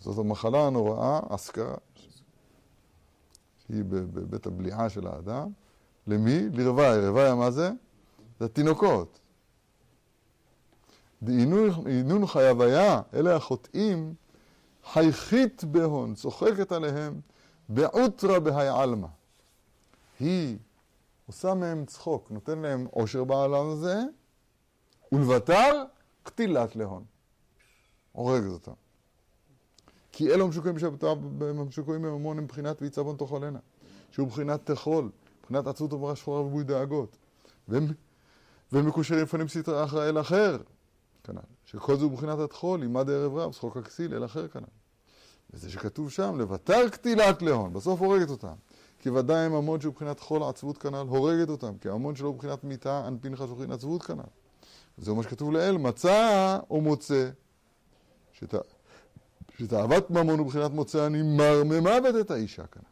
זאת 0.00 0.18
המחלה 0.18 0.66
הנוראה, 0.66 1.20
אסכרה, 1.28 1.74
שהיא 3.66 3.84
ב- 3.84 3.96
בבית 3.96 4.46
הבליעה 4.46 4.88
של 4.88 5.06
האדם. 5.06 5.50
למי? 6.06 6.48
לרוויה. 6.52 7.08
רוויה 7.08 7.34
מה 7.34 7.50
זה? 7.50 7.70
זה 8.40 8.44
התינוקות. 8.44 9.20
דהינון 11.22 12.26
חייביה, 12.26 13.00
אלה 13.14 13.36
החוטאים, 13.36 14.14
חייכית 14.92 15.64
בהון, 15.64 16.14
צוחקת 16.14 16.72
עליהם, 16.72 17.20
בעוטרה 17.68 18.40
בהי 18.40 18.68
עלמא. 18.68 19.06
היא 20.20 20.58
עושה 21.26 21.54
מהם 21.54 21.84
צחוק, 21.84 22.30
נותן 22.30 22.58
להם 22.58 22.86
עושר 22.90 23.24
בעולם 23.24 23.70
הזה, 23.70 24.02
ולבטר 25.12 25.84
קטילת 26.22 26.76
להון. 26.76 27.04
הורגת 28.12 28.50
אותם. 28.50 28.72
כי 30.16 30.30
אלו 30.30 30.48
משוקעים 30.48 30.78
שבתיו, 30.78 31.16
משוקעים 31.68 32.02
בממון 32.02 32.38
הם 32.38 32.46
בחינת 32.46 32.82
ועיצבון 32.82 33.16
תאכלנה, 33.16 33.58
שהוא 34.10 34.28
בחינת 34.28 34.66
תאכול, 34.66 35.10
בחינת 35.42 35.66
עצות 35.66 35.92
ומרה 35.92 36.16
שחורה 36.16 36.40
ובוי 36.40 36.64
דאגות. 36.64 37.16
והם, 37.68 37.86
והם 38.72 38.86
מקושרים 38.86 39.22
לפנים 39.22 39.48
סטרא 39.48 39.84
אחרא 39.84 40.08
אל 40.08 40.20
אחר, 40.20 40.56
כנ"ל. 41.24 41.38
שכל 41.64 41.96
זה 41.96 42.04
הוא 42.04 42.12
בחינת 42.12 42.38
הטחול, 42.38 42.82
עימד 42.82 43.10
ערב 43.10 43.36
רב, 43.36 43.52
שחוק 43.52 43.76
הכסיל, 43.76 44.14
אל 44.14 44.24
אחר 44.24 44.48
כנ"ל. 44.48 44.64
וזה 45.54 45.70
שכתוב 45.70 46.10
שם, 46.10 46.40
לבטר 46.40 46.88
קטילת 46.88 47.42
להון, 47.42 47.72
בסוף 47.72 48.00
הורגת 48.00 48.30
אותם. 48.30 48.54
כי 48.98 49.10
ודאי 49.10 49.48
ממון 49.48 49.80
שהוא 49.80 49.94
בחינת 49.94 50.20
חול 50.20 50.42
עצבות 50.42 50.78
כנ"ל, 50.78 51.06
הורגת 51.08 51.48
אותם. 51.48 51.78
כי 51.80 51.88
הממון 51.88 52.16
שלו 52.16 52.28
הוא 52.28 52.36
בחינת 52.36 52.64
מיתה, 52.64 53.08
אנפין 53.08 53.36
חשוכין 53.36 53.72
עצבות 53.72 54.02
כנ"ל. 54.02 54.30
זהו 54.98 55.16
מה 55.16 55.22
שכתוב 55.22 55.52
לאל, 55.52 55.76
מצא 55.76 56.58
או 56.70 56.80
מוצא. 56.80 57.30
שתאוות 59.58 60.10
ממון 60.10 60.40
ובחינת 60.40 60.70
מוצא 60.70 61.02
הנימר 61.02 61.64
ממוות 61.64 62.14
את 62.20 62.30
האישה 62.30 62.66
כאן. 62.66 62.82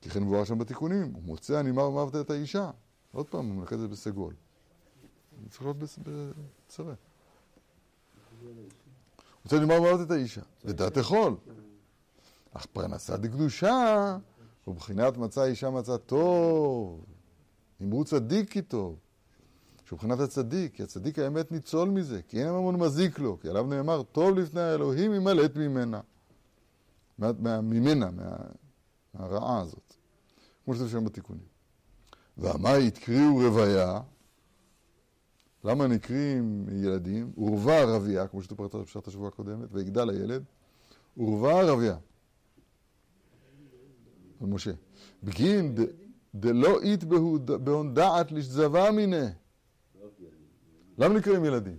כי 0.00 0.10
כן 0.10 0.22
מבואר 0.22 0.44
שם 0.44 0.58
בתיקונים, 0.58 1.12
הוא 1.14 1.22
מוצא 1.22 1.58
הנימר 1.58 1.90
ממוות 1.90 2.16
את 2.16 2.30
האישה. 2.30 2.70
עוד 3.12 3.26
פעם, 3.26 3.46
הוא 3.46 3.54
מנקד 3.54 3.72
את 3.72 3.80
זה 3.80 3.88
בסגול. 3.88 4.34
זה 5.42 5.50
צריך 5.50 5.62
להיות 5.62 5.76
בצרה. 6.66 6.94
מוצא 9.44 9.56
הנימר 9.56 9.80
ממוות 9.80 10.00
את 10.06 10.10
האישה. 10.10 10.40
ודעת 10.64 10.98
אכול. 10.98 11.36
אך 12.52 12.66
פרנסה 12.66 13.16
דקדושה, 13.16 14.16
ובחינת 14.66 15.16
מצא 15.16 15.44
אישה 15.44 15.70
מצא 15.70 15.96
טוב. 15.96 17.04
אמרו 17.82 18.04
צדיק 18.04 18.50
כי 18.50 18.62
טוב. 18.62 18.96
שהוא 19.88 19.96
מבחינת 19.96 20.20
הצדיק, 20.20 20.74
כי 20.74 20.82
הצדיק 20.82 21.18
האמת 21.18 21.52
ניצול 21.52 21.88
מזה, 21.88 22.22
כי 22.22 22.40
אין 22.40 22.48
הממון 22.48 22.76
מזיק 22.76 23.18
לו, 23.18 23.40
כי 23.40 23.48
עליו 23.48 23.66
נאמר, 23.66 24.02
טוב 24.02 24.38
לפני 24.38 24.60
האלוהים 24.60 25.14
ימלט 25.14 25.56
ממנה. 25.56 26.00
מה, 27.18 27.30
מה, 27.38 27.60
ממנה, 27.60 28.10
מה, 28.10 28.36
מהרעה 29.14 29.60
הזאת. 29.60 29.94
כמו 30.64 30.74
שזה 30.74 30.88
שם 30.88 31.04
בתיקונים. 31.04 31.42
והמאי 32.36 32.86
התקריאו 32.86 33.36
רוויה, 33.36 34.00
למה 35.64 35.86
נקרים 35.86 36.66
ילדים? 36.72 37.32
עורבה 37.36 37.78
ערבייה, 37.78 38.28
כמו 38.28 38.42
שתופרת 38.42 38.74
בפרשת 38.74 39.08
השבוע 39.08 39.28
הקודמת, 39.28 39.68
ויגדל 39.72 40.10
הילד, 40.10 40.44
עורבה 41.16 41.60
ערבייה. 41.60 41.96
על 44.40 44.46
משה. 44.46 44.72
בגין 45.22 45.74
דלא 46.34 46.80
אית 46.80 47.04
בהון 47.44 47.94
דעת 47.94 48.32
לשזבה 48.32 48.90
מיניה. 48.90 49.30
למה 50.98 51.14
נקראים 51.14 51.44
ילדים? 51.44 51.76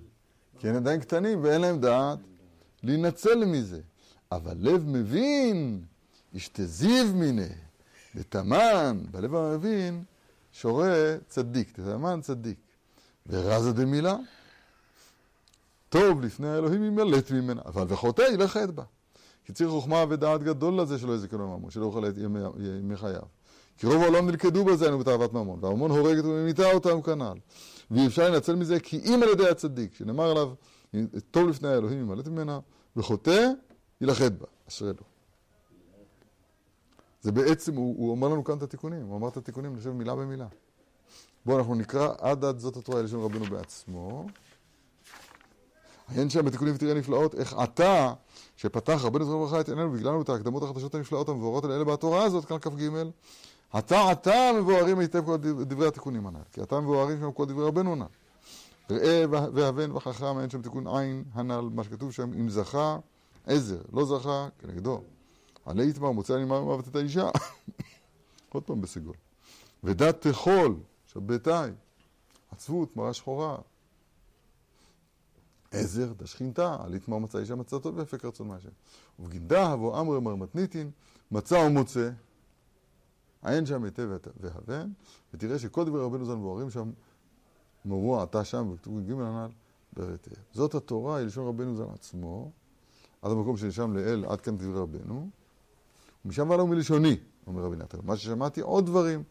כי 0.60 0.70
הם 0.70 0.76
עדיין 0.76 1.00
קטנים 1.00 1.44
ואין 1.44 1.62
להם 1.62 1.80
דעת 1.80 2.20
להינצל 2.84 3.46
מזה. 3.46 3.82
אבל 4.32 4.58
לב 4.60 4.88
מבין, 4.88 5.82
ישתזיב 6.34 7.16
מיניה. 7.16 7.48
דתמן, 8.16 9.02
בלב 9.12 9.36
המבין, 9.36 10.04
שורה 10.52 11.16
צדיק, 11.28 11.80
דתמן 11.80 12.20
צדיק. 12.22 12.58
ורזה 13.28 13.74
דמילה, 13.74 14.16
טוב 15.90 16.22
לפני 16.22 16.48
האלוהים 16.48 16.84
ימלט 16.84 17.32
ממנה, 17.32 17.62
אבל 17.66 17.86
וחוטא 17.88 18.22
ילכת 18.22 18.70
בה. 18.70 18.84
כי 19.46 19.54
צריך 19.54 19.70
חוכמה 19.70 20.06
ודעת 20.10 20.44
גדול 20.44 20.82
לזה 20.82 21.00
שלא 21.00 21.14
יזכנו 21.14 21.58
ממון, 21.58 21.72
שלא 21.72 21.86
יאכל 21.86 22.10
את 22.10 22.18
ימי 22.58 22.98
חייו. 22.98 23.22
כי 23.78 23.88
רוב 23.88 24.02
העולם 24.02 24.30
נלכדו 24.30 24.66
בזה, 24.66 24.86
היינו 24.86 25.00
בתאוות 25.00 25.34
ממון, 25.34 25.60
והממון 25.62 25.92
הורגת 25.92 26.24
וממיתה 26.24 26.72
אותם 26.72 27.02
כנ"ל. 27.02 27.38
ואי 27.92 28.08
אפשר 28.08 28.30
לנצל 28.32 28.56
מזה 28.56 28.80
כי 28.80 29.02
אם 29.06 29.24
על 29.24 29.30
ידי 29.30 29.50
הצדיק, 29.50 29.96
שנאמר 29.96 30.32
עליו, 30.32 30.54
טוב 31.32 31.50
לפני 31.50 31.68
האלוהים 31.68 32.00
ימלט 32.00 32.28
ממנה, 32.28 32.60
וחוטא 32.96 33.48
ילכת 34.02 34.32
בה, 34.32 34.46
אשרי 34.70 34.90
לו. 34.90 35.04
זה 37.22 37.32
בעצם, 37.32 37.76
הוא, 37.76 37.96
הוא 37.98 38.12
אומר 38.12 38.28
לנו 38.28 38.44
כאן 38.44 38.58
את 38.58 38.64
התיקונים, 38.64 39.06
הוא 39.06 39.18
אמר 39.18 39.28
את 39.28 39.38
התיקונים, 39.38 39.76
חושב, 39.76 39.92
מילה 39.92 40.16
במילה. 40.16 40.48
בואו 41.46 41.58
אנחנו 41.58 41.76
נקרא 41.76 42.14
עד 42.18 42.46
עד 42.46 42.60
זאת 42.60 42.78
התורה 42.78 43.02
לשון 43.02 43.24
רבנו 43.24 43.46
בעצמו. 43.46 44.28
עיין 46.16 46.30
שם 46.30 46.46
בתיקונים 46.46 46.76
ותראה 46.76 46.94
נפלאות, 46.94 47.36
איך 47.36 47.54
עתה, 47.54 48.14
שפתח 48.56 49.00
רבנו 49.04 49.26
זכרו 49.26 49.44
לברכה 49.44 49.62
את 49.62 49.70
עינינו 49.70 49.94
והגלנו 49.94 50.22
את 50.22 50.30
ההקדמות 50.30 50.64
החדשות 50.64 50.96
הנפלאות 50.96 51.30
המבוארות 51.30 51.66
האלה 51.66 51.84
בתורה 51.84 52.24
הזאת, 52.24 52.46
כאן 52.46 52.60
כ"ג, 52.60 52.90
עתה 53.72 54.10
עתה 54.12 54.52
מבוארים 54.60 55.00
היטב 55.00 55.26
כל 55.26 55.38
דברי 55.38 55.88
התיקונים 55.88 56.28
הנ"ל, 56.28 56.40
כי 56.52 56.62
עתה 56.62 56.80
מבוארים 56.80 57.20
שם 57.20 57.32
כל 57.32 57.46
דברי 57.46 57.66
רבנו 57.66 57.94
הנ"ל. 57.94 58.06
ראה 58.90 59.24
והבן 59.30 59.92
וחכם, 59.92 60.40
אין 60.40 60.50
שם 60.50 60.62
תיקון 60.62 60.88
עין 60.88 61.24
הנ"ל, 61.34 61.70
מה 61.74 61.84
שכתוב 61.84 62.12
שם, 62.12 62.34
אם 62.34 62.50
זכה, 62.50 62.98
עזר, 63.46 63.82
לא 63.94 64.06
זכה, 64.06 64.48
כנגדו. 64.60 65.04
עלי 65.66 65.90
יתמר, 65.90 66.12
מוצא 66.12 66.36
אני 66.36 66.46
מוות 66.46 66.88
את 66.88 66.96
האישה. 66.96 67.30
עוד 68.54 68.64
פעם 68.64 68.82
בסגול. 68.82 69.16
ודת 69.84 70.28
תכול, 70.28 70.76
שבתאי, 71.06 71.72
עצבות, 72.52 72.98
מראה 72.98 73.14
שחורה. 73.14 73.58
עזר, 75.72 76.14
דשכינתה, 76.14 76.78
על 76.80 76.94
יתמר 76.94 77.18
מצא 77.18 77.38
אישה 77.38 77.56
מצא 77.56 77.80
טוב 77.80 77.98
ויפה 77.98 78.18
כרצון 78.18 78.48
מהשם. 78.48 78.70
ובגידה 79.20 79.68
הבוא 79.68 80.00
אמרי 80.00 80.20
מר 80.20 80.36
מתניתין, 80.36 80.92
מצא 81.32 81.56
ומוצא. 81.56 82.10
עיין 83.44 83.66
שם 83.66 83.84
היטב 83.84 84.10
והבן, 84.40 84.92
ותראה 85.34 85.60
שכל 85.60 85.86
דברי 85.86 86.02
רבנו 86.02 86.26
זן 86.26 86.34
מבוארים 86.34 86.70
שם, 86.70 86.92
מרוע 87.86 88.24
עתה 88.24 88.44
שם, 88.44 88.72
וכתוב 88.74 89.00
ג' 89.00 89.12
הנ"ל, 89.12 89.52
ברתיה. 89.94 90.38
זאת 90.54 90.76
התורה, 90.76 91.18
היא 91.18 91.26
לשון 91.26 91.48
רבנו 91.48 91.76
זן 91.76 91.94
עצמו, 91.94 92.52
עד 93.22 93.32
המקום 93.32 93.58
שנשם 93.58 93.98
לאל, 93.98 94.26
עד 94.26 94.42
כאן 94.42 94.58
דברי 94.58 94.80
רבנו. 94.80 95.30
ומשם 96.26 96.50
ועלו 96.50 96.68
מלשוני, 96.68 97.18
אומר 97.48 97.64
רבי 97.64 97.76
נתן. 97.76 97.98
מה 98.04 98.18
ששמעתי, 98.18 98.62
עוד 98.62 98.86
דברים, 98.86 99.24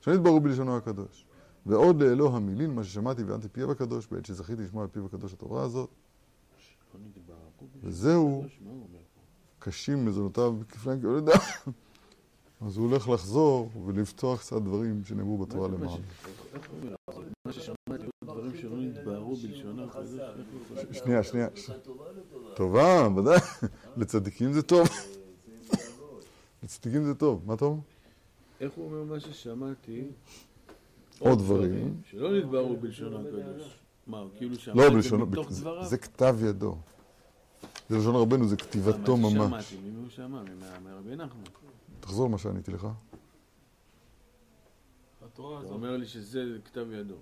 שלא 0.00 0.14
נתבררו 0.14 0.40
בלשונו 0.40 0.76
הקדוש. 0.76 1.26
ועוד 1.66 2.02
לאלוה 2.02 2.36
המילין, 2.36 2.74
מה 2.74 2.84
ששמעתי 2.84 3.22
והבנתי 3.22 3.48
פיו 3.48 3.70
הקדוש, 3.70 4.06
בעת 4.06 4.26
שזכיתי 4.26 4.62
לשמוע 4.62 4.82
על 4.82 4.88
פיו 4.88 5.06
הקדוש 5.06 5.32
התורה 5.32 5.62
הזאת. 5.62 5.90
וזהו, 7.82 8.44
קשים 9.58 10.04
מזונותיו 10.04 10.54
כפליים 10.68 11.00
כעולה 11.02 11.20
דעת. 11.20 11.40
אז 12.60 12.76
הוא 12.76 12.90
הולך 12.90 13.08
לחזור 13.08 13.70
ולפתוח 13.86 14.40
קצת 14.40 14.62
דברים 14.62 15.02
שנאמרו 15.04 15.38
בתורה 15.38 15.68
למעלה. 15.68 15.96
מה. 17.44 17.52
שנייה, 20.92 21.22
שנייה. 21.22 21.48
טובה, 22.54 23.08
ודאי. 23.16 23.38
לצדיקים 23.96 24.52
זה 24.52 24.62
טוב. 24.62 24.88
לצדיקים 26.62 27.04
זה 27.04 27.14
טוב. 27.14 27.42
מה 27.46 27.54
אתה 27.54 27.64
אומר? 27.64 27.80
איך 28.60 28.72
הוא 28.76 28.84
אומר 28.84 29.14
מה 29.14 29.20
ששמעתי? 29.20 30.04
עוד 31.18 31.38
דברים. 31.38 32.00
שלא 32.10 32.38
נתבהרו 32.38 32.76
בלשונו 32.76 33.20
הקדוש. 33.28 33.78
מה, 34.06 34.24
כאילו 34.38 34.54
שמע 34.56 34.74
לא, 34.74 35.26
מתוך 35.26 35.50
דבריו? 35.50 35.84
זה 35.84 35.98
כתב 35.98 36.36
ידו. 36.48 36.76
זה 37.88 37.98
לשון 37.98 38.14
רבנו, 38.16 38.48
זה 38.48 38.56
כתיבתו 38.56 39.16
מה 39.16 39.28
ממש. 39.30 39.64
ששמעתי, 39.64 39.88
ממי 39.88 39.96
הוא 40.02 40.10
שמע? 40.10 40.26
מה- 40.28 40.42
מרבי 40.84 41.16
נחמן. 41.16 41.42
תחזור 42.06 42.28
למה 42.28 42.38
שעניתי 42.38 42.70
לך. 42.70 42.86
התורה 45.26 45.58
הזאת, 45.60 45.70
אומר 45.72 45.96
לי 45.96 46.06
שזה 46.06 46.42
כתב 46.64 46.86
ידו. 46.92 47.14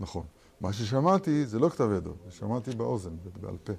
נכון. 0.00 0.22
מה 0.60 0.72
ששמעתי 0.72 1.46
זה 1.46 1.58
לא 1.58 1.68
כתב 1.68 1.88
ידו, 1.96 2.12
זה 2.24 2.30
שמעתי 2.32 2.70
באוזן, 2.70 3.10
בעל 3.40 3.56
פה. 3.64 3.72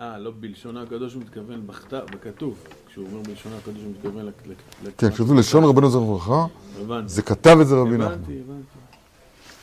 אה, 0.00 0.18
לא 0.18 0.32
בלשונו 0.40 0.80
הקדוש 0.82 1.14
הוא 1.14 1.22
מתכוון 1.22 1.66
בכתב, 1.66 2.02
בכתוב. 2.12 2.58
כשהוא 2.86 3.06
אומר 3.06 3.22
בלשונו 3.22 3.56
הקדוש 3.56 3.82
הוא 3.82 3.90
מתכוון 3.92 4.26
לק- 4.26 4.54
כן, 4.98 5.10
כתוב 5.10 5.34
לשון 5.34 5.64
רבנו 5.64 5.90
זכר 5.90 6.46
הבנתי. 6.80 7.08
זה 7.08 7.22
כתב 7.22 7.56
את 7.60 7.66
זה 7.66 7.74
רבי 7.74 7.90
נחמן. 7.90 8.04
הבנתי, 8.12 8.40
הבנתי. 8.40 8.78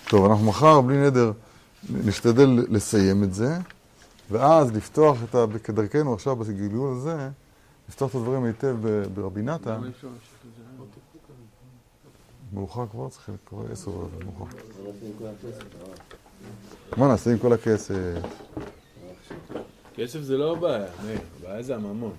טוב, 0.09 0.25
אנחנו 0.25 0.45
מחר, 0.45 0.81
בלי 0.81 0.97
נדר, 1.07 1.31
נשתדל 1.89 2.49
לסיים 2.69 3.23
את 3.23 3.33
זה, 3.33 3.57
ואז 4.31 4.71
לפתוח 4.75 5.17
את 5.29 5.35
ה... 5.35 5.45
כדרכנו 5.63 6.13
עכשיו 6.13 6.35
בגלגול 6.35 6.97
הזה, 6.97 7.29
לפתוח 7.89 8.09
את 8.09 8.15
הדברים 8.15 8.43
היטב 8.43 8.75
ב- 8.81 9.03
ברבי 9.13 9.41
נתן. 9.41 9.81
מאוחר 12.53 12.87
כבר, 12.87 13.09
צריך 13.09 13.29
לקרוא 13.29 13.63
עשר 13.71 13.89
ורבע, 13.91 14.25
מאוחר. 14.25 14.57
מה 16.97 17.07
נעשה 17.07 17.31
עם 17.31 17.37
כל 17.37 17.53
הכסף? 17.53 17.95
כסף 19.95 20.19
זה 20.19 20.37
לא 20.37 20.57
הבעיה. 20.57 20.85
הבעיה 21.39 21.63
זה 21.63 21.75
הממון. 21.75 22.13